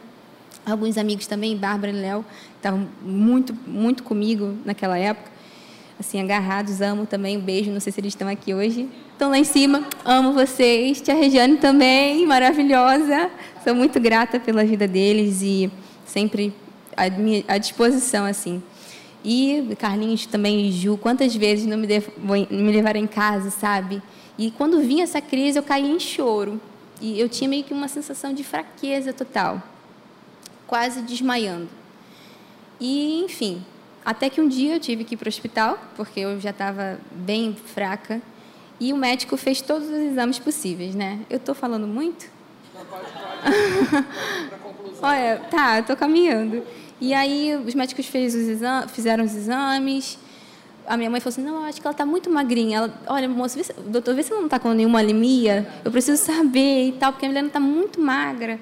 Alguns 0.66 0.98
amigos 0.98 1.26
também, 1.26 1.56
Bárbara 1.56 1.92
e 1.92 1.96
Léo, 1.96 2.24
estavam 2.56 2.88
muito, 3.00 3.56
muito 3.66 4.02
comigo 4.02 4.54
naquela 4.64 4.98
época. 4.98 5.30
Assim, 5.98 6.20
agarrados, 6.20 6.80
amo 6.80 7.06
também, 7.06 7.36
um 7.36 7.40
beijo, 7.40 7.70
não 7.72 7.80
sei 7.80 7.92
se 7.92 8.00
eles 8.00 8.12
estão 8.12 8.28
aqui 8.28 8.54
hoje. 8.54 8.88
Estão 9.12 9.30
lá 9.30 9.38
em 9.38 9.44
cima, 9.44 9.84
amo 10.04 10.32
vocês. 10.32 11.00
Tia 11.00 11.14
Regiane 11.14 11.56
também, 11.56 12.24
maravilhosa. 12.24 13.30
Sou 13.64 13.74
muito 13.74 13.98
grata 13.98 14.38
pela 14.38 14.64
vida 14.64 14.86
deles 14.86 15.42
e 15.42 15.68
sempre 16.06 16.54
à, 17.06 17.10
minha, 17.10 17.44
à 17.48 17.58
disposição, 17.58 18.24
assim. 18.24 18.62
E 19.24 19.76
Carlinhos 19.78 20.26
também 20.26 20.68
e 20.68 20.72
Ju, 20.72 20.96
quantas 20.96 21.34
vezes 21.34 21.66
não 21.66 21.76
me, 21.76 21.86
me 22.50 22.72
levaram 22.72 23.00
em 23.00 23.06
casa, 23.06 23.50
sabe? 23.50 24.02
E 24.38 24.50
quando 24.52 24.80
vinha 24.80 25.04
essa 25.04 25.20
crise, 25.20 25.58
eu 25.58 25.62
caía 25.62 25.90
em 25.90 25.98
choro. 25.98 26.60
E 27.00 27.18
eu 27.18 27.28
tinha 27.28 27.48
meio 27.48 27.64
que 27.64 27.72
uma 27.72 27.88
sensação 27.88 28.32
de 28.32 28.42
fraqueza 28.42 29.12
total, 29.12 29.62
quase 30.66 31.02
desmaiando. 31.02 31.68
E, 32.80 33.20
enfim, 33.24 33.64
até 34.04 34.30
que 34.30 34.40
um 34.40 34.48
dia 34.48 34.74
eu 34.74 34.80
tive 34.80 35.04
que 35.04 35.14
ir 35.14 35.16
para 35.16 35.26
o 35.26 35.28
hospital, 35.28 35.78
porque 35.96 36.20
eu 36.20 36.40
já 36.40 36.50
estava 36.50 36.98
bem 37.12 37.54
fraca, 37.54 38.20
e 38.80 38.92
o 38.92 38.96
médico 38.96 39.36
fez 39.36 39.60
todos 39.60 39.88
os 39.88 39.94
exames 39.94 40.38
possíveis, 40.38 40.94
né? 40.94 41.20
Eu 41.28 41.38
estou 41.38 41.54
falando 41.54 41.86
muito? 41.86 42.26
Não, 42.74 42.84
pode, 42.84 43.06
pode. 43.12 44.98
Olha, 45.02 45.40
tá, 45.50 45.80
estou 45.80 45.96
caminhando. 45.96 46.62
E 47.00 47.14
aí 47.14 47.54
os 47.54 47.74
médicos 47.74 48.06
fez 48.06 48.34
os 48.34 48.48
exames, 48.48 48.90
fizeram 48.90 49.24
os 49.24 49.34
exames. 49.34 50.18
A 50.86 50.96
minha 50.96 51.08
mãe 51.08 51.20
falou 51.20 51.32
assim: 51.32 51.42
não, 51.42 51.64
acho 51.64 51.80
que 51.80 51.86
ela 51.86 51.92
está 51.92 52.04
muito 52.04 52.28
magrinha. 52.28 52.78
Ela, 52.78 53.00
olha, 53.06 53.28
moça, 53.28 53.62
se, 53.62 53.72
doutor, 53.72 54.14
vê 54.14 54.22
se 54.22 54.32
ela 54.32 54.40
não 54.40 54.46
está 54.46 54.58
com 54.58 54.72
nenhuma 54.72 55.00
anemia. 55.00 55.66
Eu 55.84 55.90
preciso 55.92 56.22
saber 56.22 56.88
e 56.88 56.92
tal, 56.92 57.12
porque 57.12 57.26
a 57.26 57.28
mulher 57.28 57.44
está 57.44 57.60
muito 57.60 58.00
magra. 58.00 58.58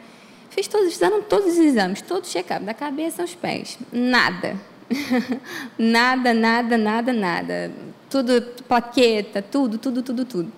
Fez 0.50 0.68
todos, 0.68 0.92
fizeram 0.92 1.22
todos 1.22 1.52
os 1.52 1.58
exames, 1.58 2.02
todo 2.02 2.26
check-up, 2.26 2.64
da 2.64 2.74
cabeça 2.74 3.22
aos 3.22 3.34
pés. 3.34 3.78
Nada. 3.92 4.56
nada, 5.78 6.32
nada, 6.34 6.78
nada, 6.78 7.12
nada. 7.12 7.72
Tudo, 8.08 8.40
plaqueta, 8.68 9.42
tudo, 9.42 9.78
tudo, 9.78 10.02
tudo, 10.02 10.24
tudo. 10.24 10.52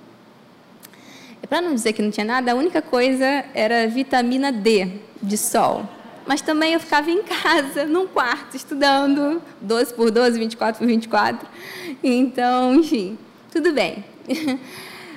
Para 1.48 1.62
não 1.62 1.74
dizer 1.74 1.94
que 1.94 2.02
não 2.02 2.10
tinha 2.10 2.26
nada, 2.26 2.52
a 2.52 2.54
única 2.54 2.82
coisa 2.82 3.24
era 3.54 3.88
vitamina 3.88 4.52
D 4.52 5.00
de 5.22 5.38
sol 5.38 5.88
mas 6.28 6.42
também 6.42 6.74
eu 6.74 6.80
ficava 6.80 7.10
em 7.10 7.22
casa, 7.24 7.86
num 7.86 8.06
quarto, 8.06 8.54
estudando 8.54 9.40
12 9.62 9.94
por 9.94 10.10
12, 10.10 10.38
24 10.38 10.78
por 10.78 10.86
24. 10.86 11.48
Então, 12.04 12.74
enfim, 12.74 13.16
tudo 13.50 13.72
bem. 13.72 14.04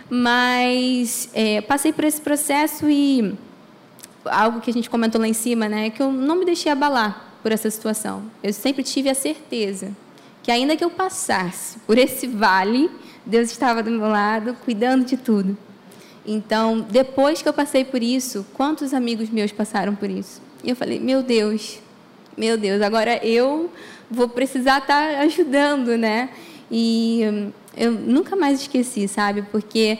Mas 0.10 1.30
é, 1.34 1.60
passei 1.62 1.92
por 1.92 2.06
esse 2.06 2.22
processo 2.22 2.90
e 2.90 3.36
algo 4.26 4.62
que 4.62 4.70
a 4.70 4.74
gente 4.74 4.90
comentou 4.90 5.20
lá 5.20 5.28
em 5.28 5.34
cima, 5.34 5.68
né, 5.68 5.88
é 5.88 5.90
que 5.90 6.02
eu 6.02 6.12
não 6.12 6.38
me 6.38 6.46
deixei 6.46 6.72
abalar 6.72 7.34
por 7.44 7.52
essa 7.52 7.70
situação. 7.70 8.24
Eu 8.42 8.54
sempre 8.54 8.82
tive 8.82 9.10
a 9.10 9.14
certeza 9.14 9.92
que 10.42 10.50
ainda 10.50 10.78
que 10.78 10.84
eu 10.84 10.90
passasse 10.90 11.78
por 11.80 11.98
esse 11.98 12.26
vale, 12.26 12.90
Deus 13.26 13.52
estava 13.52 13.84
do 13.84 13.92
meu 13.92 14.08
lado, 14.08 14.56
cuidando 14.64 15.04
de 15.04 15.18
tudo. 15.18 15.58
Então, 16.26 16.86
depois 16.90 17.42
que 17.42 17.50
eu 17.50 17.54
passei 17.54 17.84
por 17.84 18.02
isso, 18.02 18.46
quantos 18.54 18.94
amigos 18.94 19.30
meus 19.30 19.52
passaram 19.52 19.94
por 19.94 20.10
isso? 20.10 20.51
E 20.64 20.70
eu 20.70 20.76
falei, 20.76 21.00
meu 21.00 21.24
Deus, 21.24 21.80
meu 22.38 22.58
Deus, 22.58 22.82
agora 22.82 23.18
eu 23.26 23.72
vou 24.10 24.28
precisar 24.28 24.80
estar 24.80 25.22
ajudando, 25.22 25.98
né? 25.98 26.30
E 26.70 27.22
hum, 27.24 27.52
eu 27.76 27.92
nunca 27.92 28.36
mais 28.36 28.62
esqueci, 28.62 29.08
sabe? 29.08 29.42
Porque 29.44 29.98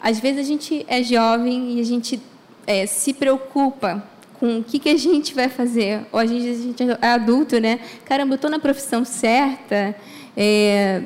às 0.00 0.20
vezes 0.20 0.40
a 0.40 0.44
gente 0.44 0.84
é 0.88 1.02
jovem 1.02 1.76
e 1.76 1.80
a 1.80 1.84
gente 1.84 2.20
é, 2.66 2.86
se 2.86 3.12
preocupa 3.12 4.04
com 4.38 4.58
o 4.58 4.64
que, 4.64 4.78
que 4.78 4.88
a 4.88 4.96
gente 4.96 5.34
vai 5.34 5.48
fazer. 5.48 6.06
Ou 6.12 6.18
a 6.18 6.26
gente, 6.26 6.48
a 6.48 6.54
gente 6.54 6.82
é 7.00 7.08
adulto, 7.08 7.58
né? 7.58 7.80
Caramba, 8.04 8.34
eu 8.34 8.36
estou 8.36 8.50
na 8.50 8.58
profissão 8.58 9.04
certa. 9.04 9.96
É, 10.36 11.02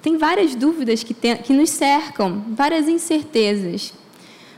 tem 0.00 0.16
várias 0.16 0.54
dúvidas 0.54 1.02
que, 1.02 1.14
tem, 1.14 1.36
que 1.36 1.52
nos 1.52 1.70
cercam, 1.70 2.44
várias 2.50 2.88
incertezas. 2.88 3.92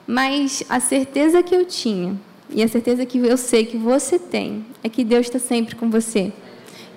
Mas 0.07 0.63
a 0.69 0.79
certeza 0.79 1.43
que 1.43 1.55
eu 1.55 1.65
tinha, 1.65 2.17
e 2.51 2.63
a 2.63 2.69
certeza 2.69 3.05
que 3.05 3.19
eu 3.19 3.37
sei 3.37 3.67
que 3.67 3.77
você 3.77 4.19
tem, 4.19 4.65
é 4.83 4.89
que 4.89 5.05
Deus 5.05 5.27
está 5.27 5.39
sempre 5.39 5.75
com 5.75 5.91
você. 5.91 6.33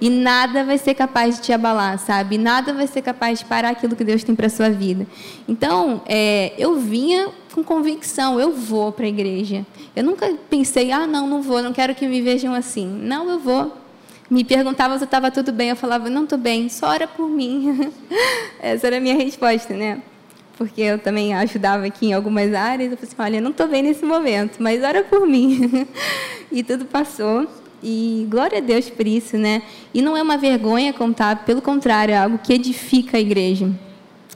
E 0.01 0.09
nada 0.09 0.63
vai 0.63 0.77
ser 0.77 0.93
capaz 0.93 1.35
de 1.35 1.41
te 1.41 1.51
abalar, 1.51 1.99
sabe? 1.99 2.37
Nada 2.37 2.73
vai 2.73 2.87
ser 2.87 3.01
capaz 3.01 3.39
de 3.39 3.45
parar 3.45 3.69
aquilo 3.71 3.95
que 3.95 4.03
Deus 4.03 4.23
tem 4.23 4.33
para 4.33 4.47
sua 4.47 4.69
vida. 4.69 5.05
Então, 5.47 6.01
é, 6.05 6.53
eu 6.57 6.77
vinha 6.77 7.29
com 7.53 7.61
convicção, 7.61 8.39
eu 8.39 8.53
vou 8.53 8.93
para 8.93 9.05
a 9.05 9.09
igreja. 9.09 9.65
Eu 9.93 10.03
nunca 10.03 10.33
pensei, 10.49 10.91
ah, 10.91 11.05
não, 11.05 11.27
não 11.27 11.41
vou, 11.41 11.61
não 11.61 11.73
quero 11.73 11.93
que 11.93 12.07
me 12.07 12.21
vejam 12.21 12.53
assim. 12.53 12.87
Não, 12.87 13.29
eu 13.29 13.39
vou. 13.39 13.75
Me 14.29 14.43
perguntavam 14.43 14.97
se 14.97 15.03
estava 15.03 15.31
tudo 15.31 15.51
bem, 15.51 15.69
eu 15.69 15.75
falava, 15.75 16.09
não 16.09 16.23
estou 16.23 16.37
bem, 16.37 16.69
só 16.69 16.87
ora 16.87 17.07
por 17.07 17.27
mim. 17.27 17.91
Essa 18.61 18.87
era 18.87 18.97
a 18.97 19.01
minha 19.01 19.15
resposta, 19.15 19.73
né? 19.73 20.01
Porque 20.59 20.81
eu 20.81 20.99
também 20.99 21.33
ajudava 21.33 21.85
aqui 21.85 22.07
em 22.07 22.13
algumas 22.13 22.53
áreas. 22.53 22.91
Eu 22.91 22.97
falei 22.97 23.13
assim, 23.13 23.23
olha, 23.23 23.41
não 23.41 23.51
estou 23.51 23.65
bem 23.65 23.81
nesse 23.81 24.03
momento, 24.03 24.61
mas 24.61 24.83
ora 24.83 25.03
por 25.05 25.25
mim. 25.25 25.87
e 26.51 26.61
tudo 26.61 26.83
passou. 26.83 27.47
E 27.81 28.27
glória 28.29 28.57
a 28.57 28.61
Deus 28.61 28.89
por 28.89 29.07
isso, 29.07 29.37
né? 29.37 29.61
E 29.93 30.01
não 30.01 30.17
é 30.17 30.21
uma 30.21 30.37
vergonha 30.37 30.91
contar, 30.91 31.45
pelo 31.45 31.61
contrário, 31.61 32.13
é 32.13 32.17
algo 32.17 32.37
que 32.39 32.51
edifica 32.51 33.15
a 33.15 33.21
igreja. 33.21 33.71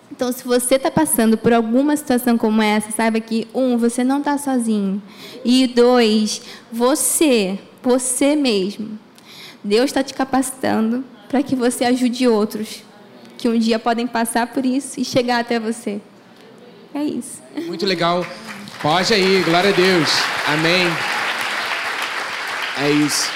Então, 0.09 0.31
se 0.31 0.45
você 0.45 0.75
está 0.75 0.89
passando 0.89 1.37
por 1.37 1.51
alguma 1.51 1.97
situação 1.97 2.37
como 2.37 2.61
essa, 2.61 2.89
saiba 2.91 3.19
que, 3.19 3.45
um, 3.53 3.77
você 3.77 4.01
não 4.01 4.19
está 4.19 4.37
sozinho. 4.37 5.03
E 5.43 5.67
dois, 5.67 6.41
você, 6.71 7.59
você 7.81 8.33
mesmo, 8.33 8.97
Deus 9.61 9.87
está 9.87 10.01
te 10.01 10.13
capacitando 10.13 11.03
para 11.27 11.43
que 11.43 11.53
você 11.53 11.83
ajude 11.83 12.29
outros 12.29 12.81
que 13.37 13.49
um 13.49 13.59
dia 13.59 13.77
podem 13.77 14.07
passar 14.07 14.47
por 14.47 14.65
isso 14.65 15.01
e 15.01 15.03
chegar 15.03 15.39
até 15.39 15.59
você. 15.59 15.99
É 16.93 17.03
isso. 17.03 17.41
Muito 17.65 17.85
legal. 17.85 18.25
Pode 18.81 19.13
aí, 19.13 19.41
glória 19.43 19.69
a 19.69 19.73
Deus. 19.73 20.09
Amém. 20.47 20.87
É 22.79 22.89
isso. 22.89 23.31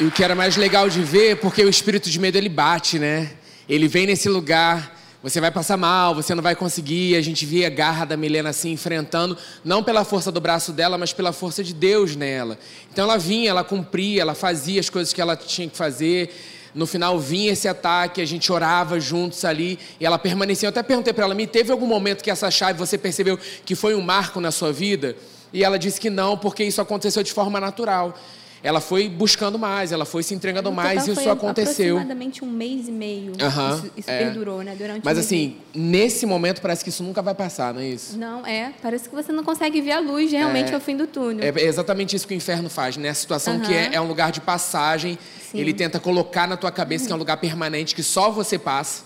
E 0.00 0.04
o 0.04 0.10
que 0.10 0.22
era 0.22 0.34
mais 0.34 0.56
legal 0.56 0.88
de 0.88 1.02
ver, 1.02 1.36
porque 1.36 1.62
o 1.62 1.68
espírito 1.68 2.10
de 2.10 2.18
medo 2.18 2.36
ele 2.36 2.48
bate, 2.48 2.98
né? 2.98 3.30
Ele 3.68 3.88
vem 3.88 4.06
nesse 4.06 4.28
lugar, 4.28 4.94
você 5.22 5.40
vai 5.40 5.50
passar 5.50 5.76
mal, 5.76 6.14
você 6.14 6.34
não 6.34 6.42
vai 6.42 6.54
conseguir. 6.54 7.16
A 7.16 7.20
gente 7.22 7.46
via 7.46 7.68
a 7.68 7.70
garra 7.70 8.04
da 8.04 8.16
Milena 8.16 8.50
assim 8.50 8.72
enfrentando, 8.72 9.38
não 9.64 9.82
pela 9.82 10.04
força 10.04 10.30
do 10.30 10.40
braço 10.40 10.72
dela, 10.72 10.98
mas 10.98 11.12
pela 11.12 11.32
força 11.32 11.64
de 11.64 11.72
Deus 11.72 12.14
nela. 12.14 12.58
Então 12.92 13.04
ela 13.04 13.16
vinha, 13.16 13.50
ela 13.50 13.64
cumpria, 13.64 14.20
ela 14.20 14.34
fazia 14.34 14.80
as 14.80 14.90
coisas 14.90 15.14
que 15.14 15.20
ela 15.20 15.34
tinha 15.34 15.68
que 15.68 15.76
fazer. 15.76 16.34
No 16.74 16.86
final 16.86 17.18
vinha 17.20 17.52
esse 17.52 17.68
ataque, 17.68 18.20
a 18.20 18.26
gente 18.26 18.50
orava 18.50 18.98
juntos 18.98 19.44
ali 19.44 19.78
e 20.00 20.04
ela 20.04 20.18
permanecia. 20.18 20.66
Eu 20.66 20.70
até 20.70 20.82
perguntei 20.82 21.12
para 21.12 21.24
ela: 21.24 21.34
"Me 21.34 21.46
teve 21.46 21.70
algum 21.70 21.86
momento 21.86 22.22
que 22.22 22.30
essa 22.30 22.50
chave 22.50 22.78
você 22.78 22.98
percebeu 22.98 23.38
que 23.64 23.74
foi 23.74 23.94
um 23.94 24.00
marco 24.00 24.40
na 24.40 24.50
sua 24.50 24.72
vida?" 24.72 25.16
E 25.52 25.62
ela 25.62 25.78
disse 25.78 26.00
que 26.00 26.10
não, 26.10 26.36
porque 26.36 26.64
isso 26.64 26.80
aconteceu 26.80 27.22
de 27.22 27.32
forma 27.32 27.60
natural. 27.60 28.18
Ela 28.64 28.80
foi 28.80 29.10
buscando 29.10 29.58
mais, 29.58 29.92
ela 29.92 30.06
foi 30.06 30.22
se 30.22 30.34
entregando 30.34 30.72
mais 30.72 31.06
e 31.06 31.10
isso 31.10 31.28
aconteceu. 31.28 31.96
aproximadamente 31.98 32.42
um 32.42 32.50
mês 32.50 32.88
e 32.88 32.90
meio. 32.90 33.32
Uhum, 33.32 33.74
isso, 33.76 33.90
isso 33.98 34.10
é. 34.10 34.18
perdurou, 34.24 34.62
né? 34.62 34.74
Durante 34.74 35.04
Mas 35.04 35.18
um 35.18 35.20
assim, 35.20 35.58
nesse 35.74 36.24
momento 36.24 36.62
parece 36.62 36.82
que 36.82 36.88
isso 36.88 37.02
nunca 37.02 37.20
vai 37.20 37.34
passar, 37.34 37.74
não 37.74 37.82
é 37.82 37.88
isso? 37.88 38.16
Não, 38.16 38.46
é. 38.46 38.72
Parece 38.80 39.06
que 39.06 39.14
você 39.14 39.30
não 39.32 39.44
consegue 39.44 39.82
ver 39.82 39.92
a 39.92 40.00
luz 40.00 40.32
realmente 40.32 40.72
É. 40.72 40.74
ao 40.74 40.80
fim 40.80 40.96
do 40.96 41.06
túnel. 41.06 41.44
É 41.44 41.62
exatamente 41.62 42.16
isso 42.16 42.26
que 42.26 42.32
o 42.32 42.36
inferno 42.36 42.70
faz, 42.70 42.96
né? 42.96 43.10
A 43.10 43.14
situação 43.14 43.60
que 43.60 43.74
é, 43.74 43.90
é 43.92 44.00
um 44.00 44.08
lugar 44.08 44.32
de 44.32 44.40
passagem, 44.40 45.18
Sim. 45.52 45.58
ele 45.58 45.74
tenta 45.74 46.00
colocar 46.00 46.48
na 46.48 46.56
tua 46.56 46.72
cabeça 46.72 47.04
que 47.06 47.12
é 47.12 47.14
um 47.14 47.18
lugar 47.18 47.36
permanente, 47.36 47.94
que 47.94 48.02
só 48.02 48.30
você 48.30 48.58
passa. 48.58 49.02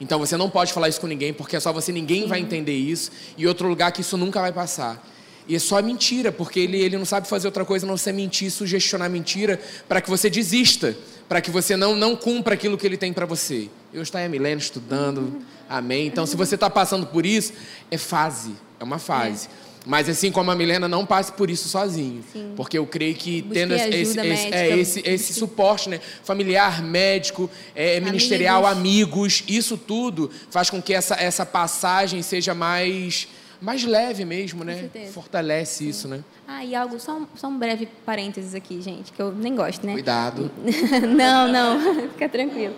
Então 0.00 0.20
você 0.20 0.36
não 0.36 0.48
pode 0.48 0.72
falar 0.72 0.88
isso 0.88 1.00
com 1.00 1.08
ninguém, 1.08 1.32
porque 1.32 1.56
é 1.56 1.60
só 1.60 1.72
você, 1.72 1.90
ninguém 1.90 2.28
vai 2.28 2.38
entender 2.38 2.76
isso. 2.76 3.10
E 3.36 3.48
outro 3.48 3.66
lugar 3.68 3.90
que 3.90 4.00
isso 4.00 4.16
nunca 4.16 4.40
vai 4.40 4.52
passar. 4.52 5.04
E 5.48 5.56
é 5.56 5.58
só 5.58 5.82
mentira, 5.82 6.30
porque 6.30 6.60
ele, 6.60 6.78
ele 6.80 6.96
não 6.96 7.04
sabe 7.04 7.28
fazer 7.28 7.48
outra 7.48 7.64
coisa 7.64 7.84
a 7.86 7.88
não 7.88 7.96
ser 7.96 8.12
mentir, 8.12 8.50
sugestionar 8.50 9.10
mentira, 9.10 9.60
para 9.88 10.00
que 10.00 10.08
você 10.08 10.30
desista, 10.30 10.96
para 11.28 11.40
que 11.40 11.50
você 11.50 11.76
não, 11.76 11.96
não 11.96 12.14
cumpra 12.14 12.54
aquilo 12.54 12.78
que 12.78 12.86
ele 12.86 12.96
tem 12.96 13.12
para 13.12 13.26
você. 13.26 13.68
Eu 13.92 14.02
estou 14.02 14.18
aí 14.18 14.26
a 14.26 14.28
milênio 14.28 14.58
estudando, 14.58 15.42
amém. 15.68 16.06
Então, 16.06 16.26
se 16.26 16.36
você 16.36 16.54
está 16.54 16.70
passando 16.70 17.06
por 17.06 17.26
isso, 17.26 17.52
é 17.90 17.98
fase, 17.98 18.52
é 18.78 18.84
uma 18.84 18.98
fase. 18.98 19.48
Mas 19.84 20.08
assim 20.08 20.30
como 20.30 20.50
a 20.50 20.54
Milena, 20.54 20.86
não 20.86 21.04
passe 21.04 21.32
por 21.32 21.50
isso 21.50 21.68
sozinho. 21.68 22.22
Sim. 22.32 22.52
Porque 22.56 22.78
eu 22.78 22.86
creio 22.86 23.14
que 23.14 23.42
Busquei 23.42 23.62
tendo 23.62 23.74
esse, 23.74 23.88
esse, 23.88 24.20
é, 24.54 24.78
esse, 24.78 25.02
esse 25.04 25.34
suporte, 25.34 25.88
né? 25.88 26.00
Familiar, 26.22 26.82
médico, 26.82 27.50
é, 27.74 27.98
ministerial, 27.98 28.64
amigos, 28.64 29.42
isso 29.48 29.76
tudo 29.76 30.30
faz 30.50 30.70
com 30.70 30.80
que 30.80 30.94
essa, 30.94 31.14
essa 31.16 31.44
passagem 31.44 32.22
seja 32.22 32.54
mais, 32.54 33.26
mais 33.62 33.84
leve 33.84 34.24
mesmo, 34.24 34.64
né? 34.64 34.90
Fortalece 35.12 35.88
isso, 35.88 36.08
né? 36.08 36.24
Ah, 36.48 36.64
e 36.64 36.74
algo, 36.74 36.98
só 36.98 37.16
um, 37.16 37.26
só 37.36 37.46
um 37.46 37.56
breve 37.56 37.88
parênteses 38.04 38.54
aqui, 38.54 38.82
gente, 38.82 39.12
que 39.12 39.22
eu 39.22 39.32
nem 39.32 39.54
gosto, 39.54 39.86
né? 39.86 39.92
Cuidado. 39.92 40.50
não, 41.16 41.46
não, 41.46 42.10
fica 42.10 42.28
tranquilo. 42.28 42.74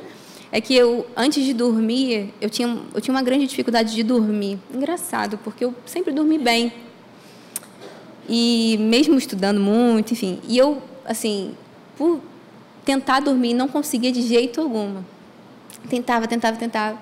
É 0.53 0.61
que 0.61 0.75
eu, 0.75 1.07
antes 1.17 1.43
de 1.43 1.55
dormir, 1.55 2.33
eu 2.41 2.51
tinha, 2.51 2.79
eu 2.95 3.01
tinha 3.01 3.15
uma 3.15 3.23
grande 3.23 3.47
dificuldade 3.47 3.95
de 3.95 4.03
dormir. 4.03 4.59
Engraçado, 4.73 5.39
porque 5.39 5.65
eu 5.65 5.75
sempre 5.87 6.13
dormi 6.13 6.39
bem. 6.39 6.73
E 8.29 8.77
mesmo 8.79 9.17
estudando 9.17 9.59
muito, 9.59 10.13
enfim. 10.13 10.39
E 10.47 10.57
eu, 10.57 10.83
assim, 11.05 11.55
por 11.97 12.21
tentar 12.85 13.21
dormir, 13.21 13.55
não 13.55 13.69
conseguia 13.69 14.13
de 14.13 14.23
jeito 14.23 14.61
algum. 14.61 15.03
Tentava, 15.89 16.29
tentava, 16.29 16.57
tentava. 16.57 16.99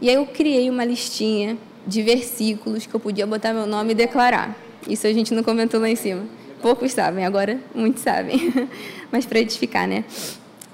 E 0.00 0.08
aí 0.08 0.14
eu 0.14 0.26
criei 0.26 0.68
uma 0.68 0.84
listinha 0.84 1.56
de 1.86 2.02
versículos 2.02 2.86
que 2.86 2.94
eu 2.94 3.00
podia 3.00 3.26
botar 3.26 3.52
meu 3.52 3.66
nome 3.66 3.92
e 3.92 3.94
declarar. 3.94 4.56
Isso 4.88 5.06
a 5.06 5.12
gente 5.12 5.32
não 5.34 5.42
comentou 5.42 5.80
lá 5.80 5.88
em 5.88 5.96
cima. 5.96 6.24
Poucos 6.60 6.92
sabem, 6.92 7.24
agora 7.24 7.58
muitos 7.74 8.02
sabem. 8.02 8.52
Mas 9.10 9.26
para 9.26 9.40
edificar, 9.40 9.86
né? 9.86 10.04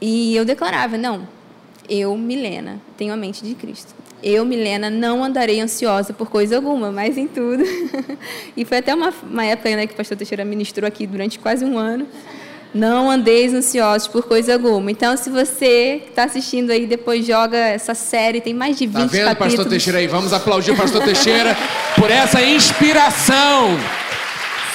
E 0.01 0.37
eu 0.37 0.45
declarava, 0.45 0.97
não, 0.97 1.27
eu, 1.89 2.17
Milena, 2.17 2.81
tenho 2.97 3.13
a 3.13 3.17
mente 3.17 3.43
de 3.43 3.55
Cristo. 3.55 3.95
Eu, 4.23 4.45
Milena, 4.45 4.91
não 4.91 5.25
andarei 5.25 5.61
ansiosa 5.61 6.13
por 6.13 6.29
coisa 6.29 6.57
alguma, 6.57 6.91
mas 6.91 7.17
em 7.17 7.29
tudo. 7.29 7.63
e 8.57 8.65
foi 8.65 8.79
até 8.79 8.93
uma, 8.93 9.15
uma 9.23 9.45
época 9.45 9.75
né, 9.77 9.87
que 9.87 9.95
o 9.95 9.97
pastor 9.97 10.17
Teixeira 10.17 10.45
ministrou 10.45 10.87
aqui 10.89 11.07
durante 11.07 11.39
quase 11.39 11.65
um 11.65 11.79
ano. 11.79 12.07
Não 12.75 13.11
andeis 13.11 13.55
ansiosos 13.55 14.07
por 14.09 14.25
coisa 14.25 14.53
alguma. 14.53 14.91
Então, 14.91 15.17
se 15.17 15.31
você 15.31 16.03
está 16.09 16.25
assistindo 16.25 16.71
aí, 16.71 16.87
depois 16.87 17.27
joga 17.27 17.57
essa 17.57 17.95
série, 17.95 18.41
tem 18.41 18.53
mais 18.53 18.77
de 18.77 18.87
20 18.87 18.95
Tá 18.95 19.05
vendo, 19.07 19.25
capítulos. 19.25 19.55
pastor 19.55 19.67
Teixeira 19.71 19.99
aí? 19.99 20.07
Vamos 20.07 20.33
aplaudir 20.33 20.73
o 20.73 20.77
pastor 20.77 21.03
Teixeira 21.03 21.57
por 21.97 22.11
essa 22.11 22.43
inspiração. 22.43 23.69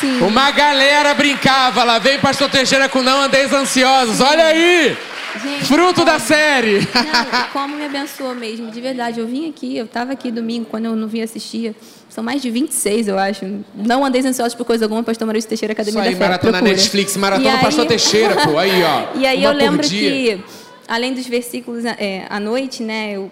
Sim. 0.01 0.19
Uma 0.21 0.51
galera 0.51 1.13
brincava, 1.13 1.83
lá 1.83 1.97
vem 1.99 2.19
pastor 2.19 2.49
Teixeira 2.49 2.89
com 2.89 3.01
não 3.01 3.21
andeis 3.21 3.53
ansiosos. 3.53 4.19
Olha 4.21 4.45
aí! 4.45 4.97
Gente, 5.41 5.65
Fruto 5.65 6.05
da 6.05 6.13
como- 6.13 6.25
série. 6.27 6.79
Não, 6.79 7.47
como 7.53 7.75
me 7.77 7.85
abençoou 7.85 8.35
mesmo, 8.35 8.69
de 8.69 8.79
verdade. 8.79 9.19
Eu 9.19 9.25
vim 9.25 9.49
aqui, 9.49 9.75
eu 9.77 9.85
estava 9.85 10.11
aqui 10.11 10.29
domingo, 10.29 10.65
quando 10.69 10.85
eu 10.85 10.95
não 10.95 11.07
vim 11.07 11.21
assistir. 11.21 11.75
São 12.13 12.23
mais 12.23 12.43
de 12.43 12.51
26, 12.51 13.07
eu 13.07 13.17
acho. 13.17 13.43
Não 13.73 14.05
andeis 14.05 14.23
ansiosos 14.23 14.53
por 14.53 14.65
coisa 14.65 14.85
alguma, 14.85 15.01
pastor 15.01 15.25
Maurício 15.25 15.49
Teixeira, 15.49 15.71
Academia 15.73 15.99
Isso 15.99 16.09
aí, 16.09 16.13
da 16.13 16.19
Fé. 16.19 16.23
maratona 16.25 16.51
procura. 16.59 16.75
Netflix, 16.75 17.17
maratona 17.17 17.49
E 17.49 17.51
aí- 17.55 17.59
pastor 17.63 17.87
Teixeira, 17.87 18.35
pô, 18.43 18.55
aí, 18.55 18.83
ó. 18.83 19.07
E 19.19 19.25
aí 19.25 19.43
eu 19.43 19.51
lembro 19.51 19.81
dia. 19.87 20.37
que, 20.37 20.43
além 20.87 21.15
dos 21.15 21.25
versículos 21.25 21.83
é, 21.85 22.27
à 22.29 22.39
noite, 22.39 22.83
né, 22.83 23.13
eu, 23.13 23.31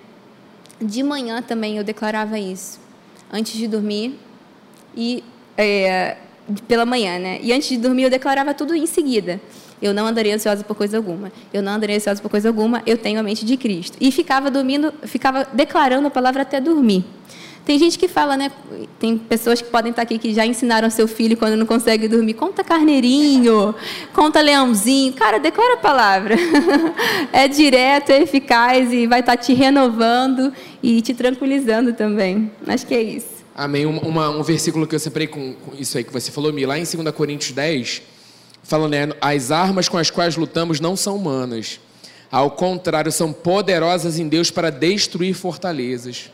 de 0.81 1.03
manhã 1.03 1.43
também 1.43 1.77
eu 1.77 1.83
declarava 1.83 2.39
isso. 2.39 2.79
Antes 3.31 3.53
de 3.53 3.67
dormir 3.67 4.17
e 4.97 5.23
é, 5.55 6.17
pela 6.67 6.83
manhã, 6.83 7.19
né? 7.19 7.37
E 7.43 7.53
antes 7.53 7.69
de 7.69 7.77
dormir 7.77 8.01
eu 8.03 8.09
declarava 8.09 8.51
tudo 8.51 8.73
em 8.73 8.87
seguida. 8.87 9.39
Eu 9.79 9.93
não 9.93 10.07
andarei 10.07 10.31
ansiosa 10.31 10.63
por 10.63 10.75
coisa 10.75 10.97
alguma. 10.97 11.31
Eu 11.53 11.61
não 11.61 11.73
andarei 11.73 11.97
ansiosa 11.97 12.19
por 12.19 12.29
coisa 12.29 12.49
alguma. 12.49 12.81
Eu 12.87 12.97
tenho 12.97 13.19
a 13.19 13.23
mente 13.23 13.45
de 13.45 13.57
Cristo. 13.57 13.95
E 14.01 14.11
ficava 14.11 14.49
dormindo, 14.49 14.91
ficava 15.03 15.47
declarando 15.53 16.07
a 16.07 16.11
palavra 16.11 16.41
até 16.41 16.59
dormir. 16.59 17.05
Tem 17.71 17.79
gente 17.79 17.97
que 17.97 18.09
fala, 18.09 18.35
né? 18.35 18.51
Tem 18.99 19.17
pessoas 19.17 19.61
que 19.61 19.69
podem 19.69 19.91
estar 19.91 20.01
aqui 20.01 20.17
que 20.17 20.33
já 20.33 20.45
ensinaram 20.45 20.89
seu 20.89 21.07
filho 21.07 21.37
quando 21.37 21.55
não 21.55 21.65
consegue 21.65 22.05
dormir. 22.05 22.33
Conta 22.33 22.65
carneirinho, 22.65 23.73
conta 24.13 24.41
leãozinho. 24.41 25.13
Cara, 25.13 25.39
declara 25.39 25.75
a 25.75 25.77
palavra. 25.77 26.35
É 27.31 27.47
direto, 27.47 28.09
é 28.09 28.23
eficaz 28.23 28.91
e 28.91 29.07
vai 29.07 29.21
estar 29.21 29.37
te 29.37 29.53
renovando 29.53 30.51
e 30.83 31.01
te 31.01 31.13
tranquilizando 31.13 31.93
também. 31.93 32.51
Acho 32.67 32.85
que 32.85 32.93
é 32.93 33.01
isso. 33.01 33.27
Amém. 33.55 33.85
Uma- 33.85 34.01
uma- 34.01 34.29
um 34.31 34.43
versículo 34.43 34.85
que 34.85 34.93
eu 34.93 34.99
separei 34.99 35.27
com, 35.27 35.53
com 35.53 35.73
isso 35.79 35.97
aí 35.97 36.03
que 36.03 36.11
você 36.11 36.29
falou, 36.29 36.51
Mi, 36.51 36.65
lá 36.65 36.77
em 36.77 36.83
2 36.83 37.09
Coríntios 37.15 37.53
10, 37.53 38.01
fala, 38.63 38.89
né? 38.89 39.07
As 39.21 39.49
armas 39.49 39.87
com 39.87 39.97
as 39.97 40.09
quais 40.11 40.35
lutamos 40.35 40.81
não 40.81 40.97
são 40.97 41.15
humanas. 41.15 41.79
Ao 42.29 42.51
contrário, 42.51 43.13
são 43.13 43.31
poderosas 43.31 44.19
em 44.19 44.27
Deus 44.27 44.51
para 44.51 44.69
destruir 44.69 45.33
fortalezas. 45.33 46.29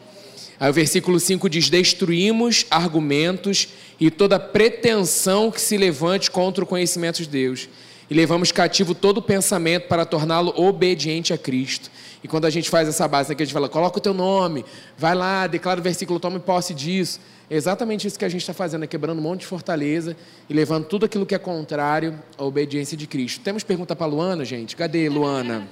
Aí 0.60 0.70
o 0.70 0.74
versículo 0.74 1.20
5 1.20 1.50
diz: 1.50 1.70
Destruímos 1.70 2.66
argumentos 2.70 3.68
e 4.00 4.10
toda 4.10 4.40
pretensão 4.40 5.52
que 5.52 5.62
se 5.62 5.78
levante 5.78 6.32
contra 6.32 6.64
o 6.64 6.68
conhecimento 6.68 7.22
de 7.22 7.30
Deus, 7.30 7.70
e 8.10 8.14
levamos 8.14 8.52
cativo 8.52 8.96
todo 8.96 9.22
pensamento 9.22 9.88
para 9.88 10.06
torná-lo 10.06 10.54
obediente 10.56 11.34
a 11.34 11.38
Cristo. 11.38 11.92
E 12.24 12.28
quando 12.28 12.46
a 12.46 12.50
gente 12.50 12.70
faz 12.70 12.88
essa 12.88 13.08
base, 13.08 13.36
que 13.36 13.44
a 13.44 13.46
gente 13.46 13.54
fala, 13.54 13.70
coloca 13.70 13.98
o 13.98 14.02
teu 14.02 14.14
nome, 14.14 14.66
vai 14.98 15.14
lá, 15.14 15.46
declara 15.46 15.80
o 15.80 15.84
versículo, 15.84 16.20
tome 16.20 16.40
posse 16.40 16.74
disso. 16.74 17.20
É 17.50 17.56
exatamente 17.56 18.08
isso 18.08 18.18
que 18.18 18.26
a 18.26 18.30
gente 18.30 18.42
está 18.42 18.54
fazendo, 18.54 18.84
é 18.84 18.88
quebrando 18.88 19.20
um 19.20 19.22
monte 19.22 19.42
de 19.42 19.46
fortaleza 19.46 20.18
e 20.50 20.54
levando 20.54 20.86
tudo 20.86 21.06
aquilo 21.06 21.26
que 21.26 21.36
é 21.36 21.38
contrário 21.38 22.20
à 22.38 22.44
obediência 22.44 22.98
de 22.98 23.08
Cristo. 23.08 23.42
Temos 23.42 23.64
pergunta 23.64 23.96
para 23.96 24.08
Luana, 24.08 24.44
gente? 24.44 24.76
Cadê 24.76 25.08
Luana? 25.08 25.68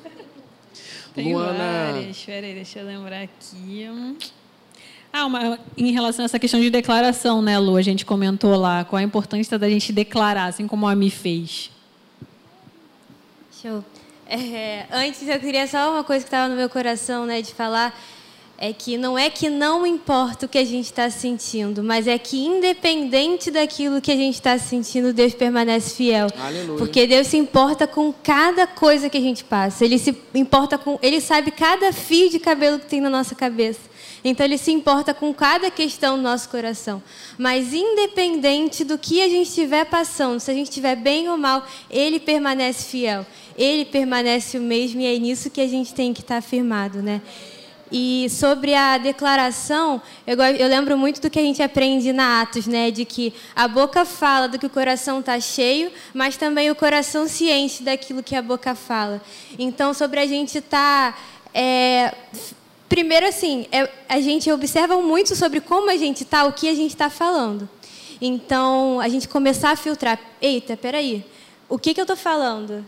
Tem 1.14 1.34
Luana. 1.34 1.94
várias. 1.94 2.18
Espera 2.18 2.46
aí, 2.46 2.54
deixa 2.54 2.80
eu 2.80 2.86
lembrar 2.86 3.22
aqui. 3.24 4.16
Ah, 5.18 5.26
uma, 5.26 5.58
em 5.78 5.94
relação 5.94 6.24
a 6.24 6.26
essa 6.26 6.38
questão 6.38 6.60
de 6.60 6.70
declaração, 6.70 7.42
né, 7.42 7.58
Lu? 7.58 7.78
A 7.78 7.82
gente 7.82 8.06
comentou 8.06 8.54
lá 8.58 8.84
qual 8.84 9.00
a 9.00 9.04
importância 9.04 9.58
da 9.58 9.70
gente 9.70 9.94
declarar, 9.94 10.48
assim 10.48 10.68
como 10.68 10.86
a 10.86 10.94
Mi 10.94 11.10
fez. 11.10 11.72
Show. 13.62 13.82
É, 14.28 14.88
antes 14.92 15.28
eu 15.28 15.40
queria 15.40 15.68
só 15.68 15.92
uma 15.92 16.04
coisa 16.04 16.26
que 16.26 16.30
estava 16.30 16.50
no 16.50 16.56
meu 16.56 16.68
coração, 16.68 17.28
né, 17.28 17.44
de 17.44 17.54
falar 17.54 17.96
é 18.58 18.74
que 18.74 18.98
não 18.98 19.16
é 19.16 19.30
que 19.30 19.52
não 19.52 19.86
importa 19.86 20.48
o 20.48 20.50
que 20.50 20.58
a 20.58 20.66
gente 20.66 20.86
está 20.86 21.12
sentindo, 21.12 21.84
mas 21.84 22.08
é 22.08 22.18
que 22.18 22.44
independente 22.44 23.52
daquilo 23.52 24.02
que 24.02 24.12
a 24.12 24.16
gente 24.16 24.34
está 24.34 24.58
sentindo, 24.58 25.14
Deus 25.14 25.36
permanece 25.36 25.94
fiel. 25.94 26.26
Aleluia. 26.40 26.80
Porque 26.80 27.06
Deus 27.06 27.28
se 27.28 27.38
importa 27.38 27.86
com 27.86 28.12
cada 28.12 28.66
coisa 28.66 29.12
que 29.12 29.18
a 29.18 29.22
gente 29.22 29.44
passa. 29.44 29.86
Ele 29.86 30.00
se 30.00 30.18
importa 30.34 30.76
com, 30.76 30.98
ele 31.04 31.22
sabe 31.22 31.52
cada 31.52 31.94
fio 31.94 32.28
de 32.28 32.40
cabelo 32.40 32.80
que 32.80 32.88
tem 32.88 33.00
na 33.00 33.12
nossa 33.12 33.36
cabeça. 33.36 33.95
Então 34.28 34.44
ele 34.44 34.58
se 34.58 34.72
importa 34.72 35.14
com 35.14 35.32
cada 35.32 35.70
questão 35.70 36.18
do 36.18 36.24
nosso 36.24 36.50
coração. 36.50 37.02
Mas 37.38 37.72
independente 37.74 38.84
do 38.84 38.98
que 38.98 39.22
a 39.22 39.30
gente 39.30 39.50
estiver 39.50 39.86
passando, 39.86 40.40
se 40.40 40.50
a 40.50 40.54
gente 40.54 40.70
estiver 40.70 40.96
bem 40.96 41.30
ou 41.30 41.38
mal, 41.38 41.64
ele 41.92 42.20
permanece 42.20 42.86
fiel. 42.86 43.24
Ele 43.56 43.86
permanece 43.86 44.58
o 44.58 44.62
mesmo 44.62 45.00
e 45.00 45.06
é 45.06 45.20
nisso 45.20 45.52
que 45.52 45.62
a 45.62 45.68
gente 45.68 45.94
tem 45.94 46.12
que 46.12 46.22
estar 46.22 46.42
firmado, 46.42 47.04
né? 47.04 47.22
E 47.92 48.28
sobre 48.32 48.74
a 48.74 48.98
declaração, 48.98 50.02
eu, 50.26 50.36
eu, 50.42 50.68
lembro 50.68 50.98
muito 50.98 51.22
do 51.22 51.30
que 51.30 51.38
a 51.38 51.42
gente 51.44 51.62
aprende 51.62 52.12
na 52.12 52.42
Atos, 52.42 52.66
né? 52.66 52.90
De 52.90 53.06
que 53.06 53.32
a 53.56 53.68
boca 53.68 54.04
fala 54.06 54.48
do 54.48 54.58
que 54.58 54.66
o 54.66 54.70
coração 54.72 55.20
está 55.20 55.40
cheio, 55.40 55.92
mas 56.16 56.36
também 56.36 56.72
o 56.72 56.76
coração 56.76 57.28
ciente 57.28 57.84
daquilo 57.84 58.24
que 58.24 58.36
a 58.36 58.42
boca 58.42 58.74
fala. 58.74 59.22
Então, 59.60 59.94
sobre 59.94 60.20
a 60.20 60.26
gente 60.26 60.58
estar 60.58 61.14
tá, 61.14 61.20
é, 61.54 62.12
Primeiro, 62.88 63.28
assim, 63.28 63.66
é, 63.72 63.90
a 64.08 64.20
gente 64.20 64.52
observa 64.52 65.02
muito 65.02 65.36
sobre 65.36 65.60
como 65.60 65.90
a 65.90 65.98
gente 65.98 66.24
está, 66.24 66.46
o 66.46 66.54
que 66.54 66.70
a 66.70 66.76
gente 66.76 66.92
está 66.92 67.10
falando. 67.10 67.68
Então, 68.22 69.00
a 69.00 69.10
gente 69.10 69.28
começar 69.28 69.72
a 69.72 69.76
filtrar. 69.76 70.20
Eita, 70.42 70.78
peraí, 70.78 71.26
o 71.68 71.78
que, 71.78 71.94
que 71.94 72.00
eu 72.00 72.04
estou 72.04 72.16
falando? 72.16 72.86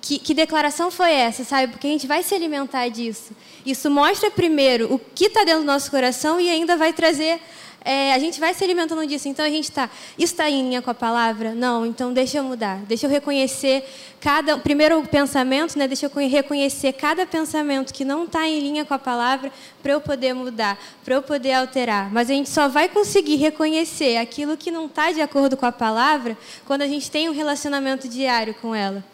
Que, 0.00 0.18
que, 0.18 0.34
declaração 0.34 0.90
foi 0.90 1.12
essa, 1.12 1.44
sabe? 1.44 1.72
Porque 1.72 1.86
a 1.86 1.90
gente 1.90 2.06
vai 2.06 2.22
se 2.22 2.34
alimentar 2.34 2.88
disso. 2.88 3.32
Isso 3.64 3.90
mostra 3.90 4.30
primeiro 4.30 4.92
o 4.92 4.98
que 4.98 5.26
está 5.26 5.44
dentro 5.44 5.60
do 5.60 5.66
nosso 5.66 5.90
coração 5.90 6.40
e 6.40 6.48
ainda 6.48 6.76
vai 6.76 6.92
trazer 6.92 7.40
é, 7.84 8.12
a 8.12 8.18
gente 8.18 8.38
vai 8.38 8.54
se 8.54 8.62
alimentando 8.62 9.06
disso. 9.06 9.28
Então 9.28 9.44
a 9.44 9.50
gente 9.50 9.64
está. 9.64 9.90
Isso 10.18 10.32
está 10.34 10.48
em 10.48 10.62
linha 10.62 10.82
com 10.82 10.90
a 10.90 10.94
palavra? 10.94 11.54
Não, 11.54 11.84
então 11.84 12.12
deixa 12.12 12.38
eu 12.38 12.44
mudar. 12.44 12.78
Deixa 12.86 13.06
eu 13.06 13.10
reconhecer 13.10 13.84
cada. 14.20 14.58
Primeiro 14.58 15.02
pensamento, 15.02 15.78
né? 15.78 15.88
Deixa 15.88 16.06
eu 16.06 16.28
reconhecer 16.28 16.92
cada 16.92 17.26
pensamento 17.26 17.92
que 17.92 18.04
não 18.04 18.24
está 18.24 18.46
em 18.46 18.60
linha 18.60 18.84
com 18.84 18.94
a 18.94 18.98
palavra 18.98 19.52
para 19.82 19.92
eu 19.92 20.00
poder 20.00 20.34
mudar, 20.34 20.78
para 21.04 21.14
eu 21.14 21.22
poder 21.22 21.52
alterar. 21.52 22.10
Mas 22.12 22.30
a 22.30 22.34
gente 22.34 22.48
só 22.48 22.68
vai 22.68 22.88
conseguir 22.88 23.36
reconhecer 23.36 24.16
aquilo 24.16 24.56
que 24.56 24.70
não 24.70 24.86
está 24.86 25.10
de 25.10 25.20
acordo 25.20 25.56
com 25.56 25.66
a 25.66 25.72
palavra 25.72 26.36
quando 26.66 26.82
a 26.82 26.88
gente 26.88 27.10
tem 27.10 27.28
um 27.28 27.32
relacionamento 27.32 28.08
diário 28.08 28.54
com 28.54 28.74
ela. 28.74 29.04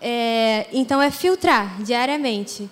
É, 0.00 0.66
então 0.72 1.00
é 1.00 1.10
filtrar 1.12 1.80
diariamente 1.80 2.68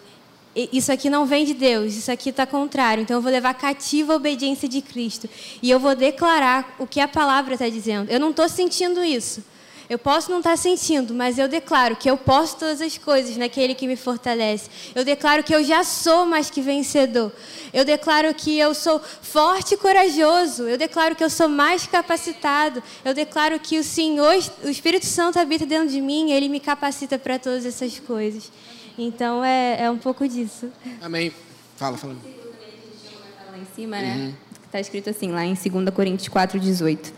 isso 0.54 0.90
aqui 0.90 1.08
não 1.08 1.26
vem 1.26 1.44
de 1.44 1.54
Deus, 1.54 1.94
isso 1.94 2.10
aqui 2.10 2.30
está 2.30 2.44
contrário. 2.46 3.02
Então 3.02 3.16
eu 3.16 3.22
vou 3.22 3.30
levar 3.30 3.54
cativa 3.54 4.12
a 4.12 4.16
obediência 4.16 4.68
de 4.68 4.80
Cristo. 4.80 5.28
E 5.62 5.70
eu 5.70 5.78
vou 5.78 5.94
declarar 5.94 6.74
o 6.78 6.86
que 6.86 7.00
a 7.00 7.06
palavra 7.06 7.54
está 7.54 7.68
dizendo. 7.68 8.10
Eu 8.10 8.18
não 8.18 8.30
estou 8.30 8.48
sentindo 8.48 9.04
isso. 9.04 9.44
Eu 9.90 9.98
posso 9.98 10.30
não 10.30 10.38
estar 10.38 10.50
tá 10.50 10.56
sentindo, 10.56 11.12
mas 11.12 11.36
eu 11.36 11.48
declaro 11.48 11.96
que 11.96 12.08
eu 12.08 12.16
posso 12.16 12.56
todas 12.56 12.80
as 12.80 12.96
coisas 12.96 13.36
naquele 13.36 13.74
que 13.74 13.88
me 13.88 13.96
fortalece. 13.96 14.70
Eu 14.94 15.04
declaro 15.04 15.42
que 15.42 15.52
eu 15.52 15.64
já 15.64 15.82
sou 15.82 16.24
mais 16.24 16.48
que 16.48 16.60
vencedor. 16.60 17.32
Eu 17.72 17.84
declaro 17.84 18.32
que 18.32 18.56
eu 18.56 18.72
sou 18.72 19.00
forte 19.00 19.74
e 19.74 19.76
corajoso. 19.76 20.62
Eu 20.68 20.78
declaro 20.78 21.16
que 21.16 21.24
eu 21.24 21.30
sou 21.30 21.48
mais 21.48 21.88
capacitado. 21.88 22.80
Eu 23.04 23.12
declaro 23.12 23.58
que 23.58 23.80
o 23.80 23.84
Senhor, 23.84 24.32
o 24.62 24.68
Espírito 24.68 25.06
Santo 25.06 25.40
habita 25.40 25.66
dentro 25.66 25.88
de 25.88 26.00
mim, 26.00 26.30
ele 26.30 26.48
me 26.48 26.60
capacita 26.60 27.18
para 27.18 27.36
todas 27.36 27.66
essas 27.66 27.98
coisas. 27.98 28.48
Então 29.02 29.42
é, 29.42 29.84
é 29.84 29.90
um 29.90 29.96
pouco 29.96 30.28
disso. 30.28 30.70
Amém. 31.00 31.32
Fala, 31.76 31.96
fala. 31.96 32.14
Lá 33.50 33.58
em 33.58 33.64
cima, 33.74 33.96
né? 33.96 34.34
Está 34.66 34.76
uhum. 34.76 34.80
escrito 34.82 35.08
assim, 35.08 35.30
lá 35.30 35.42
em 35.42 35.54
2 35.54 35.88
Coríntios 35.94 36.28
4, 36.28 36.60
18. 36.60 37.10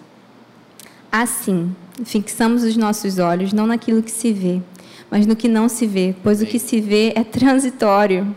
Assim, 1.11 1.74
fixamos 2.05 2.62
os 2.62 2.76
nossos 2.76 3.18
olhos 3.18 3.53
não 3.53 3.66
naquilo 3.66 4.01
que 4.01 4.12
se 4.12 4.33
vê, 4.33 4.62
mas 5.11 5.26
no 5.26 5.35
que 5.35 5.49
não 5.49 5.68
se 5.68 5.85
vê, 5.85 6.14
pois 6.22 6.39
Amém. 6.39 6.49
o 6.49 6.53
que 6.53 6.61
se 6.61 6.80
vê 6.80 7.12
é 7.16 7.24
transitório. 7.24 8.35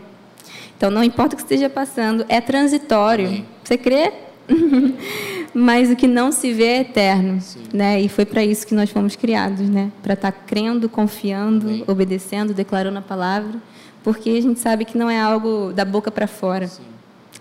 Então, 0.76 0.90
não 0.90 1.04
importa 1.04 1.34
o 1.34 1.36
que 1.36 1.42
esteja 1.44 1.70
passando, 1.70 2.26
é 2.28 2.40
transitório. 2.40 3.28
Amém. 3.28 3.46
Você 3.62 3.78
crê? 3.78 4.12
mas 5.56 5.90
o 5.90 5.96
que 5.96 6.06
não 6.06 6.30
se 6.30 6.52
vê 6.52 6.64
é 6.64 6.80
eterno, 6.80 7.40
Sim. 7.40 7.62
né? 7.72 7.98
E 7.98 8.10
foi 8.10 8.26
para 8.26 8.44
isso 8.44 8.66
que 8.66 8.74
nós 8.74 8.90
fomos 8.90 9.16
criados, 9.16 9.66
né? 9.66 9.90
Para 10.02 10.12
estar 10.12 10.30
tá 10.30 10.38
crendo, 10.46 10.86
confiando, 10.86 11.66
Amém. 11.66 11.84
obedecendo, 11.86 12.52
declarando 12.52 12.98
a 12.98 13.02
palavra, 13.02 13.58
porque 14.04 14.28
a 14.28 14.42
gente 14.42 14.60
sabe 14.60 14.84
que 14.84 14.98
não 14.98 15.08
é 15.08 15.18
algo 15.18 15.72
da 15.72 15.82
boca 15.82 16.10
para 16.10 16.26
fora. 16.26 16.68
Sim. 16.68 16.82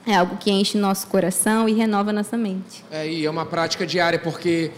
É 0.07 0.15
algo 0.15 0.37
que 0.37 0.49
enche 0.49 0.77
nosso 0.77 1.07
coração 1.07 1.67
e 1.67 1.73
renova 1.73 2.13
nossa 2.13 2.37
mente. 2.37 2.85
É, 2.89 3.05
e 3.05 3.25
é 3.25 3.29
uma 3.29 3.45
prática 3.45 3.85
diária, 3.85 4.17
porque 4.17 4.71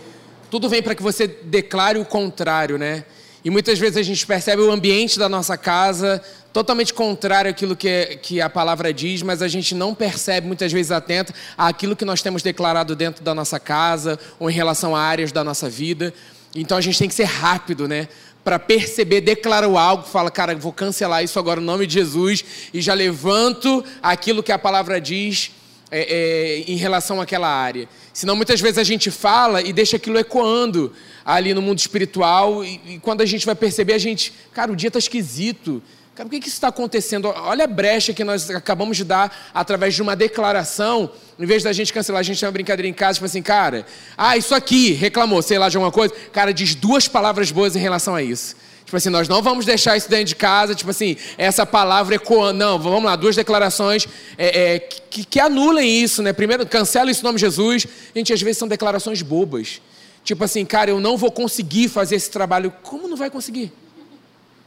tudo 0.49 0.67
vem 0.67 0.81
para 0.81 0.95
que 0.95 1.03
você 1.03 1.27
declare 1.27 1.99
o 1.99 2.05
contrário, 2.05 2.79
né? 2.79 3.03
E 3.47 3.49
muitas 3.49 3.79
vezes 3.79 3.95
a 3.95 4.03
gente 4.03 4.27
percebe 4.27 4.61
o 4.61 4.69
ambiente 4.69 5.17
da 5.17 5.29
nossa 5.29 5.57
casa 5.57 6.21
totalmente 6.51 6.93
contrário 6.93 7.49
àquilo 7.49 7.77
que, 7.77 8.19
que 8.21 8.41
a 8.41 8.49
palavra 8.49 8.91
diz, 8.91 9.21
mas 9.21 9.41
a 9.41 9.47
gente 9.47 9.73
não 9.73 9.95
percebe, 9.95 10.45
muitas 10.45 10.69
vezes 10.69 10.91
atento, 10.91 11.31
àquilo 11.57 11.95
que 11.95 12.03
nós 12.03 12.21
temos 12.21 12.43
declarado 12.43 12.93
dentro 12.93 13.23
da 13.23 13.33
nossa 13.33 13.57
casa 13.57 14.19
ou 14.37 14.49
em 14.49 14.53
relação 14.53 14.93
a 14.93 14.99
áreas 14.99 15.31
da 15.31 15.45
nossa 15.45 15.69
vida. 15.69 16.13
Então 16.53 16.77
a 16.77 16.81
gente 16.81 16.99
tem 16.99 17.07
que 17.07 17.15
ser 17.15 17.23
rápido, 17.23 17.87
né? 17.87 18.09
Para 18.43 18.59
perceber, 18.59 19.21
declarar 19.21 19.67
algo, 19.67 20.03
fala, 20.03 20.29
cara, 20.29 20.53
vou 20.53 20.73
cancelar 20.73 21.23
isso 21.23 21.39
agora 21.39 21.61
no 21.61 21.67
nome 21.67 21.87
de 21.87 21.93
Jesus 21.93 22.43
e 22.73 22.81
já 22.81 22.93
levanto 22.93 23.81
aquilo 24.03 24.43
que 24.43 24.51
a 24.51 24.59
palavra 24.59 24.99
diz 24.99 25.51
é, 25.89 26.01
é, 26.01 26.59
em 26.67 26.75
relação 26.75 27.21
àquela 27.21 27.47
área. 27.47 27.88
Senão 28.13 28.35
muitas 28.35 28.59
vezes 28.59 28.77
a 28.77 28.83
gente 28.83 29.09
fala 29.09 29.61
e 29.61 29.71
deixa 29.71 29.97
aquilo 29.97 30.17
ecoando 30.17 30.91
ali 31.25 31.53
no 31.53 31.61
mundo 31.61 31.79
espiritual 31.79 32.63
e, 32.63 32.81
e 32.88 32.99
quando 32.99 33.21
a 33.21 33.25
gente 33.25 33.45
vai 33.45 33.55
perceber, 33.55 33.93
a 33.93 33.97
gente, 33.97 34.33
cara, 34.53 34.71
o 34.71 34.75
dia 34.75 34.88
está 34.88 34.99
esquisito. 34.99 35.81
Cara, 36.15 36.25
o 36.25 36.31
que, 36.31 36.39
que 36.39 36.47
está 36.47 36.69
acontecendo? 36.69 37.27
Olha 37.27 37.65
a 37.65 37.67
brecha 37.67 38.11
que 38.11 38.23
nós 38.23 38.49
acabamos 38.49 38.97
de 38.97 39.03
dar 39.03 39.51
através 39.53 39.93
de 39.93 40.01
uma 40.01 40.15
declaração. 40.15 41.11
Em 41.38 41.45
vez 41.45 41.61
da 41.61 41.71
gente 41.71 41.93
cancelar, 41.93 42.21
a 42.21 42.23
gente 42.23 42.39
tem 42.39 42.47
uma 42.47 42.51
brincadeira 42.51 42.88
em 42.88 42.93
casa, 42.93 43.15
tipo 43.15 43.25
assim, 43.27 43.43
cara, 43.43 43.85
ah, 44.17 44.35
isso 44.35 44.55
aqui, 44.55 44.93
reclamou, 44.93 45.43
sei 45.43 45.59
lá, 45.59 45.69
de 45.69 45.77
alguma 45.77 45.91
coisa. 45.91 46.13
Cara, 46.33 46.51
diz 46.51 46.73
duas 46.73 47.07
palavras 47.07 47.51
boas 47.51 47.75
em 47.75 47.79
relação 47.79 48.15
a 48.15 48.23
isso. 48.23 48.55
Tipo 48.88 48.95
assim, 48.95 49.09
nós 49.09 49.27
não 49.27 49.41
vamos 49.41 49.65
deixar 49.65 49.97
isso 49.97 50.09
dentro 50.09 50.27
de 50.27 50.35
casa, 50.38 50.73
tipo 50.73 50.89
assim, 50.89 51.17
essa 51.38 51.65
palavra 51.65 52.15
ecoando. 52.15 52.57
Não, 52.57 52.79
vamos 52.79 53.03
lá, 53.03 53.17
duas 53.17 53.35
declarações 53.35 54.07
é, 54.38 54.75
é, 54.75 54.79
que, 54.79 55.25
que 55.25 55.41
anulem 55.41 56.01
isso, 56.01 56.23
né? 56.23 56.31
Primeiro, 56.31 56.65
cancela 56.65 57.11
isso 57.11 57.19
em 57.19 57.25
nome 57.25 57.35
de 57.35 57.41
Jesus. 57.41 57.85
Gente, 58.15 58.31
às 58.31 58.41
vezes 58.41 58.57
são 58.57 58.65
declarações 58.65 59.21
bobas. 59.21 59.81
Tipo 60.23 60.45
assim, 60.45 60.63
cara, 60.63 60.89
eu 60.89 61.01
não 61.01 61.17
vou 61.17 61.29
conseguir 61.29 61.89
fazer 61.89 62.15
esse 62.15 62.31
trabalho. 62.31 62.71
Como 62.81 63.09
não 63.09 63.17
vai 63.17 63.29
conseguir? 63.29 63.73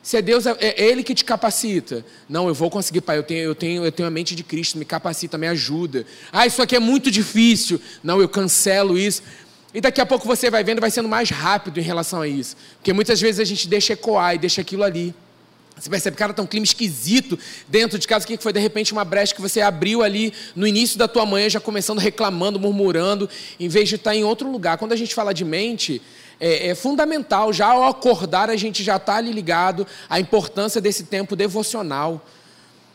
Se 0.03 0.19
é 0.19 0.23
Deus, 0.23 0.45
é, 0.45 0.55
é 0.61 0.85
Ele 0.85 1.03
que 1.03 1.15
te 1.15 1.25
capacita. 1.25 2.05
Não, 2.29 2.47
eu 2.47 2.53
vou 2.53 2.69
conseguir, 2.69 3.01
Pai. 3.01 3.17
Eu 3.17 3.23
tenho, 3.23 3.41
eu, 3.41 3.55
tenho, 3.55 3.87
eu 3.87 3.93
tenho 3.93 4.07
a 4.07 4.11
mente 4.11 4.35
de 4.35 4.43
Cristo, 4.43 4.77
me 4.77 4.85
capacita, 4.85 5.39
me 5.39 5.49
ajuda. 5.49 6.05
Ah, 6.31 6.47
isso 6.47 6.61
aqui 6.61 6.77
é 6.77 6.79
muito 6.79 7.11
difícil. 7.11 7.81
Não, 8.05 8.21
eu 8.21 8.29
cancelo 8.29 8.99
isso. 8.99 9.23
E 9.73 9.81
daqui 9.81 10.01
a 10.01 10.07
pouco 10.07 10.27
você 10.27 10.51
vai 10.51 10.65
vendo, 10.65 10.81
vai 10.81 10.91
sendo 10.91 11.09
mais 11.09 11.31
rápido 11.31 11.79
em 11.79 11.83
relação 11.83 12.21
a 12.21 12.29
isso. 12.29 12.57
Porque 12.77 12.93
muitas 12.93 13.21
vezes 13.21 13.41
a 13.41 13.45
gente 13.45 13.69
deixa 13.69 13.93
ecoar 13.93 14.35
e 14.35 14.39
deixa 14.39 14.61
aquilo 14.61 14.83
ali. 14.83 15.15
Você 15.79 15.89
percebe, 15.89 16.17
cara, 16.17 16.35
tá 16.35 16.43
um 16.43 16.47
clima 16.47 16.65
esquisito 16.65 17.39
dentro 17.67 17.99
de 17.99 18.07
casa. 18.07 18.25
O 18.25 18.29
que 18.29 18.37
foi? 18.37 18.53
De 18.53 18.61
repente, 18.61 18.93
uma 18.93 19.05
brecha 19.05 19.35
que 19.35 19.41
você 19.41 19.61
abriu 19.61 20.03
ali 20.03 20.33
no 20.55 20.67
início 20.67 20.99
da 20.99 21.09
tua 21.09 21.25
manhã, 21.25 21.49
já 21.49 21.61
começando 21.61 21.99
reclamando, 21.99 22.61
murmurando, 22.61 23.31
em 23.59 23.69
vez 23.69 23.89
de 23.89 23.95
estar 23.95 24.15
em 24.15 24.25
outro 24.25 24.51
lugar. 24.51 24.77
Quando 24.77 24.93
a 24.93 24.97
gente 24.97 25.15
fala 25.15 25.33
de 25.33 25.45
mente, 25.45 26.03
é, 26.39 26.69
é 26.69 26.75
fundamental, 26.75 27.53
já 27.53 27.69
ao 27.69 27.85
acordar, 27.85 28.51
a 28.51 28.57
gente 28.57 28.83
já 28.83 28.97
está 28.97 29.17
ali 29.17 29.33
ligado 29.33 29.87
à 30.09 30.21
importância 30.21 30.81
desse 30.81 31.05
tempo 31.05 31.35
devocional. 31.35 32.27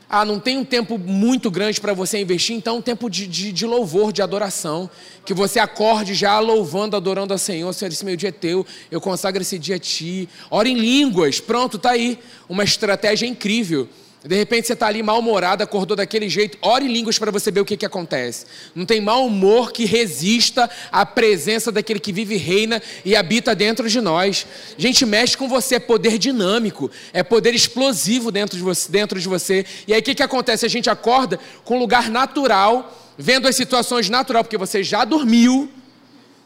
Ah, 0.10 0.24
não 0.24 0.39
tem 0.39 0.58
um 0.58 0.64
tempo 0.64 0.97
muito 0.97 1.49
grande 1.49 1.82
para 1.82 1.93
você 1.93 2.20
investir, 2.20 2.56
então 2.56 2.78
um 2.78 2.82
tempo 2.82 3.10
de, 3.10 3.26
de, 3.26 3.51
de, 3.51 3.66
louvor, 3.66 4.14
de 4.14 4.22
adoração. 4.22 4.89
Que 5.26 5.34
você 5.34 5.60
acorde 5.60 6.14
já 6.14 6.39
louvando, 6.39 6.95
adorando 6.95 7.34
a 7.34 7.38
Senhor. 7.38 7.74
Senhor, 7.74 7.91
esse 7.91 8.06
meu 8.06 8.16
dia 8.16 8.30
é 8.30 8.32
teu, 8.32 8.66
eu 8.91 9.01
consagro 9.01 9.41
esse 9.41 9.58
dia 9.58 9.78
a 9.78 9.80
ti. 9.80 10.30
Ora 10.49 10.70
em 10.70 10.76
línguas, 10.76 11.39
pronto, 11.39 11.78
está 11.78 11.91
aí. 11.91 12.20
Uma 12.47 12.64
estratégia 12.64 13.26
incrível. 13.26 13.89
De 14.26 14.36
repente 14.36 14.65
você 14.65 14.73
está 14.73 14.88
ali 14.88 15.03
mal-humorado, 15.03 15.63
acordou 15.63 15.95
daquele 15.95 16.28
jeito, 16.28 16.57
ore 16.59 16.88
línguas 16.88 17.19
para 17.19 17.30
você 17.30 17.51
ver 17.51 17.59
o 17.59 17.65
que, 17.65 17.78
que 17.78 17.86
acontece. 17.86 18.47
Não 18.73 18.84
tem 18.84 18.99
mau 18.99 19.28
humor 19.28 19.71
que 19.71 19.86
resista 19.86 20.67
à 20.91 21.05
presença 21.05 21.71
daquele 21.71 21.99
que 21.99 22.11
vive, 22.11 22.36
reina 22.36 22.82
e 23.03 23.15
habita 23.15 23.53
dentro 23.53 23.88
de 23.88 24.01
nós. 24.01 24.47
A 24.76 24.82
gente 24.82 25.05
mexe 25.05 25.38
com 25.38 25.47
você, 25.47 25.76
é 25.76 25.80
poder 25.80 26.17
dinâmico, 26.17 26.89
é 27.13 27.21
poder 27.21 27.53
explosivo 27.53 28.32
dentro 28.32 28.57
de 28.57 28.63
você. 28.63 28.91
Dentro 28.91 29.19
de 29.19 29.28
você. 29.28 29.63
E 29.88 29.93
aí 29.93 29.99
o 29.99 30.03
que, 30.03 30.15
que 30.15 30.23
acontece? 30.23 30.65
A 30.65 30.69
gente 30.69 30.89
acorda 30.89 31.39
com 31.63 31.76
um 31.76 31.80
lugar 31.80 32.09
natural, 32.09 32.97
vendo 33.15 33.47
as 33.47 33.55
situações 33.55 34.09
natural, 34.09 34.43
porque 34.43 34.57
você 34.57 34.82
já 34.82 35.05
dormiu, 35.05 35.69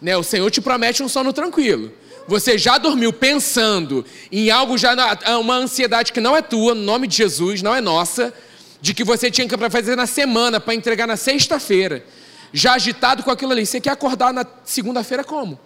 né? 0.01 0.17
o 0.17 0.23
Senhor 0.23 0.51
te 0.51 0.59
promete 0.59 1.01
um 1.01 1.07
sono 1.07 1.31
tranquilo 1.31 1.93
você 2.29 2.59
já 2.59 2.77
dormiu 2.77 3.11
pensando 3.11 4.05
em 4.31 4.51
algo 4.51 4.77
já 4.77 4.93
uma 5.39 5.55
ansiedade 5.55 6.13
que 6.13 6.21
não 6.21 6.37
é 6.37 6.41
tua, 6.43 6.75
no 6.75 6.81
nome 6.81 7.07
de 7.07 7.17
Jesus, 7.17 7.63
não 7.63 7.75
é 7.75 7.81
nossa, 7.81 8.31
de 8.79 8.93
que 8.93 9.03
você 9.03 9.31
tinha 9.31 9.47
que 9.47 9.57
fazer 9.69 9.95
na 9.95 10.05
semana 10.05 10.59
para 10.59 10.75
entregar 10.75 11.07
na 11.07 11.17
sexta-feira, 11.17 12.05
já 12.53 12.73
agitado 12.73 13.23
com 13.23 13.31
aquilo 13.31 13.51
ali. 13.51 13.65
Você 13.65 13.81
quer 13.81 13.89
acordar 13.89 14.31
na 14.31 14.45
segunda-feira 14.63 15.23
como? 15.23 15.59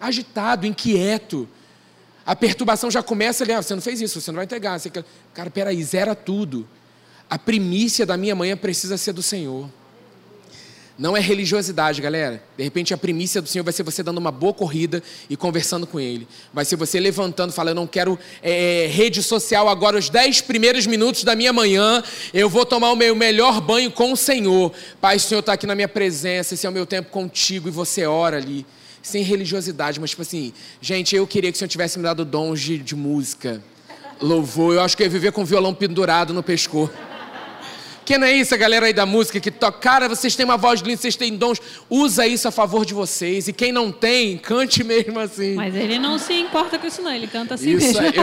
Agitado, 0.00 0.66
inquieto. 0.66 1.46
A 2.24 2.34
perturbação 2.34 2.90
já 2.90 3.02
começa 3.02 3.44
ali, 3.44 3.52
ah, 3.52 3.62
você 3.62 3.74
não 3.74 3.82
fez 3.82 4.00
isso, 4.00 4.20
você 4.20 4.30
não 4.30 4.36
vai 4.36 4.44
entregar. 4.44 4.80
Você 4.80 4.88
quer... 4.88 5.04
Cara, 5.34 5.50
peraí, 5.50 5.82
zera 5.84 6.14
tudo. 6.14 6.66
A 7.28 7.38
primícia 7.38 8.06
da 8.06 8.16
minha 8.16 8.34
manhã 8.34 8.56
precisa 8.56 8.96
ser 8.96 9.12
do 9.12 9.22
Senhor. 9.22 9.68
Não 11.02 11.16
é 11.16 11.20
religiosidade, 11.20 12.00
galera. 12.00 12.40
De 12.56 12.62
repente 12.62 12.94
a 12.94 12.96
primícia 12.96 13.42
do 13.42 13.48
Senhor 13.48 13.64
vai 13.64 13.72
ser 13.72 13.82
você 13.82 14.04
dando 14.04 14.18
uma 14.18 14.30
boa 14.30 14.54
corrida 14.54 15.02
e 15.28 15.36
conversando 15.36 15.84
com 15.84 15.98
Ele. 15.98 16.28
Vai 16.54 16.64
ser 16.64 16.76
você 16.76 17.00
levantando, 17.00 17.52
falando: 17.52 17.70
Eu 17.70 17.74
não 17.74 17.88
quero 17.88 18.16
é, 18.40 18.86
rede 18.88 19.20
social 19.20 19.68
agora, 19.68 19.98
os 19.98 20.08
dez 20.08 20.40
primeiros 20.40 20.86
minutos 20.86 21.24
da 21.24 21.34
minha 21.34 21.52
manhã. 21.52 22.04
Eu 22.32 22.48
vou 22.48 22.64
tomar 22.64 22.92
o 22.92 22.94
meu 22.94 23.16
melhor 23.16 23.60
banho 23.60 23.90
com 23.90 24.12
o 24.12 24.16
Senhor. 24.16 24.72
Pai, 25.00 25.16
o 25.16 25.20
Senhor 25.20 25.40
está 25.40 25.54
aqui 25.54 25.66
na 25.66 25.74
minha 25.74 25.88
presença. 25.88 26.54
Esse 26.54 26.68
é 26.68 26.70
o 26.70 26.72
meu 26.72 26.86
tempo 26.86 27.10
contigo. 27.10 27.66
E 27.66 27.72
você 27.72 28.06
ora 28.06 28.36
ali. 28.36 28.64
Sem 29.02 29.24
religiosidade, 29.24 29.98
mas 29.98 30.10
tipo 30.10 30.22
assim, 30.22 30.52
gente, 30.80 31.16
eu 31.16 31.26
queria 31.26 31.50
que 31.50 31.56
o 31.56 31.58
Senhor 31.58 31.68
tivesse 31.68 31.98
me 31.98 32.04
dado 32.04 32.24
dons 32.24 32.60
de, 32.60 32.78
de 32.78 32.94
música, 32.94 33.60
louvor. 34.20 34.74
Eu 34.74 34.80
acho 34.82 34.96
que 34.96 35.02
eu 35.02 35.06
ia 35.06 35.10
viver 35.10 35.32
com 35.32 35.42
o 35.42 35.44
violão 35.44 35.74
pendurado 35.74 36.32
no 36.32 36.44
pescoço. 36.44 36.92
Que 38.04 38.18
não 38.18 38.26
é 38.26 38.32
isso, 38.32 38.52
a 38.54 38.56
galera 38.56 38.86
aí 38.86 38.92
da 38.92 39.06
música 39.06 39.38
que 39.38 39.50
toca, 39.50 39.78
cara, 39.78 40.08
vocês 40.08 40.34
têm 40.34 40.44
uma 40.44 40.56
voz 40.56 40.80
linda, 40.80 40.96
vocês 40.96 41.14
têm 41.14 41.36
dons, 41.36 41.60
usa 41.88 42.26
isso 42.26 42.48
a 42.48 42.50
favor 42.50 42.84
de 42.84 42.94
vocês. 42.94 43.46
E 43.46 43.52
quem 43.52 43.70
não 43.70 43.92
tem, 43.92 44.36
cante 44.38 44.82
mesmo 44.82 45.20
assim. 45.20 45.54
Mas 45.54 45.74
ele 45.74 45.98
não 45.98 46.18
se 46.18 46.32
importa 46.32 46.78
com 46.78 46.86
isso, 46.86 47.00
não, 47.00 47.12
ele 47.12 47.28
canta 47.28 47.54
assim 47.54 47.76
isso, 47.76 48.00
mesmo. 48.00 48.22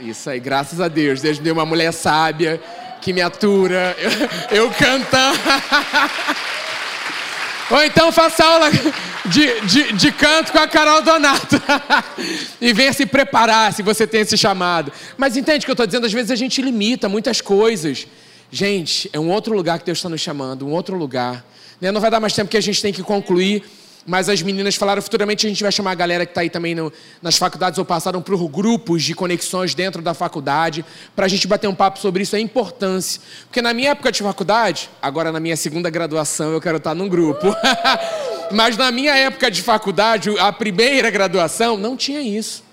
Eu, 0.00 0.08
isso 0.08 0.30
aí, 0.30 0.38
graças 0.38 0.80
a 0.80 0.86
Deus. 0.86 1.20
Deus 1.20 1.38
me 1.38 1.44
deu 1.44 1.54
uma 1.54 1.66
mulher 1.66 1.92
sábia 1.92 2.60
que 3.00 3.12
me 3.12 3.20
atura. 3.20 3.96
Eu, 4.50 4.64
eu 4.64 4.70
cantando. 4.70 5.38
Ou 7.70 7.84
então 7.84 8.10
faça 8.10 8.44
aula 8.44 8.68
de, 9.26 9.60
de, 9.60 9.92
de, 9.92 10.12
canto 10.12 10.50
com 10.50 10.58
a 10.58 10.66
Carol 10.66 11.02
Donato. 11.02 11.60
e 12.60 12.72
venha 12.72 12.92
se 12.92 13.06
preparar 13.06 13.72
se 13.72 13.82
você 13.82 14.06
tem 14.06 14.22
esse 14.22 14.36
chamado. 14.36 14.92
Mas 15.16 15.36
entende 15.36 15.64
o 15.64 15.66
que 15.66 15.70
eu 15.70 15.74
estou 15.74 15.86
dizendo? 15.86 16.06
Às 16.06 16.12
vezes 16.12 16.32
a 16.32 16.36
gente 16.36 16.60
limita 16.60 17.08
muitas 17.08 17.40
coisas. 17.40 18.08
Gente, 18.50 19.08
é 19.12 19.20
um 19.20 19.30
outro 19.30 19.54
lugar 19.54 19.78
que 19.78 19.84
Deus 19.84 19.98
está 19.98 20.08
nos 20.08 20.20
chamando, 20.20 20.66
um 20.66 20.72
outro 20.72 20.96
lugar. 20.96 21.44
Né, 21.80 21.92
não 21.92 22.00
vai 22.00 22.10
dar 22.10 22.18
mais 22.18 22.32
tempo 22.32 22.50
que 22.50 22.56
a 22.56 22.60
gente 22.60 22.82
tem 22.82 22.92
que 22.92 23.02
concluir, 23.02 23.62
mas 24.04 24.28
as 24.28 24.42
meninas 24.42 24.74
falaram 24.74 25.00
futuramente 25.00 25.46
a 25.46 25.48
gente 25.48 25.62
vai 25.62 25.70
chamar 25.70 25.92
a 25.92 25.94
galera 25.94 26.26
que 26.26 26.32
está 26.32 26.40
aí 26.40 26.50
também 26.50 26.74
no, 26.74 26.92
nas 27.22 27.36
faculdades 27.36 27.78
ou 27.78 27.84
passaram 27.84 28.20
por 28.20 28.36
grupos 28.48 29.04
de 29.04 29.14
conexões 29.14 29.72
dentro 29.72 30.02
da 30.02 30.14
faculdade, 30.14 30.84
para 31.14 31.26
a 31.26 31.28
gente 31.28 31.46
bater 31.46 31.68
um 31.68 31.74
papo 31.74 32.00
sobre 32.00 32.24
isso, 32.24 32.34
a 32.34 32.40
importância. 32.40 33.20
Porque 33.44 33.62
na 33.62 33.72
minha 33.72 33.90
época 33.90 34.10
de 34.10 34.20
faculdade, 34.20 34.90
agora 35.00 35.30
na 35.30 35.38
minha 35.38 35.56
segunda 35.56 35.88
graduação 35.88 36.52
eu 36.52 36.60
quero 36.60 36.78
estar 36.78 36.94
num 36.94 37.08
grupo, 37.08 37.54
mas 38.50 38.76
na 38.76 38.90
minha 38.90 39.14
época 39.14 39.48
de 39.48 39.62
faculdade, 39.62 40.28
a 40.38 40.52
primeira 40.52 41.08
graduação, 41.08 41.76
não 41.76 41.96
tinha 41.96 42.20
isso. 42.20 42.64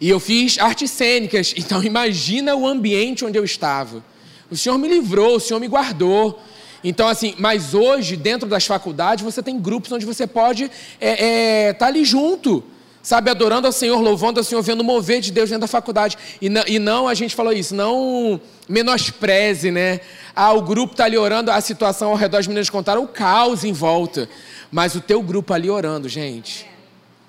E 0.00 0.08
eu 0.08 0.20
fiz 0.20 0.58
artes 0.58 0.90
cênicas, 0.90 1.54
então 1.56 1.82
imagina 1.82 2.54
o 2.54 2.66
ambiente 2.66 3.24
onde 3.24 3.38
eu 3.38 3.44
estava. 3.44 4.09
O 4.50 4.56
Senhor 4.56 4.76
me 4.78 4.88
livrou, 4.88 5.36
o 5.36 5.40
Senhor 5.40 5.60
me 5.60 5.68
guardou. 5.68 6.40
Então, 6.82 7.06
assim, 7.06 7.34
mas 7.38 7.74
hoje, 7.74 8.16
dentro 8.16 8.48
das 8.48 8.66
faculdades, 8.66 9.22
você 9.22 9.42
tem 9.42 9.60
grupos 9.60 9.92
onde 9.92 10.06
você 10.06 10.26
pode 10.26 10.64
estar 10.64 10.76
é, 11.00 11.68
é, 11.68 11.72
tá 11.74 11.86
ali 11.86 12.04
junto, 12.04 12.64
sabe, 13.02 13.30
adorando 13.30 13.66
ao 13.66 13.72
Senhor, 13.72 14.00
louvando 14.00 14.40
ao 14.40 14.44
Senhor, 14.44 14.62
vendo 14.62 14.80
o 14.80 14.84
mover 14.84 15.20
de 15.20 15.30
Deus 15.30 15.50
dentro 15.50 15.62
da 15.62 15.66
faculdade. 15.66 16.16
E 16.40 16.48
não, 16.48 16.64
e 16.66 16.78
não 16.78 17.06
a 17.06 17.14
gente 17.14 17.36
falou 17.36 17.52
isso, 17.52 17.74
não 17.74 18.40
menospreze, 18.68 19.70
né? 19.70 20.00
Ah, 20.34 20.52
o 20.52 20.62
grupo 20.62 20.94
está 20.94 21.04
ali 21.04 21.18
orando, 21.18 21.50
a 21.50 21.60
situação 21.60 22.10
ao 22.10 22.16
redor, 22.16 22.38
as 22.38 22.46
meninas 22.46 22.70
contaram 22.70 23.04
o 23.04 23.08
caos 23.08 23.62
em 23.62 23.72
volta. 23.72 24.28
Mas 24.72 24.94
o 24.94 25.00
teu 25.00 25.22
grupo 25.22 25.52
ali 25.52 25.68
orando, 25.68 26.08
gente. 26.08 26.66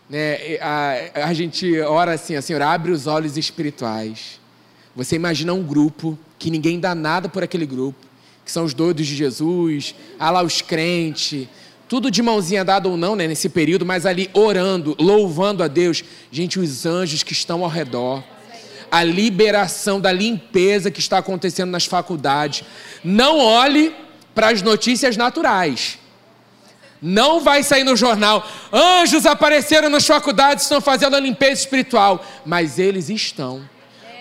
Né? 0.09 0.57
A, 0.61 1.28
a 1.30 1.34
gente 1.34 1.80
ora 1.82 2.13
assim, 2.13 2.36
a 2.36 2.41
Senhor, 2.41 2.61
abre 2.61 2.91
os 2.91 3.07
olhos 3.07 3.38
espirituais. 3.38 4.40
Você 4.95 5.15
imagina 5.15 5.53
um 5.53 5.63
grupo 5.63 6.17
que 6.37 6.49
ninguém 6.49 6.79
dá 6.79 6.93
nada 6.93 7.29
por 7.29 7.43
aquele 7.43 7.65
grupo, 7.65 7.99
que 8.43 8.51
são 8.51 8.65
os 8.65 8.73
doidos 8.73 9.07
de 9.07 9.15
Jesus, 9.15 9.95
lá 10.19 10.43
os 10.43 10.61
crentes, 10.61 11.47
tudo 11.87 12.09
de 12.09 12.21
mãozinha 12.21 12.63
dada 12.63 12.87
ou 12.87 12.97
não, 12.97 13.15
né, 13.15 13.27
nesse 13.27 13.49
período, 13.49 13.85
mas 13.85 14.05
ali 14.05 14.29
orando, 14.33 14.95
louvando 14.99 15.61
a 15.63 15.67
Deus. 15.67 16.03
Gente, 16.31 16.59
os 16.59 16.85
anjos 16.85 17.21
que 17.23 17.33
estão 17.33 17.63
ao 17.63 17.69
redor, 17.69 18.23
a 18.91 19.03
liberação 19.03 20.01
da 20.01 20.11
limpeza 20.11 20.91
que 20.91 20.99
está 20.99 21.17
acontecendo 21.17 21.69
nas 21.69 21.85
faculdades. 21.85 22.63
Não 23.03 23.39
olhe 23.39 23.95
para 24.35 24.49
as 24.49 24.61
notícias 24.61 25.15
naturais. 25.15 25.97
Não 27.01 27.39
vai 27.39 27.63
sair 27.63 27.83
no 27.83 27.95
jornal, 27.95 28.47
anjos 28.71 29.25
apareceram 29.25 29.89
nas 29.89 30.05
faculdades, 30.05 30.65
estão 30.65 30.79
fazendo 30.79 31.15
a 31.15 31.19
limpeza 31.19 31.61
espiritual, 31.61 32.23
mas 32.45 32.77
eles 32.77 33.09
estão. 33.09 33.67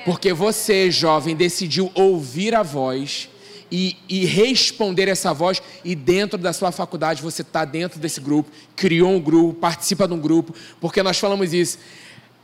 Porque 0.04 0.32
você, 0.32 0.90
jovem, 0.90 1.36
decidiu 1.36 1.90
ouvir 1.94 2.54
a 2.54 2.62
voz 2.62 3.28
e, 3.70 3.96
e, 4.08 4.24
responder 4.24 5.08
essa 5.08 5.32
voz, 5.32 5.62
e 5.84 5.94
dentro 5.94 6.38
da 6.38 6.52
sua 6.52 6.72
faculdade 6.72 7.22
você 7.22 7.42
está 7.42 7.64
dentro 7.64 8.00
desse 8.00 8.20
grupo, 8.20 8.50
criou 8.74 9.10
um 9.10 9.20
grupo, 9.20 9.60
participa 9.60 10.08
de 10.08 10.14
um 10.14 10.18
grupo, 10.18 10.54
porque 10.80 11.02
nós 11.02 11.18
falamos 11.18 11.52
isso. 11.52 11.78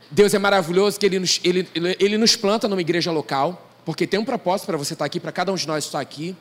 Deus 0.09 0.33
é 0.33 0.39
maravilhoso 0.39 0.97
que 0.97 1.05
Ele 1.05 1.19
nos, 1.19 1.41
ele, 1.43 1.67
ele 1.99 2.17
nos 2.17 2.35
planta 2.35 2.67
numa 2.67 2.79
igreja 2.79 3.11
local, 3.11 3.69
porque 3.83 4.07
tem 4.07 4.19
um 4.19 4.25
propósito 4.25 4.67
para 4.67 4.77
você 4.77 4.93
estar 4.93 5.03
tá 5.03 5.05
aqui, 5.05 5.19
para 5.19 5.31
cada 5.31 5.51
um 5.51 5.55
de 5.55 5.67
nós 5.67 5.83
estar 5.83 5.99
aqui. 5.99 6.35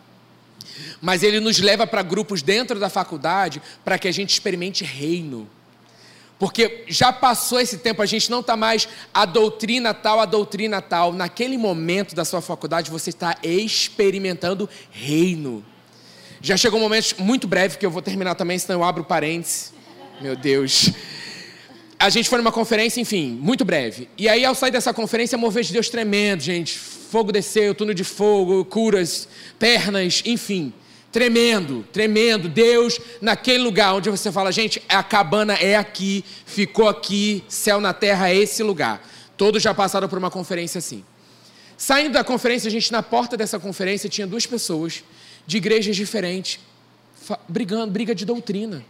Mas 1.01 1.23
Ele 1.23 1.41
nos 1.41 1.59
leva 1.59 1.87
para 1.87 2.03
grupos 2.03 2.43
dentro 2.43 2.79
da 2.79 2.89
faculdade 2.89 3.61
para 3.85 3.99
que 3.99 4.07
a 4.07 4.12
gente 4.12 4.31
experimente 4.31 4.85
reino. 4.85 5.49
Porque 6.39 6.84
já 6.87 7.12
passou 7.12 7.59
esse 7.59 7.78
tempo, 7.78 8.03
a 8.03 8.07
gente 8.07 8.30
não 8.30 8.41
está 8.41 8.57
mais 8.57 8.87
a 9.12 9.24
doutrina 9.24 9.95
tal, 9.95 10.20
a 10.20 10.26
doutrina 10.26 10.82
tal. 10.82 11.12
Naquele 11.12 11.57
momento 11.57 12.14
da 12.14 12.24
sua 12.24 12.43
faculdade, 12.43 12.91
você 12.91 13.11
está 13.11 13.37
experimentando 13.43 14.68
reino. 14.91 15.64
Já 16.43 16.57
chegou 16.57 16.78
um 16.78 16.82
momento 16.82 17.16
muito 17.18 17.49
breve 17.49 17.78
que 17.78 17.87
eu 17.87 17.91
vou 17.91 18.03
terminar 18.03 18.34
também, 18.34 18.59
senão 18.59 18.80
eu 18.80 18.84
abro 18.84 19.03
parênteses. 19.03 19.72
Meu 20.20 20.37
Deus. 20.37 20.91
A 21.99 22.11
gente 22.11 22.28
foi 22.28 22.39
numa 22.39 22.53
conferência, 22.53 23.01
enfim, 23.01 23.39
muito 23.41 23.64
breve. 23.64 24.09
E 24.18 24.28
aí, 24.28 24.45
ao 24.45 24.55
sair 24.55 24.70
dessa 24.70 24.93
conferência, 24.93 25.39
mover 25.39 25.64
de 25.64 25.72
Deus 25.72 25.89
tremendo, 25.89 26.43
gente. 26.43 26.78
Fogo 26.78 27.32
desceu, 27.32 27.74
túnel 27.74 27.95
de 27.95 28.05
fogo, 28.05 28.62
curas, 28.66 29.26
pernas, 29.59 30.22
enfim. 30.26 30.74
Tremendo, 31.17 31.83
tremendo. 31.95 32.47
Deus 32.47 33.01
naquele 33.23 33.64
lugar 33.64 33.95
onde 33.95 34.11
você 34.11 34.31
fala, 34.31 34.53
gente, 34.53 34.83
a 34.87 35.03
cabana 35.03 35.55
é 35.55 35.75
aqui, 35.75 36.23
ficou 36.45 36.87
aqui, 36.87 37.43
céu 37.49 37.81
na 37.81 37.95
terra 37.95 38.29
é 38.29 38.37
esse 38.37 38.62
lugar. 38.62 39.03
Todos 39.35 39.62
já 39.62 39.73
passaram 39.73 40.11
por 40.11 40.19
uma 40.19 40.31
conferência 40.31 40.79
assim. 40.79 41.03
Saindo 41.75 42.12
da 42.12 42.23
conferência, 42.23 42.69
a 42.69 42.71
gente 42.71 42.93
na 42.93 43.03
porta 43.03 43.35
dessa 43.35 43.59
conferência 43.59 44.11
tinha 44.11 44.27
duas 44.27 44.45
pessoas 44.45 45.03
de 45.47 45.57
igrejas 45.57 45.97
diferentes, 45.97 46.61
brigando, 47.49 47.91
briga 47.91 48.14
de 48.14 48.27
doutrina. 48.27 48.85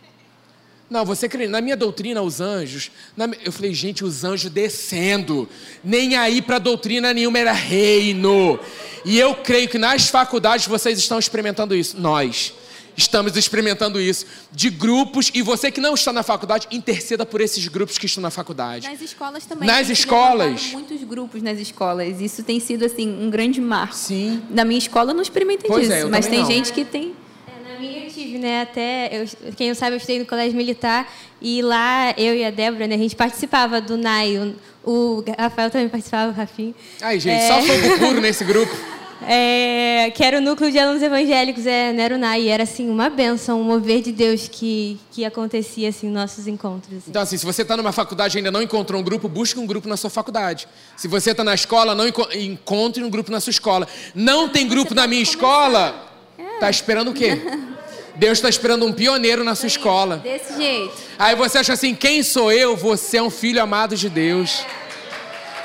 Não, 0.89 1.05
você 1.05 1.29
crê. 1.29 1.49
Na 1.49 1.61
minha 1.61 1.77
doutrina, 1.77 2.23
os 2.23 2.41
anjos. 2.41 2.91
na 3.17 3.29
Eu 3.45 3.51
falei, 3.51 3.75
gente, 3.75 4.05
os 4.05 4.23
anjos 4.23 4.51
descendo. 4.51 5.49
Nem 5.83 6.17
aí 6.17 6.41
para 6.41 6.59
doutrina 6.59 7.13
nenhuma 7.13 7.39
era 7.39 7.53
reino. 7.53 8.59
E 9.05 9.19
eu 9.19 9.35
creio 9.35 9.69
que 9.69 9.79
nas 9.79 10.09
faculdades 10.09 10.67
vocês 10.67 10.99
estão 10.99 11.19
experimentando 11.19 11.75
isso. 11.75 12.01
Nós 12.01 12.55
estamos 12.97 13.37
experimentando 13.37 14.01
isso. 14.01 14.27
De 14.53 14.71
grupos. 14.71 15.31
E 15.35 15.43
você 15.43 15.73
que 15.73 15.81
não 15.81 15.95
está 15.95 16.13
na 16.13 16.23
faculdade, 16.23 16.69
interceda 16.71 17.27
por 17.27 17.41
esses 17.41 17.67
grupos 17.67 17.99
que 17.99 18.07
estão 18.07 18.23
na 18.23 18.31
faculdade. 18.31 18.89
Nas 18.89 19.01
escolas 19.01 19.45
também. 19.45 19.67
Nas 19.67 19.91
escolas. 19.91 20.71
muitos 20.73 21.03
grupos 21.03 21.43
nas 21.43 21.59
escolas. 21.59 22.21
Isso 22.21 22.45
tem 22.45 22.61
sido 22.61 22.85
assim 22.85 23.09
um 23.09 23.29
grande 23.29 23.61
marco. 23.61 23.95
Sim. 23.95 24.41
Na 24.51 24.65
minha 24.65 24.79
escola 24.79 25.11
eu 25.11 25.15
não 25.15 25.23
experimentei 25.23 25.69
Pois 25.69 25.89
disso, 25.89 25.99
é, 25.99 26.05
mas 26.05 26.27
tem 26.29 26.41
não. 26.41 26.47
gente 26.47 26.73
que 26.73 26.85
tem. 26.85 27.13
É, 27.49 27.73
Na 27.73 27.79
minha 27.81 28.05
eu 28.05 28.11
tive, 28.27 28.39
né? 28.39 28.63
Até, 28.63 29.11
eu, 29.13 29.53
quem 29.57 29.69
não 29.69 29.75
sabe, 29.75 29.93
eu 29.95 29.99
estudei 29.99 30.19
no 30.19 30.27
colégio 30.27 30.57
militar 30.57 31.11
e 31.41 31.63
lá 31.63 32.13
eu 32.17 32.35
e 32.35 32.45
a 32.45 32.51
Débora, 32.51 32.87
né? 32.87 32.95
A 32.95 32.99
gente 32.99 33.17
participava 33.17 33.81
do 33.81 33.97
NAI. 33.97 34.55
O, 34.85 34.91
o 34.93 35.25
Rafael 35.39 35.71
também 35.71 35.89
participava, 35.89 36.31
o 36.33 36.35
Rafinho. 36.35 36.75
Ai, 37.01 37.19
gente, 37.21 37.41
É. 37.43 37.49
só 37.49 37.61
fogo 37.63 37.99
puro 37.99 38.21
nesse 38.21 38.45
grupo. 38.45 38.75
É, 39.29 40.13
que 40.15 40.23
era 40.23 40.37
o 40.37 40.41
núcleo 40.43 40.71
de 40.71 40.79
alunos 40.79 41.03
evangélicos, 41.03 41.65
é, 41.67 41.91
não 41.91 42.03
era 42.03 42.15
o 42.15 42.19
NAI. 42.19 42.49
Era, 42.49 42.65
assim, 42.65 42.89
uma 42.91 43.09
benção, 43.09 43.59
um 43.63 43.65
mover 43.65 44.03
de 44.03 44.13
Deus 44.13 44.47
que, 44.47 45.01
que 45.11 45.25
acontecia, 45.25 45.89
assim, 45.89 46.07
nos 46.09 46.15
nossos 46.17 46.47
encontros. 46.47 46.99
assim. 46.99 47.07
Então, 47.09 47.23
assim, 47.23 47.39
se 47.39 47.45
você 47.47 47.63
está 47.63 47.79
numa 47.79 47.93
faculdade 47.93 48.37
e 48.37 48.39
ainda 48.39 48.51
não 48.53 48.61
encontrou 48.61 49.01
um 49.01 49.03
grupo, 49.03 49.27
busque 49.27 49.59
um 49.59 49.67
grupo 49.67 49.89
na 49.89 49.97
sua 49.97 50.11
faculdade. 50.11 50.69
Se 50.99 51.09
você 51.09 51.31
está 51.31 51.43
na 51.43 51.55
escola, 51.55 51.95
não 51.95 52.07
enco- 52.07 52.29
encontre 52.35 53.03
um 53.03 53.09
grupo 53.09 53.33
na 53.33 53.41
sua 53.41 53.51
escola. 53.53 53.89
Não 54.15 54.51
tem 54.51 54.69
grupo 54.69 54.95
na 54.95 55.07
minha 55.07 55.23
escola? 55.23 56.13
Tá 56.61 56.69
esperando 56.69 57.11
o 57.11 57.15
quê? 57.15 57.41
Deus 58.17 58.39
está 58.39 58.49
esperando 58.49 58.87
um 58.87 58.93
pioneiro 58.93 59.45
na 59.45 59.55
sua 59.55 59.67
escola. 59.67 60.19
Desse 60.19 60.57
jeito. 60.57 60.95
Aí 61.19 61.35
você 61.35 61.59
acha 61.59 61.75
assim: 61.75 61.95
quem 61.95 62.23
sou 62.23 62.51
eu? 62.51 62.77
Você 62.77 63.19
é 63.19 63.23
um 63.23 63.31
filho 63.31 63.63
amado 63.63 63.95
de 63.97 64.09
Deus. 64.09 64.65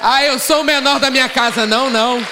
Ah, 0.02 0.24
eu 0.24 0.38
sou 0.38 0.62
o 0.62 0.64
menor 0.64 0.99
da 0.99 1.10
minha 1.10 1.30
casa. 1.30 1.66
Não, 1.66 1.89
não. 1.89 2.26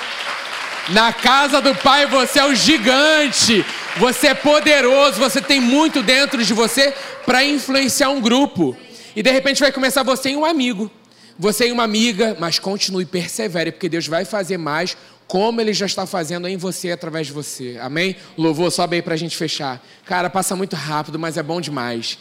Na 0.89 1.13
casa 1.13 1.61
do 1.61 1.73
Pai 1.75 2.05
você 2.07 2.39
é 2.39 2.45
o 2.45 2.55
gigante. 2.55 3.65
Você 3.97 4.27
é 4.27 4.33
poderoso. 4.33 5.19
Você 5.19 5.41
tem 5.41 5.61
muito 5.61 6.03
dentro 6.03 6.43
de 6.43 6.53
você 6.53 6.93
para 7.25 7.43
influenciar 7.43 8.09
um 8.09 8.19
grupo. 8.19 8.75
E 9.15 9.23
de 9.23 9.31
repente 9.31 9.59
vai 9.59 9.71
começar 9.71 10.03
você 10.03 10.31
e 10.31 10.35
um 10.35 10.43
amigo. 10.43 10.91
Você 11.37 11.69
e 11.69 11.71
uma 11.71 11.83
amiga, 11.83 12.35
mas 12.37 12.59
continue, 12.59 13.05
persevere, 13.05 13.71
porque 13.71 13.87
Deus 13.87 14.05
vai 14.05 14.25
fazer 14.25 14.57
mais, 14.57 14.97
como 15.29 15.61
Ele 15.61 15.73
já 15.73 15.85
está 15.85 16.07
fazendo 16.07 16.47
em 16.47 16.57
você 16.57 16.91
através 16.91 17.27
de 17.27 17.33
você. 17.33 17.77
Amém? 17.79 18.15
Louvor, 18.35 18.71
sobe 18.71 18.95
aí 18.95 19.01
para 19.03 19.13
a 19.13 19.17
gente 19.17 19.37
fechar. 19.37 19.79
Cara, 20.03 20.27
passa 20.27 20.55
muito 20.55 20.75
rápido, 20.75 21.19
mas 21.19 21.37
é 21.37 21.43
bom 21.43 21.61
demais. 21.61 22.17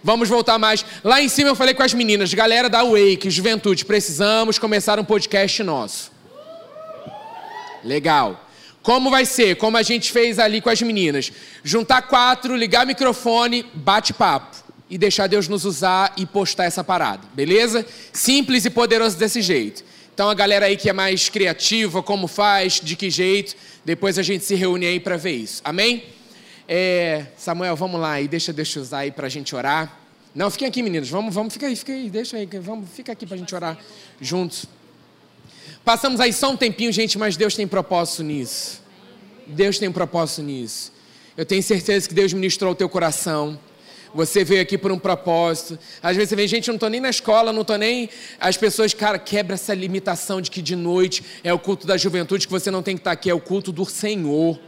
Vamos 0.00 0.28
voltar 0.28 0.60
mais. 0.60 0.86
Lá 1.02 1.20
em 1.20 1.28
cima 1.28 1.50
eu 1.50 1.56
falei 1.56 1.74
com 1.74 1.82
as 1.82 1.92
meninas, 1.92 2.32
galera 2.32 2.70
da 2.70 2.84
Wake, 2.84 3.28
Juventude, 3.30 3.84
precisamos 3.84 4.60
começar 4.60 5.00
um 5.00 5.04
podcast 5.04 5.60
nosso. 5.64 6.12
Legal. 7.82 8.48
Como 8.80 9.10
vai 9.10 9.26
ser? 9.26 9.56
Como 9.56 9.76
a 9.76 9.82
gente 9.82 10.12
fez 10.12 10.38
ali 10.38 10.60
com 10.60 10.70
as 10.70 10.80
meninas. 10.82 11.32
Juntar 11.64 12.02
quatro, 12.02 12.54
ligar 12.54 12.86
microfone, 12.86 13.66
bate-papo. 13.74 14.56
E 14.88 14.96
deixar 14.96 15.26
Deus 15.26 15.48
nos 15.48 15.64
usar 15.64 16.12
e 16.16 16.24
postar 16.24 16.66
essa 16.66 16.84
parada. 16.84 17.26
Beleza? 17.34 17.84
Simples 18.12 18.64
e 18.64 18.70
poderoso 18.70 19.16
desse 19.16 19.42
jeito. 19.42 19.82
Então 20.14 20.28
a 20.28 20.34
galera 20.34 20.66
aí 20.66 20.76
que 20.76 20.90
é 20.90 20.92
mais 20.92 21.28
criativa, 21.28 22.02
como 22.02 22.26
faz, 22.26 22.80
de 22.82 22.96
que 22.96 23.08
jeito, 23.08 23.56
depois 23.84 24.18
a 24.18 24.22
gente 24.22 24.44
se 24.44 24.54
reúne 24.54 24.86
aí 24.86 25.00
para 25.00 25.16
ver 25.16 25.32
isso. 25.32 25.62
Amém? 25.64 26.04
É, 26.68 27.26
Samuel, 27.36 27.74
vamos 27.76 28.00
lá 28.00 28.20
e 28.20 28.28
deixa 28.28 28.52
Deus 28.52 28.74
usar 28.76 28.98
aí 28.98 29.10
pra 29.10 29.28
gente 29.28 29.54
orar. 29.54 29.98
Não, 30.34 30.50
fiquem 30.50 30.68
aqui, 30.68 30.82
meninos. 30.82 31.08
Vamos, 31.08 31.34
vamos, 31.34 31.52
fica 31.52 31.66
aí, 31.66 31.76
fica 31.76 31.92
aí, 31.92 32.08
deixa 32.08 32.36
aí. 32.36 32.46
Vamos, 32.60 32.88
fica 32.90 33.12
aqui 33.12 33.26
pra 33.26 33.36
gente 33.36 33.54
orar 33.54 33.78
juntos. 34.20 34.66
Passamos 35.84 36.20
aí 36.20 36.32
só 36.32 36.50
um 36.50 36.56
tempinho, 36.56 36.92
gente, 36.92 37.18
mas 37.18 37.36
Deus 37.36 37.54
tem 37.54 37.66
propósito 37.66 38.22
nisso. 38.22 38.80
Deus 39.46 39.78
tem 39.78 39.90
propósito 39.90 40.42
nisso. 40.42 40.92
Eu 41.36 41.44
tenho 41.44 41.62
certeza 41.62 42.08
que 42.08 42.14
Deus 42.14 42.32
ministrou 42.32 42.72
o 42.72 42.74
teu 42.74 42.88
coração. 42.88 43.58
Você 44.14 44.44
veio 44.44 44.60
aqui 44.60 44.76
por 44.76 44.92
um 44.92 44.98
propósito. 44.98 45.78
Às 46.02 46.16
vezes 46.16 46.28
você 46.28 46.36
vem, 46.36 46.46
gente, 46.46 46.68
eu 46.68 46.72
não 46.72 46.76
estou 46.76 46.90
nem 46.90 47.00
na 47.00 47.08
escola, 47.08 47.52
não 47.52 47.62
estou 47.62 47.78
nem. 47.78 48.10
As 48.38 48.56
pessoas, 48.56 48.92
cara, 48.92 49.18
quebra 49.18 49.54
essa 49.54 49.72
limitação 49.72 50.40
de 50.40 50.50
que 50.50 50.60
de 50.60 50.76
noite 50.76 51.24
é 51.42 51.52
o 51.52 51.58
culto 51.58 51.86
da 51.86 51.96
juventude, 51.96 52.46
que 52.46 52.52
você 52.52 52.70
não 52.70 52.82
tem 52.82 52.94
que 52.94 53.00
estar 53.00 53.12
aqui, 53.12 53.30
é 53.30 53.34
o 53.34 53.40
culto 53.40 53.72
do 53.72 53.84
Senhor. 53.86 54.58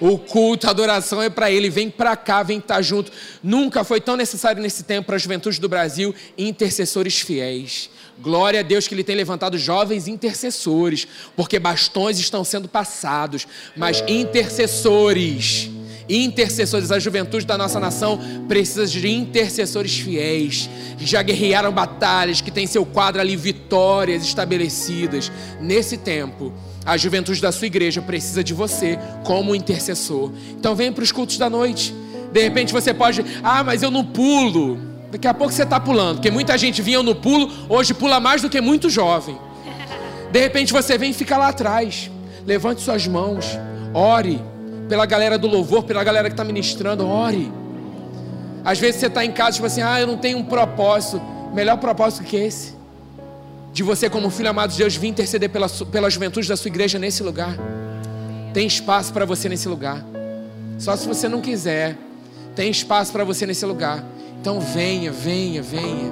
O 0.00 0.16
culto, 0.18 0.66
a 0.66 0.70
adoração 0.70 1.22
é 1.22 1.28
para 1.28 1.50
Ele. 1.50 1.68
Vem 1.68 1.90
para 1.90 2.16
cá, 2.16 2.42
vem 2.42 2.58
estar 2.58 2.80
junto. 2.80 3.12
Nunca 3.42 3.84
foi 3.84 4.00
tão 4.00 4.16
necessário 4.16 4.62
nesse 4.62 4.82
tempo 4.82 5.06
para 5.06 5.16
a 5.16 5.18
juventude 5.18 5.60
do 5.60 5.68
Brasil 5.68 6.14
intercessores 6.38 7.20
fiéis. 7.20 7.90
Glória 8.18 8.60
a 8.60 8.62
Deus 8.62 8.88
que 8.88 8.94
Ele 8.94 9.04
tem 9.04 9.16
levantado 9.16 9.58
jovens 9.58 10.08
intercessores, 10.08 11.06
porque 11.36 11.58
bastões 11.58 12.18
estão 12.18 12.44
sendo 12.44 12.68
passados, 12.68 13.46
mas 13.76 14.02
intercessores. 14.08 15.70
Intercessores, 16.10 16.90
a 16.90 16.98
juventude 16.98 17.46
da 17.46 17.56
nossa 17.56 17.78
nação 17.78 18.18
precisa 18.48 18.84
de 18.84 19.08
intercessores 19.08 19.96
fiéis, 19.96 20.68
que 20.98 21.06
já 21.06 21.22
guerrearam 21.22 21.70
batalhas, 21.70 22.40
que 22.40 22.50
tem 22.50 22.66
seu 22.66 22.84
quadro 22.84 23.20
ali, 23.20 23.36
vitórias 23.36 24.24
estabelecidas. 24.24 25.30
Nesse 25.60 25.96
tempo, 25.96 26.52
a 26.84 26.96
juventude 26.96 27.40
da 27.40 27.52
sua 27.52 27.68
igreja 27.68 28.02
precisa 28.02 28.42
de 28.42 28.52
você 28.52 28.98
como 29.22 29.54
intercessor. 29.54 30.32
Então 30.58 30.74
venha 30.74 30.90
para 30.90 31.04
os 31.04 31.12
cultos 31.12 31.38
da 31.38 31.48
noite. 31.48 31.94
De 32.32 32.42
repente 32.42 32.72
você 32.72 32.92
pode, 32.92 33.24
ah, 33.40 33.62
mas 33.62 33.80
eu 33.80 33.90
não 33.90 34.04
pulo. 34.04 34.80
Daqui 35.12 35.28
a 35.28 35.34
pouco 35.34 35.52
você 35.52 35.62
está 35.62 35.78
pulando, 35.78 36.16
porque 36.16 36.30
muita 36.30 36.58
gente 36.58 36.82
vinha 36.82 37.00
no 37.04 37.14
pulo, 37.14 37.48
hoje 37.68 37.94
pula 37.94 38.18
mais 38.18 38.42
do 38.42 38.50
que 38.50 38.60
muito 38.60 38.90
jovem. 38.90 39.38
De 40.32 40.40
repente 40.40 40.72
você 40.72 40.98
vem 40.98 41.12
e 41.12 41.14
fica 41.14 41.36
lá 41.36 41.48
atrás. 41.48 42.10
Levante 42.44 42.80
suas 42.80 43.06
mãos, 43.06 43.46
ore 43.94 44.49
pela 44.90 45.06
galera 45.06 45.38
do 45.38 45.46
louvor, 45.46 45.84
pela 45.84 46.02
galera 46.02 46.28
que 46.28 46.32
está 46.32 46.42
ministrando, 46.42 47.06
ore. 47.06 47.50
Às 48.64 48.80
vezes 48.80 49.00
você 49.00 49.06
está 49.06 49.24
em 49.24 49.30
casa, 49.30 49.52
tipo 49.52 49.66
assim, 49.66 49.80
ah, 49.82 50.00
eu 50.00 50.06
não 50.06 50.16
tenho 50.16 50.36
um 50.36 50.44
propósito. 50.44 51.22
Melhor 51.54 51.76
propósito 51.76 52.24
que 52.24 52.36
esse. 52.36 52.74
De 53.72 53.84
você, 53.84 54.10
como 54.10 54.28
filho 54.30 54.50
amado 54.50 54.72
de 54.72 54.78
Deus, 54.78 54.96
vir 54.96 55.06
interceder 55.06 55.48
pela, 55.48 55.68
pela 55.68 56.10
juventude 56.10 56.48
da 56.48 56.56
sua 56.56 56.68
igreja 56.68 56.98
nesse 56.98 57.22
lugar. 57.22 57.56
Tem 58.52 58.66
espaço 58.66 59.12
para 59.12 59.24
você 59.24 59.48
nesse 59.48 59.68
lugar. 59.68 60.04
Só 60.76 60.96
se 60.96 61.06
você 61.06 61.28
não 61.28 61.40
quiser. 61.40 61.96
Tem 62.56 62.68
espaço 62.68 63.12
para 63.12 63.22
você 63.22 63.46
nesse 63.46 63.64
lugar. 63.64 64.04
Então 64.40 64.58
venha, 64.60 65.12
venha, 65.12 65.62
venha. 65.62 66.10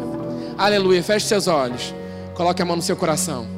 Aleluia. 0.56 1.02
Feche 1.02 1.26
seus 1.26 1.48
olhos. 1.48 1.92
Coloque 2.32 2.62
a 2.62 2.64
mão 2.64 2.76
no 2.76 2.82
seu 2.82 2.96
coração. 2.96 3.57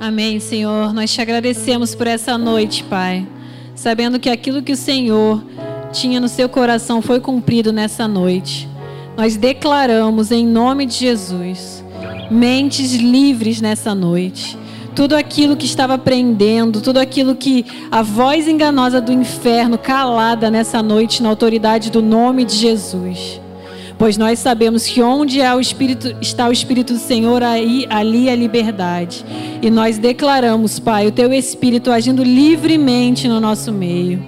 Amém, 0.00 0.40
Senhor. 0.40 0.94
Nós 0.94 1.12
te 1.12 1.20
agradecemos 1.20 1.94
por 1.94 2.06
essa 2.06 2.38
noite, 2.38 2.82
Pai. 2.84 3.28
Sabendo 3.74 4.18
que 4.18 4.30
aquilo 4.30 4.62
que 4.62 4.72
o 4.72 4.76
Senhor 4.76 5.44
tinha 5.92 6.18
no 6.18 6.26
seu 6.26 6.48
coração 6.48 7.02
foi 7.02 7.20
cumprido 7.20 7.70
nessa 7.70 8.08
noite. 8.08 8.66
Nós 9.14 9.36
declaramos 9.36 10.32
em 10.32 10.46
nome 10.46 10.86
de 10.86 10.94
Jesus 10.94 11.84
mentes 12.30 12.94
livres 12.94 13.60
nessa 13.60 13.94
noite. 13.94 14.56
Tudo 14.96 15.14
aquilo 15.14 15.54
que 15.54 15.66
estava 15.66 15.98
prendendo, 15.98 16.80
tudo 16.80 16.98
aquilo 16.98 17.34
que 17.34 17.66
a 17.90 18.00
voz 18.00 18.48
enganosa 18.48 19.02
do 19.02 19.12
inferno 19.12 19.76
calada 19.76 20.50
nessa 20.50 20.82
noite 20.82 21.22
na 21.22 21.28
autoridade 21.28 21.90
do 21.90 22.00
nome 22.00 22.46
de 22.46 22.56
Jesus. 22.56 23.38
Pois 24.00 24.16
nós 24.16 24.38
sabemos 24.38 24.86
que 24.86 25.02
onde 25.02 25.42
há 25.42 25.54
o 25.54 25.60
Espírito, 25.60 26.16
está 26.22 26.48
o 26.48 26.52
Espírito 26.52 26.94
do 26.94 26.98
Senhor, 26.98 27.42
aí, 27.42 27.86
ali 27.90 28.30
é 28.30 28.34
liberdade. 28.34 29.22
E 29.60 29.68
nós 29.68 29.98
declaramos, 29.98 30.78
Pai, 30.78 31.06
o 31.06 31.12
Teu 31.12 31.30
Espírito 31.34 31.92
agindo 31.92 32.24
livremente 32.24 33.28
no 33.28 33.38
nosso 33.38 33.70
meio. 33.70 34.24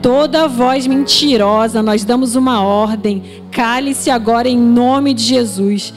Toda 0.00 0.48
voz 0.48 0.86
mentirosa, 0.86 1.82
nós 1.82 2.02
damos 2.02 2.34
uma 2.34 2.62
ordem. 2.62 3.22
Cale-se 3.50 4.08
agora 4.08 4.48
em 4.48 4.56
nome 4.56 5.12
de 5.12 5.22
Jesus. 5.22 5.92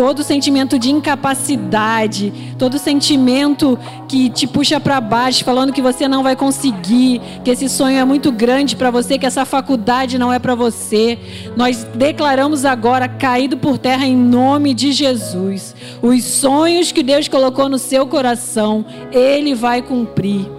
Todo 0.00 0.22
sentimento 0.22 0.78
de 0.78 0.90
incapacidade, 0.90 2.32
todo 2.58 2.78
sentimento 2.78 3.78
que 4.08 4.30
te 4.30 4.46
puxa 4.46 4.80
para 4.80 4.98
baixo, 4.98 5.44
falando 5.44 5.74
que 5.74 5.82
você 5.82 6.08
não 6.08 6.22
vai 6.22 6.34
conseguir, 6.34 7.20
que 7.44 7.50
esse 7.50 7.68
sonho 7.68 7.98
é 7.98 8.04
muito 8.06 8.32
grande 8.32 8.76
para 8.76 8.90
você, 8.90 9.18
que 9.18 9.26
essa 9.26 9.44
faculdade 9.44 10.16
não 10.16 10.32
é 10.32 10.38
para 10.38 10.54
você. 10.54 11.18
Nós 11.54 11.84
declaramos 11.94 12.64
agora 12.64 13.08
caído 13.08 13.58
por 13.58 13.76
terra 13.76 14.06
em 14.06 14.16
nome 14.16 14.72
de 14.72 14.90
Jesus. 14.90 15.76
Os 16.00 16.24
sonhos 16.24 16.90
que 16.90 17.02
Deus 17.02 17.28
colocou 17.28 17.68
no 17.68 17.78
seu 17.78 18.06
coração, 18.06 18.86
ele 19.12 19.54
vai 19.54 19.82
cumprir. 19.82 20.50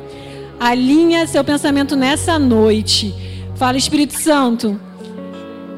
Alinha 0.59 1.25
seu 1.25 1.43
pensamento 1.43 1.95
nessa 1.95 2.37
noite. 2.37 3.11
Fala, 3.55 3.75
Espírito 3.75 4.21
Santo, 4.21 4.79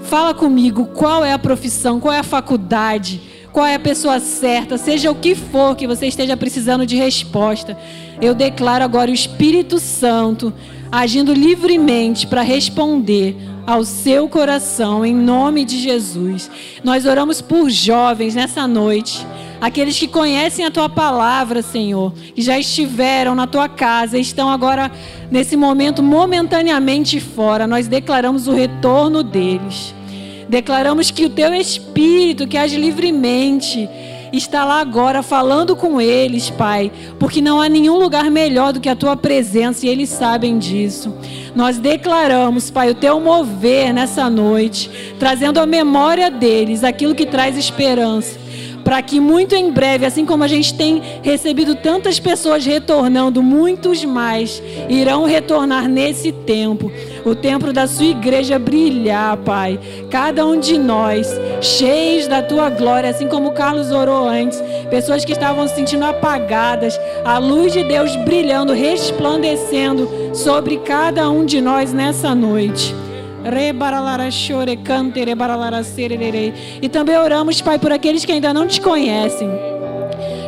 fala 0.04 0.34
comigo 0.34 0.88
qual 0.88 1.24
é 1.24 1.32
a 1.32 1.40
profissão, 1.40 2.02
qual 2.02 2.14
é 2.14 2.20
a 2.20 2.24
faculdade, 2.24 3.32
qual 3.54 3.68
é 3.68 3.76
a 3.76 3.80
pessoa 3.80 4.20
certa, 4.20 4.80
seja 4.80 5.12
o 5.12 5.16
que 5.16 5.36
for 5.36 5.76
que 5.76 5.86
você 5.86 6.08
esteja 6.08 6.36
precisando 6.36 6.88
de 6.88 6.96
resposta. 6.96 7.78
Eu 8.20 8.34
declaro 8.34 8.84
agora 8.84 9.12
o 9.12 9.14
Espírito 9.14 9.80
Santo 9.80 10.52
agindo 10.92 11.32
livremente 11.34 12.26
para 12.26 12.42
responder 12.42 13.38
ao 13.66 13.86
seu 13.86 14.28
coração, 14.28 15.06
em 15.06 15.14
nome 15.14 15.66
de 15.66 15.80
Jesus. 15.80 16.50
Nós 16.84 17.06
oramos 17.06 17.42
por 17.42 17.70
jovens 17.70 18.34
nessa 18.34 18.68
noite, 18.68 19.26
aqueles 19.62 19.98
que 19.98 20.08
conhecem 20.08 20.66
a 20.66 20.72
tua 20.72 20.90
palavra, 20.90 21.62
Senhor, 21.62 22.12
que 22.36 22.42
já 22.42 22.58
estiveram 22.58 23.36
na 23.36 23.46
tua 23.46 23.70
casa 23.70 24.18
e 24.18 24.22
estão 24.22 24.50
agora, 24.50 24.92
nesse 25.32 25.56
momento, 25.56 26.02
momentaneamente 26.02 27.20
fora. 27.20 27.68
Nós 27.68 27.88
declaramos 27.88 28.48
o 28.48 28.52
retorno 28.52 29.24
deles. 29.24 29.94
Declaramos 30.48 31.12
que 31.12 31.26
o 31.26 31.30
teu 31.30 31.54
espírito, 31.54 32.48
que 32.48 32.58
age 32.58 32.78
livremente, 32.78 33.90
está 34.32 34.66
lá 34.66 34.80
agora 34.80 35.22
falando 35.22 35.76
com 35.76 36.02
eles, 36.02 36.50
Pai, 36.50 36.92
porque 37.20 37.42
não 37.42 37.62
há 37.62 37.70
nenhum 37.70 37.98
lugar 37.98 38.30
melhor 38.32 38.74
do 38.74 38.80
que 38.80 38.90
a 38.90 38.96
tua 38.96 39.16
presença 39.16 39.86
e 39.86 39.90
eles 39.90 40.10
sabem 40.10 40.58
disso. 40.58 41.16
Nós 41.56 41.78
declaramos, 41.78 42.72
Pai, 42.72 42.90
o 42.90 42.96
teu 42.96 43.20
mover 43.20 43.94
nessa 43.94 44.30
noite, 44.30 44.90
trazendo 45.20 45.60
à 45.60 45.66
memória 45.66 46.30
deles 46.32 46.84
aquilo 46.84 47.16
que 47.16 47.26
traz 47.26 47.58
esperança 47.58 48.43
para 48.84 49.02
que 49.02 49.20
muito 49.20 49.56
em 49.56 49.72
breve, 49.72 50.06
assim 50.06 50.26
como 50.26 50.44
a 50.44 50.48
gente 50.48 50.74
tem 50.74 51.02
recebido 51.22 51.76
tantas 51.76 52.20
pessoas 52.20 52.66
retornando, 52.66 53.42
muitos 53.42 54.04
mais 54.04 54.62
irão 54.90 55.26
retornar 55.26 55.88
nesse 55.88 56.32
tempo. 56.32 56.92
O 57.26 57.34
tempo 57.34 57.72
da 57.72 57.88
sua 57.88 58.08
igreja 58.08 58.60
brilhar, 58.60 59.38
Pai. 59.38 59.80
Cada 60.10 60.46
um 60.46 60.60
de 60.60 60.78
nós, 60.78 61.28
cheios 61.62 62.28
da 62.28 62.42
tua 62.42 62.70
glória, 62.70 63.10
assim 63.10 63.28
como 63.28 63.50
o 63.50 63.54
Carlos 63.54 63.92
orou 63.92 64.28
antes, 64.28 64.62
pessoas 64.90 65.24
que 65.24 65.32
estavam 65.32 65.68
se 65.68 65.76
sentindo 65.76 66.06
apagadas, 66.06 67.00
a 67.24 67.38
luz 67.38 67.72
de 67.72 67.84
Deus 67.84 68.16
brilhando, 68.18 68.74
resplandecendo 68.74 70.10
sobre 70.34 70.78
cada 70.78 71.30
um 71.30 71.46
de 71.46 71.62
nós 71.62 71.94
nessa 71.94 72.36
noite. 72.36 73.03
E 76.82 76.90
também 76.90 77.18
oramos, 77.18 77.62
Pai, 77.62 77.78
por 77.78 77.92
aqueles 77.92 78.26
que 78.26 78.32
ainda 78.32 78.54
não 78.54 78.68
te 78.68 78.80
conhecem. 78.80 79.50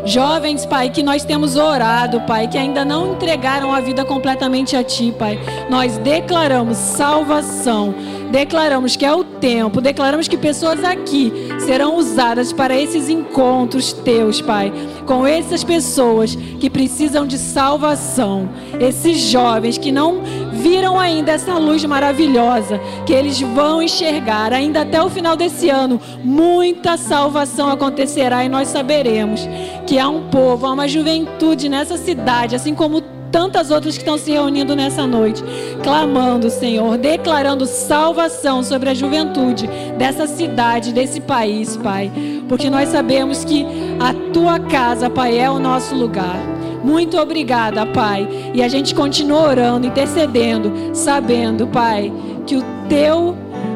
Jovens, 0.05 0.67
Pai, 0.67 0.91
que 0.91 1.01
nós 1.01 1.25
temos 1.25 1.55
orado, 1.55 2.21
Pai, 2.21 2.47
que 2.47 2.57
ainda 2.57 2.85
não 2.85 3.13
entregaram 3.13 3.73
a 3.73 3.81
vida 3.81 4.05
completamente 4.05 4.75
a 4.75 4.83
Ti, 4.83 5.11
Pai. 5.17 5.39
Nós 5.67 5.97
declaramos 5.97 6.77
salvação. 6.77 7.93
Declaramos 8.31 8.95
que 8.95 9.05
é 9.05 9.13
o 9.13 9.23
tempo, 9.23 9.79
declaramos 9.79 10.27
que 10.27 10.35
pessoas 10.35 10.83
aqui 10.83 11.31
serão 11.59 11.95
usadas 11.95 12.51
para 12.51 12.75
esses 12.75 13.07
encontros 13.07 13.93
teus, 13.93 14.41
Pai, 14.41 14.73
com 15.05 15.25
essas 15.25 15.63
pessoas 15.63 16.35
que 16.59 16.69
precisam 16.69 17.25
de 17.25 17.37
salvação, 17.37 18.49
esses 18.79 19.17
jovens 19.19 19.77
que 19.77 19.91
não 19.91 20.21
viram 20.65 20.99
ainda 20.99 21.33
essa 21.33 21.59
luz 21.59 21.85
maravilhosa, 21.85 22.81
que 23.05 23.13
eles 23.13 23.39
vão 23.39 23.83
enxergar 23.83 24.51
ainda 24.51 24.81
até 24.81 24.99
o 24.99 25.11
final 25.11 25.35
desse 25.35 25.69
ano, 25.69 26.01
muita 26.23 26.97
salvação 26.97 27.69
acontecerá 27.69 28.43
e 28.43 28.49
nós 28.49 28.69
saberemos 28.69 29.47
que 29.85 29.99
há 29.99 30.09
um 30.09 30.27
povo, 30.29 30.65
há 30.65 30.71
uma 30.71 30.87
juventude 30.87 31.69
nessa 31.69 31.97
cidade, 31.97 32.55
assim 32.55 32.73
como 32.73 32.99
tantas 33.31 33.69
outras 33.69 33.95
que 33.95 34.01
estão 34.01 34.17
se 34.17 34.31
reunindo 34.31 34.75
nessa 34.75 35.05
noite, 35.05 35.43
clamando, 35.83 36.49
Senhor, 36.49 36.97
declarando 36.97 37.67
salvação 37.67 38.63
sobre 38.63 38.89
a 38.89 38.93
juventude 38.95 39.69
dessa 39.99 40.25
cidade, 40.25 40.91
desse 40.91 41.21
país, 41.21 41.77
Pai. 41.77 42.11
Porque 42.49 42.71
nós 42.71 42.89
sabemos 42.89 43.45
que 43.45 43.67
a 43.99 44.13
tua 44.33 44.57
casa, 44.57 45.11
Pai, 45.11 45.37
é 45.37 45.47
o 45.47 45.59
nosso 45.59 45.93
lugar. 45.93 46.55
Muito 46.85 47.17
obrigada, 47.17 47.85
Pai. 47.85 48.27
E 48.53 48.61
a 48.61 48.67
gente 48.67 48.93
continua 48.93 49.49
orando, 49.49 49.87
intercedendo, 49.87 50.71
sabendo, 50.93 51.65
Pai, 51.67 52.13
que 52.45 52.55
o 52.55 52.63
teu 52.87 53.35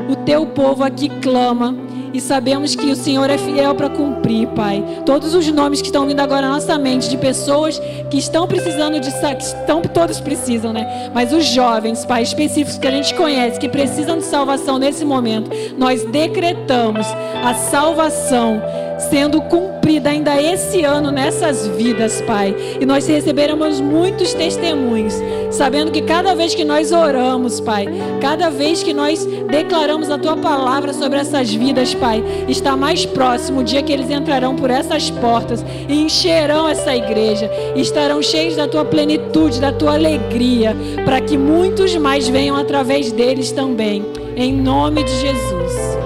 o 0.10 0.16
teu 0.16 0.44
povo 0.48 0.84
aqui 0.84 1.08
clama 1.22 1.76
e 2.12 2.20
sabemos 2.20 2.76
que 2.76 2.88
o 2.88 2.96
Senhor 2.96 3.30
é 3.30 3.38
fiel 3.38 3.76
para 3.76 3.90
cumprir, 3.90 4.48
Pai. 4.50 4.84
Todos 5.06 5.36
os 5.36 5.48
nomes 5.52 5.82
que 5.82 5.88
estão 5.88 6.08
vindo 6.08 6.20
agora 6.20 6.48
na 6.48 6.54
nossa 6.54 6.78
mente 6.78 7.08
de 7.08 7.18
pessoas 7.18 7.80
que 8.10 8.18
estão 8.18 8.48
precisando 8.48 9.00
de 9.00 9.12
que 9.12 9.44
estão 9.44 9.82
todos 9.82 10.20
precisam, 10.20 10.74
né? 10.74 11.12
Mas 11.14 11.32
os 11.32 11.46
jovens, 11.46 12.06
Pai, 12.06 12.24
específicos 12.24 12.80
que 12.80 12.88
a 12.88 12.92
gente 12.92 13.14
conhece, 13.14 13.60
que 13.60 13.70
precisam 13.70 14.18
de 14.18 14.24
salvação 14.24 14.80
nesse 14.80 15.06
momento, 15.06 15.52
nós 15.78 16.04
decretamos 16.06 17.06
a 17.44 17.54
salvação 17.54 18.62
sendo 19.00 19.42
cumprida 19.42 20.10
ainda 20.10 20.42
esse 20.42 20.84
ano 20.84 21.12
nessas 21.12 21.66
vidas, 21.68 22.22
Pai. 22.22 22.56
E 22.80 22.86
nós 22.86 23.08
receberemos 23.08 23.80
muitos 23.80 24.34
testemunhos, 24.34 25.14
sabendo 25.50 25.92
que 25.92 26.02
cada 26.02 26.36
vez 26.36 26.54
que 26.54 26.64
nós 26.64 26.92
oramos, 26.92 27.60
Pai, 27.60 27.88
cada 28.22 28.50
vez 28.50 28.84
que 28.84 28.94
nós 28.94 29.26
declaramos 29.50 30.10
a 30.10 30.18
tua 30.18 30.38
palavra 30.38 30.94
sobre 30.94 31.20
essas 31.20 31.54
vidas, 31.54 31.94
Pai, 31.96 32.24
está 32.48 32.76
mais 32.76 33.06
próximo 33.06 33.62
o 33.62 33.64
dia 33.64 33.82
que 33.82 33.92
eles 33.92 34.10
entrarão 34.10 34.56
por 34.56 34.70
essas 34.70 35.10
portas 35.10 35.66
e 35.88 36.02
encherão 36.02 36.68
essa 36.68 36.96
igreja, 36.96 37.50
estarão 37.76 38.22
cheios 38.22 38.56
da 38.56 38.68
tua 38.68 38.86
plenitude, 38.86 39.60
da 39.60 39.72
tua 39.72 39.94
alegria, 39.94 40.76
para 41.06 41.22
que 41.22 41.38
muitos 41.38 41.96
mais 41.96 42.28
venham 42.28 42.56
através 42.56 43.12
deles 43.12 43.52
também. 43.52 44.06
Em 44.36 44.54
nome 44.54 45.04
de 45.04 45.12
Jesus. 45.20 46.00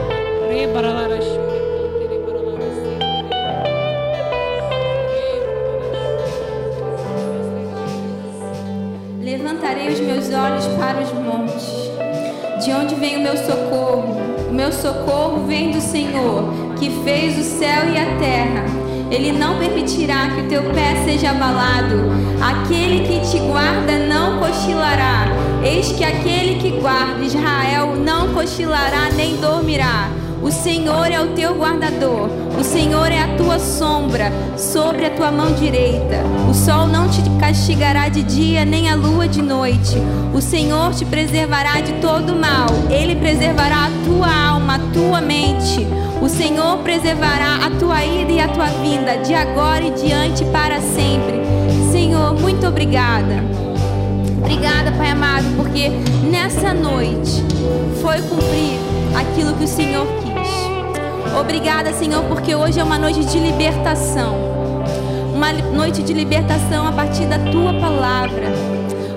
Olhos 10.43 10.67
para 10.77 10.99
os 11.01 11.11
montes. 11.13 11.63
De 12.63 12.71
onde 12.73 12.95
vem 12.95 13.17
o 13.17 13.21
meu 13.21 13.37
socorro? 13.37 14.17
O 14.49 14.53
meu 14.53 14.71
socorro 14.73 15.45
vem 15.47 15.71
do 15.71 15.79
Senhor, 15.79 16.75
que 16.77 16.89
fez 17.03 17.37
o 17.37 17.43
céu 17.43 17.89
e 17.89 17.97
a 17.97 18.17
terra. 18.19 18.65
Ele 19.09 19.31
não 19.31 19.57
permitirá 19.57 20.29
que 20.29 20.41
o 20.41 20.49
teu 20.49 20.63
pé 20.73 21.01
seja 21.05 21.29
abalado. 21.31 22.11
Aquele 22.41 23.07
que 23.07 23.31
te 23.31 23.39
guarda 23.39 23.99
não 23.99 24.39
cochilará. 24.39 25.27
Eis 25.63 25.91
que 25.93 26.03
aquele 26.03 26.59
que 26.59 26.81
guarda 26.81 27.23
Israel 27.23 27.95
não 27.95 28.33
cochilará 28.33 29.09
nem 29.15 29.37
dormirá. 29.37 30.09
O 30.43 30.51
Senhor 30.51 31.09
é 31.09 31.21
o 31.21 31.27
teu 31.27 31.55
guardador, 31.55 32.29
o 32.59 32.63
Senhor 32.65 33.09
é 33.09 33.19
a 33.19 33.37
tua 33.37 33.57
sombra 33.59 34.29
sobre 34.57 35.05
a 35.05 35.09
tua 35.09 35.31
mão 35.31 35.53
direita. 35.53 36.21
O 36.49 36.53
sol 36.53 36.85
não 36.85 37.07
te 37.07 37.21
castigará 37.39 38.09
de 38.09 38.23
dia, 38.23 38.65
nem 38.65 38.89
a 38.89 38.95
lua 38.95 39.25
de 39.25 39.41
noite. 39.41 39.95
O 40.33 40.41
Senhor 40.41 40.93
te 40.93 41.05
preservará 41.05 41.79
de 41.79 41.93
todo 41.93 42.35
mal, 42.35 42.67
ele 42.89 43.15
preservará 43.15 43.85
a 43.85 43.91
tua 44.03 44.49
alma, 44.49 44.75
a 44.75 44.79
tua 44.93 45.21
mente. 45.21 45.87
O 46.21 46.27
Senhor 46.27 46.79
preservará 46.79 47.65
a 47.65 47.69
tua 47.79 48.03
ida 48.03 48.31
e 48.33 48.39
a 48.41 48.47
tua 48.49 48.67
vinda, 48.67 49.19
de 49.19 49.33
agora 49.33 49.85
e 49.85 49.91
diante 49.91 50.43
para 50.45 50.81
sempre. 50.81 51.41
Senhor, 51.89 52.33
muito 52.33 52.67
obrigada. 52.67 53.41
Obrigada, 54.39 54.91
Pai 54.91 55.09
amado, 55.09 55.45
porque 55.55 55.89
nessa 56.29 56.73
noite 56.73 57.41
foi 58.01 58.21
cumprido 58.23 58.83
aquilo 59.17 59.53
que 59.53 59.63
o 59.63 59.67
Senhor. 59.67 60.22
Obrigada, 61.39 61.91
Senhor, 61.93 62.23
porque 62.25 62.55
hoje 62.55 62.79
é 62.79 62.84
uma 62.84 62.99
noite 62.99 63.25
de 63.25 63.39
libertação. 63.39 64.36
Uma 65.34 65.51
noite 65.51 66.03
de 66.03 66.13
libertação 66.13 66.88
a 66.88 66.91
partir 66.91 67.25
da 67.25 67.39
tua 67.39 67.73
palavra. 67.73 68.47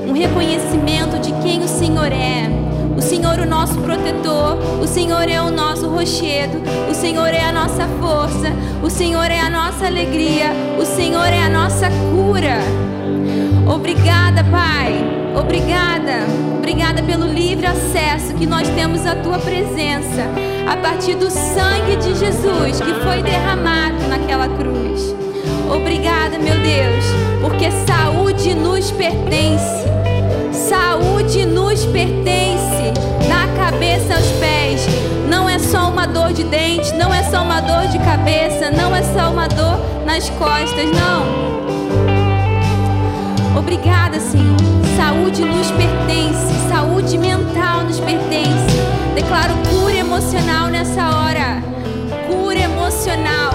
Um 0.06 0.12
reconhecimento 0.12 1.18
de 1.18 1.32
quem 1.42 1.62
o 1.62 1.68
Senhor 1.68 2.10
é. 2.10 2.48
O 2.96 3.02
Senhor, 3.02 3.38
o 3.38 3.46
nosso 3.46 3.78
protetor, 3.80 4.56
o 4.82 4.86
Senhor 4.86 5.28
é 5.28 5.40
o 5.42 5.50
nosso 5.50 5.86
rochedo, 5.86 6.62
o 6.90 6.94
Senhor 6.94 7.28
é 7.28 7.42
a 7.42 7.52
nossa 7.52 7.86
força, 8.00 8.50
o 8.82 8.88
Senhor 8.88 9.30
é 9.30 9.38
a 9.38 9.50
nossa 9.50 9.86
alegria, 9.86 10.50
o 10.80 10.84
Senhor 10.86 11.26
é 11.26 11.42
a 11.42 11.50
nossa 11.50 11.90
cura. 11.90 12.56
Obrigada, 13.70 14.42
Pai. 14.44 15.25
Obrigada. 15.38 16.24
Obrigada 16.56 17.02
pelo 17.02 17.26
livre 17.26 17.66
acesso 17.66 18.34
que 18.34 18.46
nós 18.46 18.66
temos 18.70 19.04
à 19.06 19.14
tua 19.14 19.38
presença 19.38 20.22
a 20.66 20.76
partir 20.78 21.14
do 21.14 21.30
sangue 21.30 21.96
de 21.96 22.14
Jesus 22.18 22.80
que 22.80 22.94
foi 23.04 23.22
derramado 23.22 24.08
naquela 24.08 24.48
cruz. 24.48 25.14
Obrigada, 25.70 26.38
meu 26.38 26.54
Deus, 26.54 27.04
porque 27.42 27.70
saúde 27.86 28.54
nos 28.54 28.90
pertence. 28.90 29.86
Saúde 30.52 31.44
nos 31.44 31.84
pertence 31.84 32.92
da 33.28 33.46
cabeça 33.62 34.14
aos 34.14 34.26
pés. 34.40 34.86
Não 35.28 35.48
é 35.48 35.58
só 35.58 35.90
uma 35.90 36.06
dor 36.06 36.32
de 36.32 36.44
dente, 36.44 36.92
não 36.94 37.12
é 37.12 37.22
só 37.24 37.42
uma 37.42 37.60
dor 37.60 37.88
de 37.88 37.98
cabeça, 37.98 38.70
não 38.70 38.94
é 38.94 39.02
só 39.02 39.30
uma 39.30 39.46
dor 39.48 39.78
nas 40.04 40.30
costas, 40.30 40.90
não. 40.92 41.55
Obrigada, 43.66 44.20
Senhor. 44.20 44.56
Saúde 44.96 45.42
nos 45.44 45.72
pertence, 45.72 46.68
saúde 46.68 47.18
mental 47.18 47.82
nos 47.82 47.98
pertence. 47.98 48.76
Declaro 49.12 49.54
cura 49.68 49.92
emocional 49.92 50.68
nessa 50.68 51.02
hora. 51.02 51.60
Cura 52.28 52.60
emocional. 52.60 53.50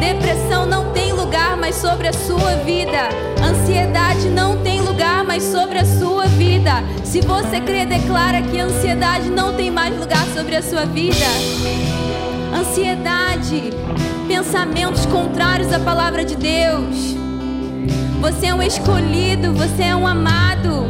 Depressão 0.00 0.66
não 0.66 0.92
tem 0.92 1.12
lugar 1.12 1.56
mais 1.56 1.76
sobre 1.76 2.08
a 2.08 2.12
sua 2.12 2.56
vida. 2.64 3.08
Ansiedade 3.40 4.28
não 4.30 4.56
tem 4.64 4.80
lugar 4.80 5.22
mais 5.22 5.44
sobre 5.44 5.78
a 5.78 5.84
sua 5.84 6.26
vida. 6.26 6.82
Se 7.04 7.20
você 7.20 7.60
crê, 7.60 7.86
declara 7.86 8.42
que 8.42 8.58
a 8.58 8.64
ansiedade 8.64 9.30
não 9.30 9.54
tem 9.54 9.70
mais 9.70 9.96
lugar 9.96 10.26
sobre 10.34 10.56
a 10.56 10.62
sua 10.62 10.86
vida. 10.86 11.24
Ansiedade, 12.52 13.70
pensamentos 14.26 15.06
contrários 15.06 15.72
à 15.72 15.78
palavra 15.78 16.24
de 16.24 16.34
Deus. 16.34 17.21
Você 18.22 18.46
é 18.46 18.54
um 18.54 18.62
escolhido, 18.62 19.52
você 19.52 19.82
é 19.82 19.96
um 19.96 20.06
amado. 20.06 20.86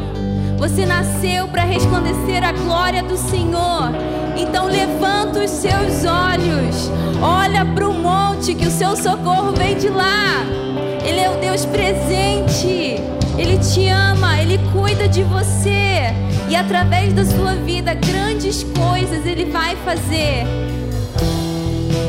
Você 0.59 0.85
nasceu 0.85 1.49
para 1.49 1.63
resplandecer 1.63 2.45
a 2.45 2.53
glória 2.53 3.03
do 3.03 3.17
Senhor. 3.17 3.91
Então 4.37 4.67
levanta 4.67 5.39
os 5.39 5.51
seus 5.51 6.05
olhos, 6.05 6.91
olha 7.23 7.65
para 7.65 7.89
o 7.89 7.95
monte 7.95 8.55
que 8.55 8.67
o 8.67 8.71
seu 8.71 8.95
socorro 8.95 9.53
vem 9.53 9.79
de 9.79 9.89
lá. 9.89 10.45
Ele 11.03 11.21
é 11.21 11.31
o 11.31 11.39
Deus 11.39 11.65
presente. 11.65 13.01
Ele 13.39 13.57
te 13.57 13.89
ama, 13.89 14.39
ele 14.39 14.61
cuida 14.71 15.09
de 15.09 15.23
você. 15.23 16.13
E 16.51 16.55
através 16.55 17.15
da 17.15 17.25
sua 17.25 17.55
vida, 17.55 17.95
grandes 17.95 18.63
coisas 18.63 19.25
ele 19.25 19.47
vai 19.47 19.75
fazer. 19.77 20.45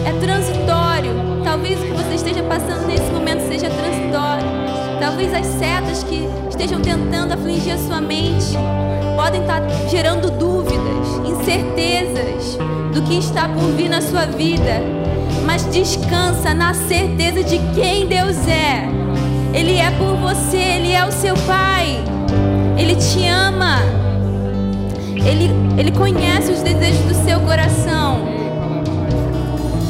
É 0.05 0.11
transitório. 0.19 1.13
Talvez 1.45 1.79
o 1.79 1.83
que 1.83 1.93
você 1.93 2.15
esteja 2.15 2.43
passando 2.43 2.87
nesse 2.87 3.09
momento 3.09 3.47
seja 3.47 3.69
transitório. 3.69 4.62
Talvez 5.03 5.33
as 5.33 5.45
setas 5.45 6.01
que 6.01 6.29
estejam 6.49 6.79
tentando 6.79 7.33
afligir 7.33 7.73
a 7.73 7.77
sua 7.77 7.99
mente 7.99 8.55
podem 9.17 9.41
estar 9.41 9.61
gerando 9.89 10.31
dúvidas, 10.31 11.19
incertezas 11.25 12.57
do 12.93 13.01
que 13.01 13.17
está 13.17 13.49
por 13.49 13.69
vir 13.75 13.89
na 13.89 13.99
sua 13.99 14.25
vida. 14.25 14.79
Mas 15.45 15.65
descansa 15.65 16.53
na 16.53 16.73
certeza 16.73 17.43
de 17.43 17.59
quem 17.75 18.07
Deus 18.07 18.47
é. 18.47 18.87
Ele 19.53 19.77
é 19.77 19.91
por 19.91 20.15
você, 20.15 20.55
Ele 20.55 20.93
é 20.93 21.05
o 21.05 21.11
seu 21.11 21.35
Pai. 21.35 22.01
Ele 22.77 22.95
te 22.95 23.27
ama. 23.27 23.79
Ele, 25.17 25.51
ele 25.77 25.91
conhece 25.91 26.49
os 26.49 26.61
desejos 26.61 27.01
do 27.01 27.25
seu 27.25 27.41
coração. 27.41 28.21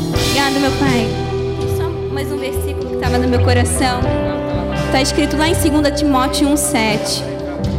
Obrigada, 0.09 0.59
meu 0.59 0.71
Pai. 0.71 1.07
Só 1.77 1.87
mais 2.11 2.31
um 2.31 2.37
versículo 2.39 2.87
que 2.87 2.95
estava 2.95 3.19
no 3.19 3.27
meu 3.27 3.43
coração. 3.43 4.01
Está 4.93 5.01
escrito 5.01 5.37
lá 5.37 5.47
em 5.47 5.53
2 5.53 5.99
Timóteo 5.99 6.49
1,7. 6.49 7.23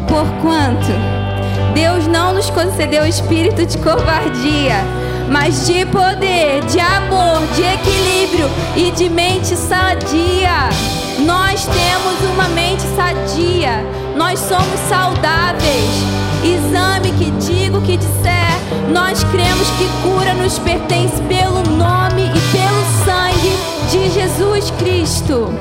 Porquanto 0.08 0.90
Deus 1.72 2.08
não 2.08 2.34
nos 2.34 2.50
concedeu 2.50 3.06
espírito 3.06 3.64
de 3.64 3.78
covardia, 3.78 4.74
mas 5.30 5.64
de 5.64 5.86
poder, 5.86 6.64
de 6.64 6.80
amor, 6.80 7.40
de 7.54 7.62
equilíbrio 7.62 8.50
e 8.74 8.90
de 8.90 9.08
mente 9.08 9.54
sadia. 9.54 10.68
Nós 11.24 11.64
temos 11.66 12.32
uma 12.32 12.48
mente 12.48 12.82
sadia, 12.96 13.86
nós 14.16 14.40
somos 14.40 14.80
saudáveis. 14.88 15.94
Exame 16.42 17.12
que 17.12 17.30
digo 17.46 17.80
que 17.82 17.96
disser, 17.96 18.58
nós 18.92 19.22
cremos 19.22 19.70
que 19.78 19.88
cura 20.02 20.34
nos 20.34 20.58
pertence 20.58 21.22
pelo 21.28 21.62
nome 21.76 22.24
e 22.24 22.40
pelo 22.50 23.04
sangue 23.04 23.56
de 23.92 24.10
Jesus 24.10 24.72
Cristo. 24.72 25.54